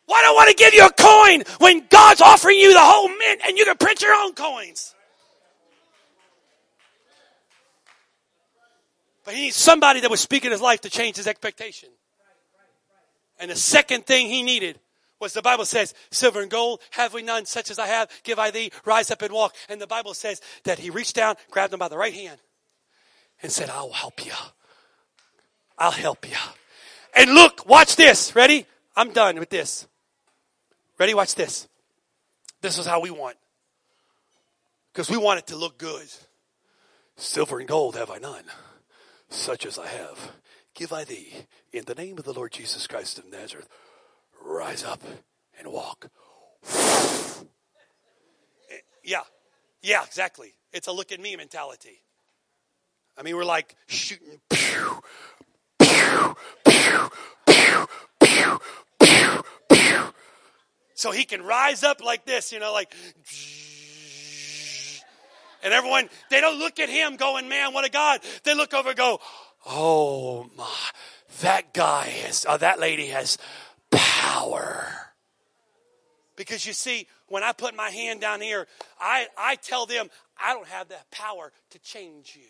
Why 0.07 0.22
do 0.22 0.28
I 0.28 0.32
want 0.32 0.50
to 0.50 0.57
give 0.57 0.74
you 0.74 0.84
a 0.84 0.92
coin 0.92 1.42
when 1.59 1.86
God's 1.88 2.20
offering 2.20 2.59
you 2.59 2.72
the 2.72 2.80
whole 2.80 3.09
mint 3.09 3.40
and 3.46 3.57
you 3.57 3.64
can 3.64 3.76
print 3.76 4.02
your 4.02 4.14
own 4.14 4.34
coins? 4.34 4.94
But 9.24 9.34
he 9.34 9.42
needs 9.42 9.57
somebody 9.57 10.00
that 10.00 10.11
was 10.11 10.20
speaking 10.20 10.50
his 10.50 10.61
life 10.61 10.82
to 10.82 10.90
change 10.90 11.16
his 11.16 11.26
expectation. 11.26 11.88
And 13.40 13.50
the 13.50 13.57
second 13.57 14.07
thing 14.07 14.28
he 14.28 14.42
needed 14.42 14.78
was 15.18 15.32
the 15.32 15.42
Bible 15.42 15.64
says, 15.64 15.94
silver 16.11 16.42
and 16.42 16.50
gold 16.50 16.80
have 16.90 17.14
we 17.14 17.22
none, 17.22 17.46
such 17.46 17.70
as 17.70 17.78
I 17.78 17.86
have, 17.86 18.11
give 18.22 18.38
I 18.38 18.50
thee, 18.50 18.70
rise 18.84 19.11
up 19.11 19.22
and 19.22 19.32
walk. 19.32 19.55
And 19.68 19.80
the 19.80 19.86
Bible 19.86 20.12
says 20.12 20.42
that 20.64 20.78
he 20.78 20.90
reached 20.90 21.16
down, 21.16 21.36
grabbed 21.50 21.72
him 21.72 21.78
by 21.78 21.88
the 21.88 21.96
right 21.96 22.12
hand, 22.12 22.38
and 23.42 23.50
said, 23.50 23.70
I'll 23.70 23.92
help 23.92 24.24
you. 24.24 24.32
I'll 25.78 25.90
help 25.90 26.28
you. 26.28 26.36
And 27.16 27.32
look, 27.32 27.66
watch 27.66 27.96
this. 27.96 28.36
Ready? 28.36 28.66
I'm 28.94 29.12
done 29.12 29.38
with 29.38 29.50
this. 29.50 29.86
Ready? 30.99 31.14
Watch 31.14 31.34
this. 31.34 31.68
This 32.61 32.78
is 32.78 32.86
how 32.86 33.01
we 33.01 33.11
want. 33.11 33.36
Because 34.92 35.11
we 35.11 35.16
want 35.16 35.40
it 35.40 35.49
to 35.49 35.57
look 35.57 35.76
good. 35.76 36.07
Silver 37.16 37.59
and 37.59 37.68
gold 37.68 37.97
have 37.97 38.11
I 38.11 38.18
none, 38.18 38.45
such 39.28 39.66
as 39.66 39.78
I 39.78 39.88
have. 39.88 40.32
Give 40.74 40.92
I 40.92 41.05
thee, 41.05 41.32
in 41.72 41.84
the 41.84 41.95
name 41.95 42.18
of 42.18 42.24
the 42.24 42.32
Lord 42.32 42.53
Jesus 42.53 42.86
Christ 42.86 43.18
of 43.18 43.30
Nazareth, 43.30 43.68
rise 44.45 44.82
up 44.82 45.03
and 45.59 45.68
walk. 45.68 46.09
yeah, 49.05 49.22
yeah, 49.82 50.03
exactly. 50.05 50.55
It's 50.72 50.88
a 50.88 50.92
look 50.92 51.12
at 51.12 51.20
me 51.20 51.36
mentality. 51.36 52.03
I 53.16 53.22
mean, 53.22 53.36
we're 53.36 53.45
like 53.45 53.76
shooting, 53.86 54.40
pew, 54.51 55.03
pew, 55.78 56.36
pew, 56.64 57.11
pew, 57.47 57.86
pew, 58.20 58.61
so 60.95 61.11
he 61.11 61.24
can 61.24 61.42
rise 61.42 61.82
up 61.82 62.03
like 62.03 62.24
this, 62.24 62.53
you 62.53 62.61
know, 62.61 62.72
like. 62.72 62.95
And 65.62 65.72
everyone, 65.72 66.11
they 66.30 66.40
don't 66.40 66.59
look 66.59 66.78
at 66.78 66.90
him 66.90 67.16
going, 67.16 67.49
man, 67.49 67.72
what 67.72 67.86
a 67.86 67.90
God. 67.90 68.20
They 68.45 68.55
look 68.55 68.74
over 68.74 68.90
and 68.90 68.99
go, 68.99 69.18
oh 69.66 70.51
my, 70.57 70.68
that 71.40 71.72
guy 71.72 72.05
has, 72.05 72.45
uh, 72.47 72.59
that 72.59 72.78
lady 72.78 73.07
has 73.07 73.38
power. 73.90 75.12
Because 76.36 76.66
you 76.66 76.72
see, 76.72 77.07
when 77.28 77.42
I 77.42 77.53
put 77.53 77.74
my 77.74 77.90
hand 77.90 78.20
down 78.20 78.40
here, 78.40 78.66
I, 79.01 79.28
I 79.38 79.57
tell 79.57 79.86
them, 79.86 80.11
I 80.42 80.53
don't 80.53 80.68
have 80.68 80.88
the 80.88 80.97
power 81.11 81.51
to 81.70 81.78
change 81.78 82.36
you. 82.36 82.42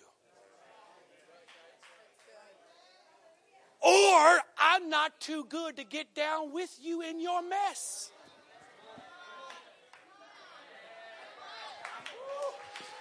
Or 3.81 4.41
I'm 4.59 4.89
not 4.89 5.21
too 5.21 5.45
good 5.49 5.77
to 5.77 5.85
get 5.85 6.15
down 6.15 6.53
with 6.53 6.79
you 6.83 7.03
in 7.03 7.21
your 7.21 7.43
mess. 7.43 8.11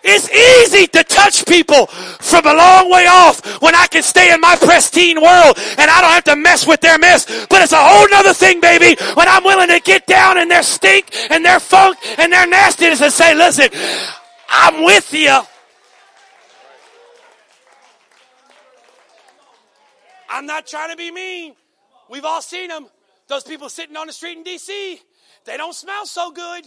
It's 0.04 0.30
easy 0.30 0.88
to 0.88 1.04
touch 1.04 1.46
people 1.46 1.88
from 1.88 2.46
a 2.46 2.54
long 2.54 2.92
way 2.92 3.08
off 3.08 3.62
when 3.62 3.74
I 3.74 3.88
can 3.88 4.04
stay 4.04 4.34
in 4.34 4.42
my 4.42 4.58
pristine 4.58 5.22
world 5.22 5.58
and 5.78 5.90
I 5.90 6.02
don't 6.02 6.12
have 6.12 6.24
to 6.26 6.36
mess 6.36 6.68
with 6.68 6.82
their 6.82 6.98
mess. 6.98 7.26
But 7.50 7.62
it's 7.62 7.72
a 7.72 7.78
whole 7.78 8.08
nother 8.10 8.34
thing, 8.34 8.60
baby, 8.60 9.02
when 9.14 9.28
I'm 9.30 9.44
willing 9.44 9.70
to 9.70 9.80
get 9.80 10.06
down 10.06 10.38
in 10.38 10.50
their 10.50 10.64
stink 10.64 11.16
and 11.32 11.46
their 11.46 11.60
funk 11.60 11.98
and 12.18 12.32
their 12.34 12.46
nastiness 12.46 13.02
and 13.02 13.14
say, 13.14 13.34
listen, 13.34 13.70
I'm 14.50 14.84
with 14.84 15.14
you. 15.14 15.40
I'm 20.30 20.46
not 20.46 20.68
trying 20.68 20.90
to 20.90 20.98
be 20.98 21.12
mean. 21.12 21.54
We've 22.10 22.26
all 22.26 22.42
seen 22.42 22.68
them. 22.68 22.88
Those 23.28 23.44
people 23.44 23.70
sitting 23.70 23.96
on 23.96 24.08
the 24.08 24.14
street 24.14 24.38
in 24.38 24.44
D.C., 24.44 25.00
they 25.46 25.58
don't 25.58 25.74
smell 25.74 26.06
so 26.06 26.32
good. 26.32 26.66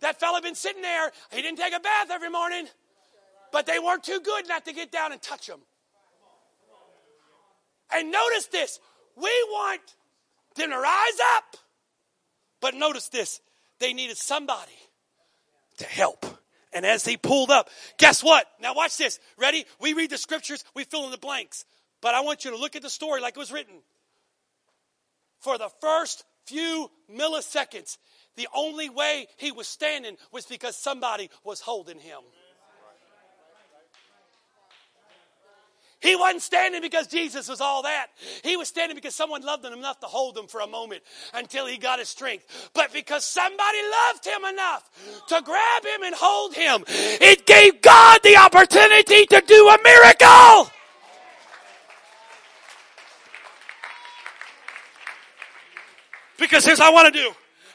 That 0.00 0.18
fella 0.18 0.40
been 0.42 0.54
sitting 0.54 0.82
there. 0.82 1.10
He 1.32 1.42
didn't 1.42 1.58
take 1.58 1.74
a 1.74 1.80
bath 1.80 2.10
every 2.10 2.30
morning, 2.30 2.66
but 3.52 3.66
they 3.66 3.78
weren't 3.78 4.04
too 4.04 4.20
good 4.20 4.48
not 4.48 4.64
to 4.66 4.72
get 4.72 4.90
down 4.90 5.12
and 5.12 5.20
touch 5.20 5.48
him. 5.48 5.60
And 7.92 8.10
notice 8.10 8.46
this: 8.46 8.80
we 9.16 9.30
want 9.50 9.80
them 10.56 10.70
to 10.70 10.78
rise 10.78 11.18
up, 11.36 11.56
but 12.60 12.74
notice 12.74 13.08
this: 13.08 13.40
they 13.78 13.92
needed 13.92 14.16
somebody 14.16 14.78
to 15.78 15.84
help. 15.84 16.24
And 16.72 16.86
as 16.86 17.02
they 17.02 17.16
pulled 17.16 17.50
up, 17.50 17.68
guess 17.98 18.22
what? 18.22 18.46
Now 18.60 18.74
watch 18.74 18.96
this. 18.96 19.18
Ready? 19.36 19.66
We 19.80 19.92
read 19.92 20.10
the 20.10 20.18
scriptures, 20.18 20.64
we 20.74 20.84
fill 20.84 21.04
in 21.04 21.10
the 21.10 21.18
blanks. 21.18 21.64
But 22.00 22.14
I 22.14 22.20
want 22.20 22.44
you 22.44 22.52
to 22.52 22.56
look 22.56 22.76
at 22.76 22.82
the 22.82 22.90
story 22.90 23.20
like 23.20 23.36
it 23.36 23.40
was 23.40 23.50
written. 23.50 23.82
For 25.40 25.58
the 25.58 25.68
first 25.80 26.24
few 26.46 26.90
milliseconds, 27.12 27.98
the 28.36 28.48
only 28.54 28.88
way 28.88 29.26
he 29.36 29.52
was 29.52 29.66
standing 29.66 30.16
was 30.32 30.46
because 30.46 30.76
somebody 30.76 31.30
was 31.44 31.60
holding 31.60 31.98
him. 31.98 32.20
He 36.00 36.16
wasn't 36.16 36.40
standing 36.40 36.80
because 36.80 37.06
Jesus 37.06 37.46
was 37.46 37.60
all 37.60 37.82
that. 37.82 38.06
He 38.42 38.56
was 38.56 38.68
standing 38.68 38.94
because 38.94 39.14
someone 39.14 39.42
loved 39.42 39.66
him 39.66 39.74
enough 39.74 40.00
to 40.00 40.06
hold 40.06 40.36
him 40.36 40.46
for 40.46 40.60
a 40.60 40.66
moment 40.66 41.02
until 41.34 41.66
he 41.66 41.76
got 41.76 41.98
his 41.98 42.08
strength. 42.08 42.70
But 42.72 42.90
because 42.92 43.26
somebody 43.26 43.78
loved 44.08 44.24
him 44.24 44.44
enough 44.46 44.90
to 45.28 45.42
grab 45.44 45.84
him 45.84 46.02
and 46.04 46.14
hold 46.14 46.54
him, 46.54 46.84
it 46.88 47.44
gave 47.46 47.82
God 47.82 48.20
the 48.22 48.38
opportunity 48.38 49.26
to 49.26 49.42
do 49.46 49.68
a 49.68 49.78
miracle. 49.84 50.72
Because 56.38 56.64
here's 56.64 56.78
what 56.78 56.88
I 56.88 56.92
want 56.92 57.14
to 57.14 57.20
do. 57.20 57.30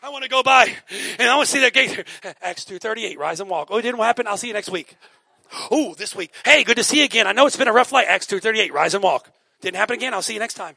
I 0.05 0.09
want 0.09 0.23
to 0.23 0.29
go 0.29 0.43
by 0.43 0.71
and 1.17 1.27
I 1.27 1.35
want 1.35 1.49
to 1.49 1.51
see 1.51 1.61
that 1.61 1.73
gate. 1.73 2.05
Acts 2.39 2.63
2.38, 2.65 3.17
rise 3.17 3.39
and 3.39 3.49
walk. 3.49 3.69
Oh, 3.71 3.77
it 3.77 3.81
didn't 3.81 3.99
happen. 3.99 4.27
I'll 4.27 4.37
see 4.37 4.47
you 4.47 4.53
next 4.53 4.69
week. 4.69 4.95
Oh, 5.71 5.95
this 5.95 6.15
week. 6.15 6.31
Hey, 6.43 6.63
good 6.63 6.77
to 6.77 6.83
see 6.83 6.99
you 6.99 7.05
again. 7.05 7.25
I 7.25 7.31
know 7.31 7.47
it's 7.47 7.57
been 7.57 7.67
a 7.67 7.73
rough 7.73 7.91
life. 7.91 8.05
Acts 8.07 8.27
2.38, 8.27 8.71
rise 8.71 8.93
and 8.93 9.03
walk. 9.03 9.31
Didn't 9.61 9.77
happen 9.77 9.95
again. 9.95 10.13
I'll 10.13 10.21
see 10.21 10.35
you 10.35 10.39
next 10.39 10.53
time. 10.53 10.75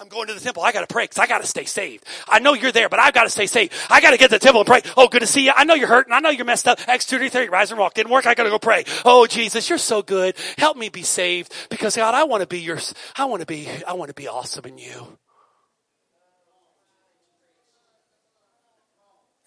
I'm 0.00 0.08
going 0.08 0.26
to 0.26 0.34
the 0.34 0.40
temple. 0.40 0.64
I 0.64 0.72
got 0.72 0.80
to 0.80 0.92
pray 0.92 1.04
because 1.04 1.18
I 1.18 1.28
got 1.28 1.40
to 1.42 1.46
stay 1.46 1.66
saved. 1.66 2.04
I 2.28 2.40
know 2.40 2.54
you're 2.54 2.72
there, 2.72 2.88
but 2.88 2.98
I've 2.98 3.14
got 3.14 3.24
to 3.24 3.30
stay 3.30 3.46
saved. 3.46 3.72
I 3.88 4.00
got 4.00 4.10
to 4.10 4.16
get 4.16 4.30
to 4.30 4.36
the 4.36 4.40
temple 4.40 4.62
and 4.62 4.66
pray. 4.66 4.82
Oh, 4.96 5.06
good 5.06 5.20
to 5.20 5.26
see 5.28 5.44
you. 5.44 5.52
I 5.54 5.62
know 5.62 5.74
you're 5.74 5.86
hurting. 5.86 6.12
I 6.12 6.18
know 6.18 6.30
you're 6.30 6.44
messed 6.44 6.66
up. 6.66 6.80
Acts 6.88 7.04
2.38, 7.04 7.48
rise 7.50 7.70
and 7.70 7.78
walk. 7.78 7.94
Didn't 7.94 8.10
work. 8.10 8.26
I 8.26 8.34
got 8.34 8.42
to 8.42 8.50
go 8.50 8.58
pray. 8.58 8.82
Oh, 9.04 9.28
Jesus, 9.28 9.68
you're 9.68 9.78
so 9.78 10.02
good. 10.02 10.34
Help 10.58 10.76
me 10.76 10.88
be 10.88 11.02
saved 11.02 11.54
because 11.70 11.94
God, 11.94 12.14
I 12.14 12.24
want 12.24 12.40
to 12.40 12.48
be 12.48 12.58
yours. 12.58 12.92
I 13.14 13.26
want 13.26 13.38
to 13.38 13.46
be, 13.46 13.68
I 13.86 13.92
want 13.92 14.08
to 14.08 14.14
be 14.14 14.26
awesome 14.26 14.64
in 14.64 14.78
you. 14.78 15.18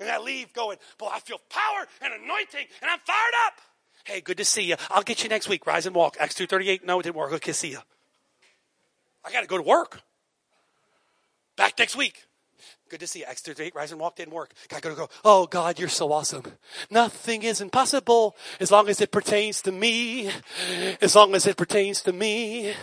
And 0.06 0.14
I 0.14 0.20
leave 0.20 0.54
going, 0.54 0.78
boy, 1.00 1.10
I 1.12 1.20
feel 1.20 1.40
power 1.50 1.88
and 2.00 2.14
anointing 2.14 2.68
and 2.82 2.92
I'm 2.92 3.00
fired 3.00 3.34
up. 3.48 3.60
Hey, 4.04 4.22
good 4.22 4.38
to 4.38 4.46
see 4.46 4.62
you. 4.62 4.76
I'll 4.92 5.02
get 5.02 5.24
you 5.24 5.30
next 5.30 5.50
week. 5.50 5.66
Rise 5.66 5.88
and 5.88 5.96
walk. 5.96 6.16
Acts 6.20 6.36
2.38. 6.36 6.84
No, 6.86 7.00
it 7.00 7.04
didn't 7.04 7.16
work. 7.16 7.42
To 7.42 7.54
see 7.56 7.72
you. 7.72 7.80
I 9.26 9.32
got 9.32 9.42
to 9.42 9.48
go 9.48 9.58
to 9.58 9.64
work. 9.64 10.02
Back 11.58 11.80
next 11.80 11.96
week. 11.96 12.24
Good 12.88 13.00
to 13.00 13.08
see 13.08 13.22
you. 13.22 13.26
Acts 13.26 13.42
2.38. 13.42 13.74
Rise 13.74 13.92
and 13.92 14.00
walk 14.00 14.16
didn't 14.16 14.36
work. 14.36 14.54
Got 14.70 14.84
to 14.84 14.94
go. 14.94 15.10
Oh, 15.24 15.48
God, 15.48 15.80
you're 15.80 15.90
so 15.90 16.12
awesome. 16.12 16.44
Nothing 16.92 17.42
is 17.42 17.62
impossible 17.62 18.36
as 18.60 18.72
long 18.72 18.90
as 18.90 19.02
it 19.02 19.10
pertains 19.12 19.64
to 19.64 19.72
me. 19.72 20.30
As 21.02 21.16
long 21.16 21.34
as 21.34 21.48
it 21.48 21.58
pertains 21.58 22.04
to 22.04 22.14
me. 22.14 22.76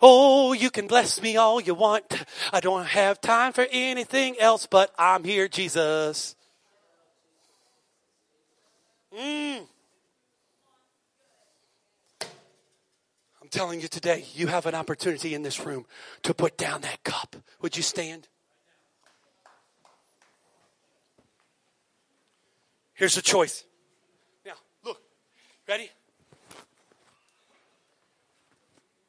Oh, 0.00 0.52
you 0.52 0.68
can 0.72 0.88
bless 0.88 1.22
me 1.22 1.36
all 1.36 1.60
you 1.60 1.74
want. 1.74 2.24
I 2.52 2.58
don't 2.58 2.86
have 2.86 3.20
time 3.20 3.52
for 3.52 3.68
anything 3.70 4.34
else, 4.40 4.66
but 4.66 4.92
I'm 4.98 5.22
here, 5.22 5.46
Jesus. 5.46 6.34
Mm. 9.16 9.66
I'm 13.42 13.48
telling 13.50 13.80
you 13.80 13.88
today, 13.88 14.24
you 14.34 14.46
have 14.46 14.66
an 14.66 14.74
opportunity 14.74 15.34
in 15.34 15.42
this 15.42 15.64
room 15.64 15.86
to 16.22 16.34
put 16.34 16.56
down 16.56 16.82
that 16.82 17.02
cup. 17.02 17.36
Would 17.60 17.76
you 17.76 17.82
stand? 17.82 18.28
Here's 22.94 23.14
the 23.14 23.22
choice. 23.22 23.64
Now, 24.44 24.52
look. 24.84 25.00
Ready? 25.66 25.90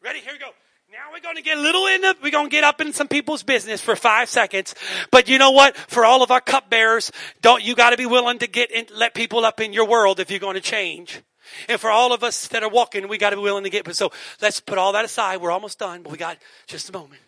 Ready? 0.01 0.19
Here 0.19 0.33
we 0.33 0.39
go. 0.39 0.51
Now 0.91 1.13
we're 1.13 1.21
going 1.21 1.37
to 1.37 1.41
get 1.41 1.57
a 1.57 1.61
little 1.61 1.87
in 1.87 2.01
the, 2.01 2.17
we're 2.21 2.31
going 2.31 2.47
to 2.47 2.51
get 2.51 2.65
up 2.65 2.81
in 2.81 2.91
some 2.91 3.07
people's 3.07 3.43
business 3.43 3.79
for 3.79 3.95
five 3.95 4.27
seconds. 4.27 4.75
But 5.09 5.29
you 5.29 5.37
know 5.37 5.51
what? 5.51 5.77
For 5.77 6.03
all 6.03 6.21
of 6.21 6.31
our 6.31 6.41
cupbearers, 6.41 7.13
don't, 7.41 7.63
you 7.63 7.75
gotta 7.75 7.95
be 7.95 8.05
willing 8.05 8.39
to 8.39 8.47
get 8.47 8.71
in, 8.71 8.87
let 8.93 9.13
people 9.13 9.45
up 9.45 9.61
in 9.61 9.71
your 9.71 9.87
world 9.87 10.19
if 10.19 10.29
you're 10.29 10.41
going 10.41 10.55
to 10.55 10.61
change. 10.61 11.21
And 11.69 11.79
for 11.79 11.89
all 11.89 12.11
of 12.11 12.25
us 12.25 12.49
that 12.49 12.61
are 12.61 12.69
walking, 12.69 13.07
we 13.07 13.17
gotta 13.17 13.37
be 13.37 13.41
willing 13.41 13.63
to 13.63 13.69
get, 13.69 13.95
so 13.95 14.11
let's 14.41 14.59
put 14.59 14.77
all 14.77 14.91
that 14.91 15.05
aside. 15.05 15.39
We're 15.39 15.51
almost 15.51 15.79
done, 15.79 16.03
but 16.03 16.11
we 16.11 16.17
got 16.17 16.37
just 16.67 16.89
a 16.89 16.91
moment. 16.91 17.21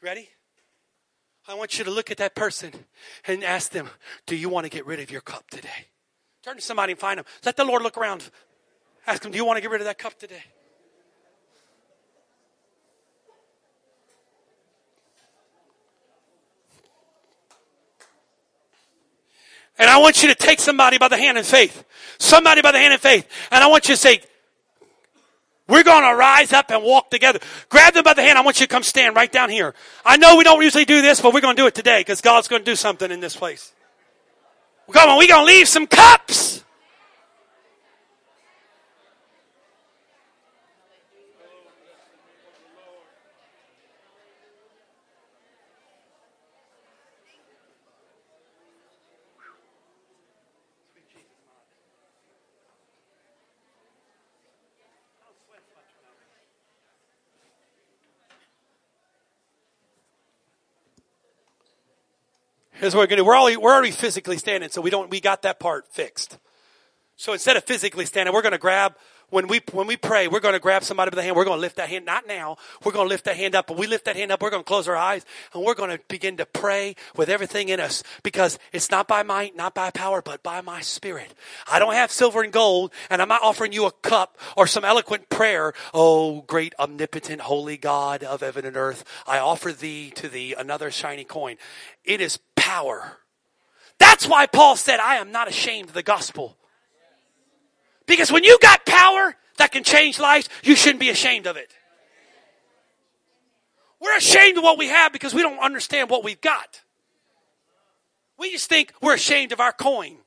Ready? 0.00 0.28
I 1.48 1.54
want 1.54 1.78
you 1.78 1.84
to 1.84 1.90
look 1.90 2.12
at 2.12 2.18
that 2.18 2.36
person 2.36 2.70
and 3.26 3.42
ask 3.42 3.72
them, 3.72 3.90
do 4.26 4.36
you 4.36 4.48
want 4.48 4.66
to 4.66 4.70
get 4.70 4.86
rid 4.86 5.00
of 5.00 5.10
your 5.10 5.20
cup 5.20 5.50
today? 5.50 5.88
Turn 6.44 6.54
to 6.54 6.62
somebody 6.62 6.92
and 6.92 7.00
find 7.00 7.18
them. 7.18 7.26
Let 7.44 7.56
the 7.56 7.64
Lord 7.64 7.82
look 7.82 7.98
around. 7.98 8.30
Ask 9.04 9.22
them, 9.22 9.32
do 9.32 9.36
you 9.36 9.44
want 9.44 9.56
to 9.56 9.62
get 9.62 9.70
rid 9.72 9.80
of 9.80 9.86
that 9.86 9.98
cup 9.98 10.16
today? 10.16 10.44
And 19.78 19.88
I 19.88 19.98
want 19.98 20.22
you 20.22 20.28
to 20.28 20.34
take 20.34 20.60
somebody 20.60 20.98
by 20.98 21.08
the 21.08 21.16
hand 21.16 21.38
in 21.38 21.44
faith. 21.44 21.84
Somebody 22.18 22.62
by 22.62 22.72
the 22.72 22.78
hand 22.78 22.92
in 22.92 22.98
faith. 22.98 23.28
And 23.50 23.62
I 23.62 23.68
want 23.68 23.88
you 23.88 23.94
to 23.94 24.00
say, 24.00 24.20
we're 25.68 25.84
going 25.84 26.02
to 26.02 26.16
rise 26.16 26.52
up 26.52 26.70
and 26.70 26.82
walk 26.82 27.10
together. 27.10 27.38
Grab 27.68 27.94
them 27.94 28.02
by 28.02 28.14
the 28.14 28.22
hand. 28.22 28.38
I 28.38 28.40
want 28.40 28.58
you 28.58 28.66
to 28.66 28.72
come 28.72 28.82
stand 28.82 29.14
right 29.14 29.30
down 29.30 29.50
here. 29.50 29.74
I 30.04 30.16
know 30.16 30.36
we 30.36 30.44
don't 30.44 30.62
usually 30.62 30.86
do 30.86 31.02
this, 31.02 31.20
but 31.20 31.34
we're 31.34 31.42
going 31.42 31.56
to 31.56 31.62
do 31.62 31.66
it 31.66 31.74
today 31.74 32.00
because 32.00 32.22
God's 32.22 32.48
going 32.48 32.62
to 32.62 32.70
do 32.70 32.74
something 32.74 33.10
in 33.10 33.20
this 33.20 33.36
place. 33.36 33.72
Come 34.90 35.10
on, 35.10 35.18
we're 35.18 35.28
going 35.28 35.46
to 35.46 35.52
leave 35.52 35.68
some 35.68 35.86
cups. 35.86 36.64
Here's 62.78 62.94
what 62.94 63.00
we're 63.00 63.06
going 63.08 63.16
to 63.16 63.22
do. 63.22 63.26
We're 63.26 63.36
already, 63.36 63.56
we're 63.56 63.72
already 63.72 63.90
physically 63.90 64.38
standing, 64.38 64.70
so 64.70 64.80
we 64.80 64.90
don't, 64.90 65.10
we 65.10 65.20
got 65.20 65.42
that 65.42 65.58
part 65.58 65.88
fixed. 65.88 66.38
So 67.16 67.32
instead 67.32 67.56
of 67.56 67.64
physically 67.64 68.06
standing, 68.06 68.32
we're 68.32 68.42
going 68.42 68.52
to 68.52 68.58
grab, 68.58 68.94
when 69.30 69.48
we, 69.48 69.60
when 69.72 69.86
we 69.86 69.96
pray, 69.96 70.28
we're 70.28 70.40
going 70.40 70.54
to 70.54 70.60
grab 70.60 70.84
somebody 70.84 71.10
by 71.10 71.16
the 71.16 71.22
hand. 71.22 71.36
We're 71.36 71.44
going 71.44 71.58
to 71.58 71.60
lift 71.60 71.76
that 71.76 71.88
hand, 71.88 72.06
not 72.06 72.26
now. 72.26 72.56
We're 72.84 72.92
going 72.92 73.06
to 73.06 73.08
lift 73.08 73.24
that 73.24 73.36
hand 73.36 73.54
up. 73.54 73.68
When 73.68 73.78
we 73.78 73.86
lift 73.86 74.04
that 74.04 74.16
hand 74.16 74.30
up, 74.30 74.40
we're 74.40 74.50
going 74.50 74.62
to 74.62 74.66
close 74.66 74.88
our 74.88 74.96
eyes 74.96 75.26
and 75.52 75.64
we're 75.64 75.74
going 75.74 75.90
to 75.90 76.00
begin 76.08 76.36
to 76.38 76.46
pray 76.46 76.94
with 77.16 77.28
everything 77.28 77.68
in 77.68 77.80
us 77.80 78.02
because 78.22 78.58
it's 78.72 78.90
not 78.90 79.08
by 79.08 79.22
might, 79.22 79.54
not 79.54 79.74
by 79.74 79.90
power, 79.90 80.22
but 80.22 80.42
by 80.42 80.60
my 80.60 80.80
spirit. 80.80 81.34
I 81.70 81.78
don't 81.78 81.94
have 81.94 82.10
silver 82.10 82.42
and 82.42 82.52
gold 82.52 82.92
and 83.10 83.20
I'm 83.20 83.28
not 83.28 83.42
offering 83.42 83.72
you 83.72 83.86
a 83.86 83.92
cup 83.92 84.38
or 84.56 84.66
some 84.66 84.84
eloquent 84.84 85.28
prayer. 85.28 85.74
Oh, 85.92 86.42
great 86.42 86.74
omnipotent 86.78 87.42
holy 87.42 87.76
God 87.76 88.22
of 88.22 88.40
heaven 88.40 88.64
and 88.64 88.76
earth. 88.76 89.04
I 89.26 89.40
offer 89.40 89.72
thee 89.72 90.10
to 90.14 90.28
thee 90.28 90.54
another 90.56 90.90
shiny 90.90 91.24
coin. 91.24 91.56
It 92.04 92.22
is 92.22 92.38
power. 92.68 93.16
That's 93.98 94.26
why 94.28 94.46
Paul 94.46 94.76
said, 94.76 95.00
I 95.00 95.16
am 95.16 95.32
not 95.32 95.48
ashamed 95.48 95.88
of 95.88 95.94
the 95.94 96.02
gospel. 96.02 96.58
Because 98.06 98.30
when 98.30 98.44
you 98.44 98.58
got 98.60 98.84
power 98.84 99.34
that 99.56 99.72
can 99.72 99.84
change 99.84 100.18
lives, 100.18 100.50
you 100.62 100.76
shouldn't 100.76 101.00
be 101.00 101.08
ashamed 101.08 101.46
of 101.46 101.56
it. 101.56 101.74
We're 104.00 104.16
ashamed 104.16 104.58
of 104.58 104.64
what 104.64 104.76
we 104.76 104.88
have 104.88 105.12
because 105.14 105.32
we 105.32 105.40
don't 105.40 105.58
understand 105.58 106.10
what 106.10 106.22
we've 106.22 106.40
got. 106.42 106.82
We 108.38 108.52
just 108.52 108.68
think 108.68 108.92
we're 109.00 109.14
ashamed 109.14 109.52
of 109.52 109.60
our 109.60 109.72
coin. 109.72 110.18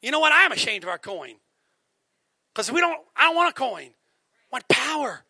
You 0.00 0.10
know 0.10 0.18
what? 0.18 0.32
I 0.32 0.44
am 0.44 0.52
ashamed 0.52 0.82
of 0.82 0.88
our 0.88 0.98
coin. 0.98 1.34
Because 2.52 2.72
we 2.72 2.80
don't, 2.80 2.98
I 3.14 3.24
don't 3.24 3.36
want 3.36 3.50
a 3.50 3.54
coin. 3.54 3.90
I 3.90 4.48
want 4.50 4.66
power. 4.68 5.24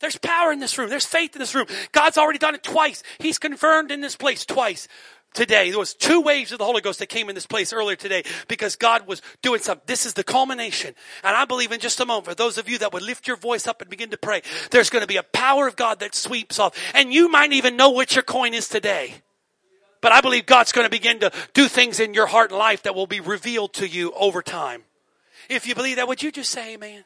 There's 0.00 0.16
power 0.16 0.50
in 0.50 0.60
this 0.60 0.76
room. 0.78 0.88
There's 0.88 1.06
faith 1.06 1.34
in 1.34 1.40
this 1.40 1.54
room. 1.54 1.66
God's 1.92 2.18
already 2.18 2.38
done 2.38 2.54
it 2.54 2.62
twice. 2.62 3.02
He's 3.18 3.38
confirmed 3.38 3.90
in 3.90 4.00
this 4.00 4.16
place 4.16 4.46
twice 4.46 4.88
today. 5.34 5.70
There 5.70 5.78
was 5.78 5.94
two 5.94 6.20
waves 6.20 6.52
of 6.52 6.58
the 6.58 6.64
Holy 6.64 6.80
Ghost 6.80 6.98
that 6.98 7.08
came 7.08 7.28
in 7.28 7.34
this 7.34 7.46
place 7.46 7.72
earlier 7.72 7.96
today 7.96 8.24
because 8.48 8.76
God 8.76 9.06
was 9.06 9.22
doing 9.42 9.60
something. 9.60 9.84
This 9.86 10.06
is 10.06 10.14
the 10.14 10.24
culmination. 10.24 10.94
And 11.22 11.36
I 11.36 11.44
believe 11.44 11.70
in 11.70 11.80
just 11.80 12.00
a 12.00 12.06
moment, 12.06 12.26
for 12.26 12.34
those 12.34 12.58
of 12.58 12.68
you 12.68 12.78
that 12.78 12.92
would 12.92 13.02
lift 13.02 13.28
your 13.28 13.36
voice 13.36 13.66
up 13.66 13.80
and 13.80 13.90
begin 13.90 14.10
to 14.10 14.16
pray, 14.16 14.42
there's 14.70 14.90
going 14.90 15.02
to 15.02 15.08
be 15.08 15.18
a 15.18 15.22
power 15.22 15.66
of 15.66 15.76
God 15.76 16.00
that 16.00 16.14
sweeps 16.14 16.58
off. 16.58 16.76
And 16.94 17.12
you 17.12 17.28
might 17.28 17.52
even 17.52 17.76
know 17.76 17.90
what 17.90 18.14
your 18.14 18.24
coin 18.24 18.54
is 18.54 18.68
today. 18.68 19.14
But 20.00 20.12
I 20.12 20.22
believe 20.22 20.46
God's 20.46 20.72
going 20.72 20.86
to 20.86 20.90
begin 20.90 21.20
to 21.20 21.30
do 21.52 21.68
things 21.68 22.00
in 22.00 22.14
your 22.14 22.26
heart 22.26 22.50
and 22.50 22.58
life 22.58 22.84
that 22.84 22.94
will 22.94 23.06
be 23.06 23.20
revealed 23.20 23.74
to 23.74 23.86
you 23.86 24.12
over 24.12 24.40
time. 24.40 24.82
If 25.50 25.66
you 25.66 25.74
believe 25.74 25.96
that, 25.96 26.08
would 26.08 26.22
you 26.22 26.32
just 26.32 26.50
say 26.50 26.74
amen? 26.74 27.04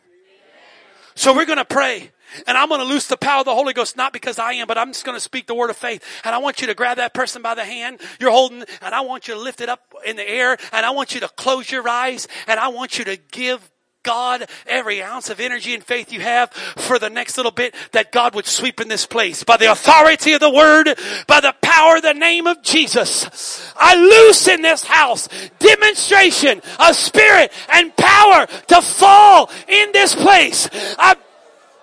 So 1.16 1.34
we're 1.34 1.46
going 1.46 1.58
to 1.58 1.64
pray. 1.64 2.10
And 2.46 2.56
I'm 2.56 2.68
going 2.68 2.80
to 2.80 2.86
loose 2.86 3.06
the 3.06 3.16
power 3.16 3.40
of 3.40 3.44
the 3.44 3.54
Holy 3.54 3.72
Ghost, 3.72 3.96
not 3.96 4.12
because 4.12 4.38
I 4.38 4.54
am, 4.54 4.66
but 4.66 4.78
I'm 4.78 4.92
just 4.92 5.04
going 5.04 5.16
to 5.16 5.20
speak 5.20 5.46
the 5.46 5.54
word 5.54 5.70
of 5.70 5.76
faith. 5.76 6.04
And 6.24 6.34
I 6.34 6.38
want 6.38 6.60
you 6.60 6.66
to 6.68 6.74
grab 6.74 6.96
that 6.98 7.14
person 7.14 7.42
by 7.42 7.54
the 7.54 7.64
hand 7.64 8.00
you're 8.20 8.30
holding, 8.30 8.64
and 8.82 8.94
I 8.94 9.02
want 9.02 9.28
you 9.28 9.34
to 9.34 9.40
lift 9.40 9.60
it 9.60 9.68
up 9.68 9.94
in 10.04 10.16
the 10.16 10.28
air, 10.28 10.56
and 10.72 10.86
I 10.86 10.90
want 10.90 11.14
you 11.14 11.20
to 11.20 11.28
close 11.28 11.70
your 11.70 11.88
eyes, 11.88 12.28
and 12.46 12.58
I 12.58 12.68
want 12.68 12.98
you 12.98 13.04
to 13.06 13.16
give 13.16 13.70
God 14.04 14.46
every 14.66 15.02
ounce 15.02 15.30
of 15.30 15.40
energy 15.40 15.74
and 15.74 15.82
faith 15.82 16.12
you 16.12 16.20
have 16.20 16.52
for 16.52 16.98
the 16.98 17.10
next 17.10 17.36
little 17.36 17.50
bit 17.50 17.74
that 17.92 18.12
God 18.12 18.34
would 18.34 18.46
sweep 18.46 18.80
in 18.80 18.86
this 18.86 19.06
place 19.06 19.42
by 19.42 19.56
the 19.56 19.72
authority 19.72 20.34
of 20.34 20.40
the 20.40 20.50
word, 20.50 20.90
by 21.26 21.40
the 21.40 21.54
power 21.62 21.96
of 21.96 22.02
the 22.02 22.12
name 22.12 22.46
of 22.46 22.62
Jesus. 22.62 23.72
I 23.74 23.96
loose 23.96 24.46
in 24.46 24.62
this 24.62 24.84
house 24.84 25.28
demonstration 25.58 26.60
of 26.78 26.94
spirit 26.94 27.50
and 27.72 27.96
power 27.96 28.46
to 28.68 28.82
fall 28.82 29.50
in 29.66 29.92
this 29.92 30.14
place. 30.14 30.68
I 30.98 31.16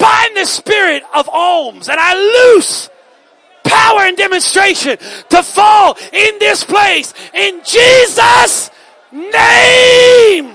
bind 0.01 0.35
the 0.35 0.45
spirit 0.45 1.03
of 1.13 1.29
alms 1.29 1.87
and 1.87 1.99
I 1.99 2.55
loose 2.55 2.89
power 3.63 4.01
and 4.01 4.17
demonstration 4.17 4.97
to 5.29 5.43
fall 5.43 5.97
in 6.11 6.39
this 6.39 6.63
place 6.63 7.13
in 7.33 7.61
Jesus' 7.63 8.71
name. 9.11 10.53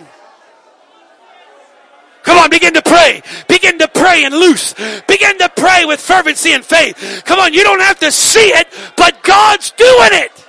Come 2.25 2.39
on, 2.39 2.51
begin 2.51 2.75
to 2.75 2.83
pray. 2.83 3.23
Begin 3.47 3.79
to 3.79 3.87
pray 3.87 4.25
and 4.25 4.35
loose. 4.35 4.75
Begin 5.07 5.39
to 5.39 5.49
pray 5.57 5.85
with 5.85 6.01
fervency 6.01 6.53
and 6.53 6.65
faith. 6.65 7.23
Come 7.25 7.39
on, 7.39 7.55
you 7.55 7.63
don't 7.63 7.81
have 7.81 8.01
to 8.01 8.11
see 8.11 8.49
it, 8.49 8.67
but 8.97 9.23
God's 9.23 9.71
doing 9.71 10.11
it. 10.13 10.46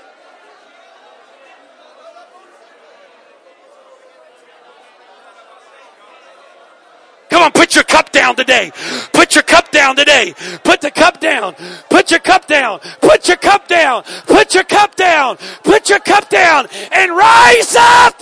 Put 7.58 7.74
your 7.74 7.84
cup 7.84 8.12
down 8.12 8.36
today. 8.36 8.72
Put 9.14 9.34
your 9.34 9.44
cup 9.44 9.72
down 9.72 9.96
today. 9.96 10.34
Put 10.64 10.80
the 10.82 10.92
cup 10.92 11.20
down. 11.20 11.56
Put 11.90 12.12
your 12.12 12.20
cup 12.20 12.48
down. 12.48 12.80
Put 13.02 13.28
your 13.28 13.38
cup 13.38 13.68
down. 13.68 14.04
Put 14.28 14.54
your 14.54 14.64
cup 14.64 14.96
down. 14.96 15.38
Put 15.64 15.90
your 15.90 16.00
cup 16.00 16.30
down 16.30 16.68
and 16.92 17.18
rise 17.18 17.76
up. 17.76 18.22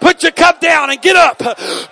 Put 0.00 0.22
your 0.22 0.32
cup 0.32 0.60
down 0.60 0.90
and 0.90 1.00
get 1.00 1.16
up. 1.16 1.38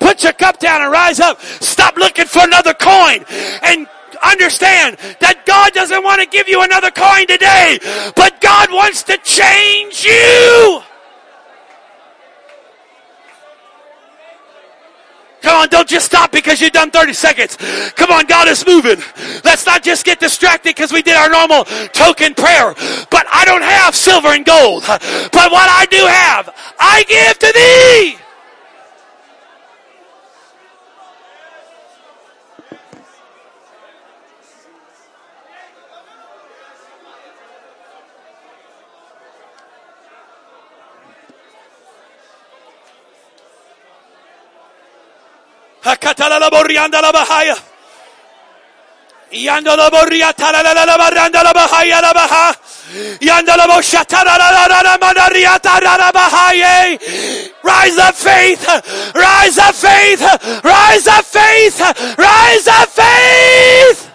Put 0.01 0.23
your 0.23 0.33
cup 0.33 0.59
down 0.59 0.83
and 0.83 0.91
rise 0.91 1.21
up. 1.21 1.41
Stop 1.43 1.97
looking 1.97 2.27
for 2.27 2.43
another 2.43 2.75
coin 2.75 3.25
and 3.63 3.87
understand 4.23 4.97
that 5.21 5.45
God 5.47 5.73
doesn't 5.73 6.03
want 6.03 6.21
to 6.23 6.27
give 6.27 6.49
you 6.49 6.63
another 6.63 6.91
coin 6.91 7.27
today, 7.27 7.79
but 8.15 8.41
God 8.41 8.71
wants 8.73 9.03
to 9.05 9.17
change 9.19 10.05
you. 10.05 10.83
Come 15.43 15.57
on, 15.57 15.69
don't 15.69 15.89
just 15.89 16.07
stop 16.07 16.31
because 16.31 16.61
you've 16.61 16.73
done 16.73 16.91
30 16.91 17.13
seconds. 17.13 17.57
Come 17.97 18.11
on, 18.11 18.27
God 18.27 18.49
is 18.49 18.65
moving. 18.65 19.03
Let's 19.45 19.67
not 19.67 19.83
just 19.83 20.05
get 20.05 20.21
distracted 20.21 20.71
because 20.71 20.93
we 20.93 21.03
did 21.03 21.17
our 21.17 21.29
normal 21.29 21.65
token 21.93 22.35
prayer. 22.35 22.75
But 23.11 23.27
I 23.31 23.45
don't 23.45 23.63
have 23.63 23.95
silver 23.95 24.29
and 24.29 24.45
gold. 24.45 24.85
But 24.87 25.51
what 25.51 25.69
I 25.69 25.87
do 25.91 26.07
have, 26.07 26.55
I 26.79 27.05
give 27.09 27.39
to 27.41 27.53
thee. 27.53 28.22
Rise 57.65 57.99
up 57.99 58.15
faith. 58.15 58.67
Rise 59.15 59.59
up 59.59 59.75
faith. 59.75 60.21
Rise 60.63 61.07
up 61.07 61.25
faith. 61.25 61.81
Rise 62.19 62.69
up 62.69 62.89
faith. 62.89 64.11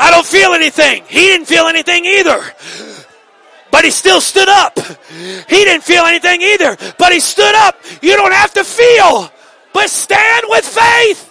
I 0.00 0.10
don't 0.10 0.26
feel 0.26 0.52
anything. 0.52 1.04
He 1.08 1.20
didn't 1.26 1.46
feel 1.46 1.66
anything 1.66 2.04
either 2.04 2.42
but 3.70 3.84
he 3.84 3.90
still 3.90 4.20
stood 4.20 4.48
up. 4.48 4.78
He 5.10 5.64
didn't 5.64 5.84
feel 5.84 6.04
anything 6.04 6.42
either, 6.42 6.76
but 6.98 7.12
he 7.12 7.20
stood 7.20 7.54
up. 7.54 7.76
You 8.02 8.16
don't 8.16 8.32
have 8.32 8.52
to 8.54 8.64
feel, 8.64 9.30
but 9.72 9.90
stand 9.90 10.44
with 10.48 10.64
faith. 10.64 11.27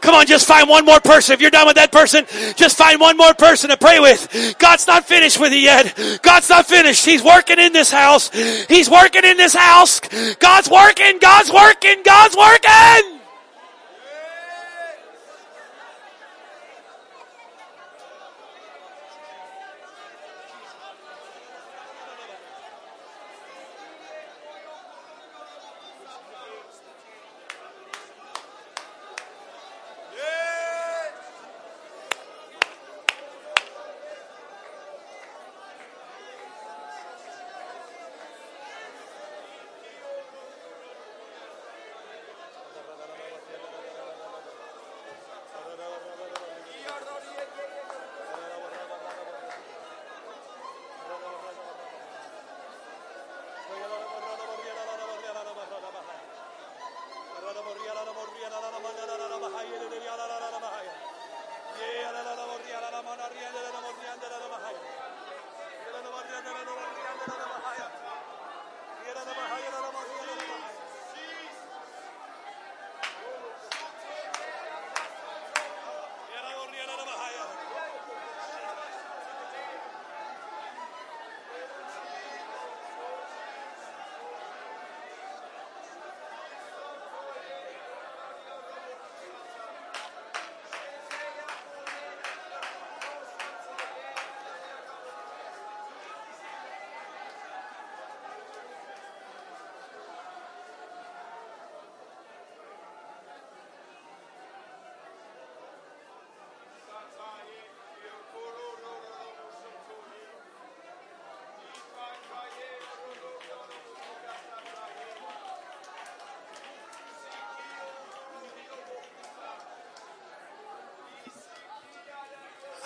Come 0.00 0.14
on, 0.14 0.26
just 0.26 0.46
find 0.46 0.68
one 0.68 0.84
more 0.84 1.00
person. 1.00 1.34
If 1.34 1.40
you're 1.40 1.50
done 1.50 1.66
with 1.66 1.76
that 1.76 1.92
person, 1.92 2.24
just 2.56 2.76
find 2.76 3.00
one 3.00 3.16
more 3.16 3.34
person 3.34 3.70
to 3.70 3.76
pray 3.76 4.00
with. 4.00 4.56
God's 4.58 4.86
not 4.86 5.04
finished 5.04 5.38
with 5.38 5.52
you 5.52 5.58
yet. 5.58 6.20
God's 6.22 6.48
not 6.48 6.66
finished. 6.66 7.04
He's 7.04 7.22
working 7.22 7.58
in 7.58 7.72
this 7.72 7.90
house. 7.90 8.30
He's 8.68 8.88
working 8.88 9.24
in 9.24 9.36
this 9.36 9.54
house. 9.54 10.00
God's 10.38 10.70
working. 10.70 11.18
God's 11.18 11.52
working. 11.52 12.02
God's 12.02 12.36
working. 12.36 13.19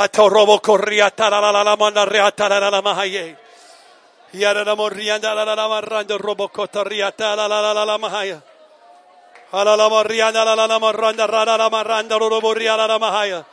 Hatorobo 0.00 0.60
corriata 0.62 1.28
la 1.28 1.40
la 1.40 1.62
la 1.62 1.76
manda 1.76 2.06
reata 2.06 2.48
la 2.48 2.70
la 2.70 2.80
mahaye. 2.80 3.36
Yara 4.32 4.64
la 4.64 4.74
morianda 4.74 5.34
la 5.34 5.44
la 5.44 5.68
marrando 5.68 6.16
robo 6.16 6.48
cotoriata 6.48 7.36
la 7.36 7.46
la 7.46 7.60
la 7.60 7.84
la 7.84 7.98
mahaya. 7.98 8.40
Ala 9.52 9.76
la 9.76 9.90
morianda 9.90 10.42
la 10.42 10.54
la 10.54 10.64
la 10.64 10.78
marranda 10.78 11.26
rada 11.26 11.58
la 11.58 11.68
marranda 11.68 12.16
robo 12.16 12.54
riala 12.54 12.86
la 12.86 12.98
mahaya. 12.98 13.44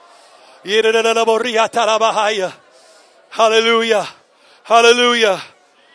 Yere 0.63 0.93
la 0.93 1.01
la 1.11 1.25
moriata 1.25 1.85
la 1.85 1.99
mahaya. 1.99 2.49
Hallelujah. 3.31 4.07
Hallelujah. 4.63 5.41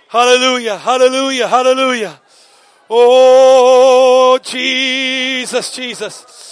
Hallelujah. 0.09 0.77
Hallelujah. 0.77 1.49
Hallelujah. 1.49 2.21
Oh, 2.91 4.39
Jesus, 4.43 5.75
Jesus. 5.75 6.52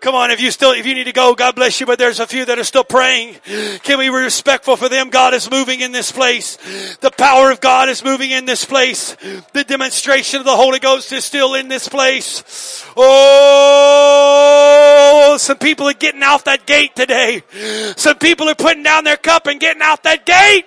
Come 0.00 0.14
on, 0.14 0.30
if 0.30 0.40
you 0.40 0.50
still, 0.50 0.72
if 0.72 0.86
you 0.86 0.94
need 0.94 1.04
to 1.04 1.12
go, 1.12 1.34
God 1.34 1.54
bless 1.54 1.78
you, 1.78 1.84
but 1.84 1.98
there's 1.98 2.20
a 2.20 2.26
few 2.26 2.46
that 2.46 2.58
are 2.58 2.64
still 2.64 2.84
praying. 2.84 3.34
Can 3.82 3.98
we 3.98 4.06
be 4.08 4.14
respectful 4.14 4.76
for 4.76 4.88
them? 4.88 5.10
God 5.10 5.34
is 5.34 5.50
moving 5.50 5.80
in 5.80 5.92
this 5.92 6.10
place. 6.10 6.56
The 7.00 7.10
power 7.10 7.50
of 7.50 7.60
God 7.60 7.90
is 7.90 8.02
moving 8.02 8.30
in 8.30 8.46
this 8.46 8.64
place. 8.64 9.14
The 9.52 9.62
demonstration 9.62 10.38
of 10.38 10.46
the 10.46 10.56
Holy 10.56 10.78
Ghost 10.78 11.12
is 11.12 11.26
still 11.26 11.54
in 11.54 11.68
this 11.68 11.86
place. 11.86 12.82
Oh, 12.96 14.16
some 15.38 15.58
people 15.58 15.86
are 15.86 15.92
getting 15.92 16.22
out 16.22 16.46
that 16.46 16.64
gate 16.64 16.96
today. 16.96 17.42
Some 17.96 18.16
people 18.16 18.48
are 18.48 18.54
putting 18.54 18.82
down 18.82 19.04
their 19.04 19.18
cup 19.18 19.46
and 19.48 19.60
getting 19.60 19.82
out 19.82 20.04
that 20.04 20.24
gate. 20.24 20.64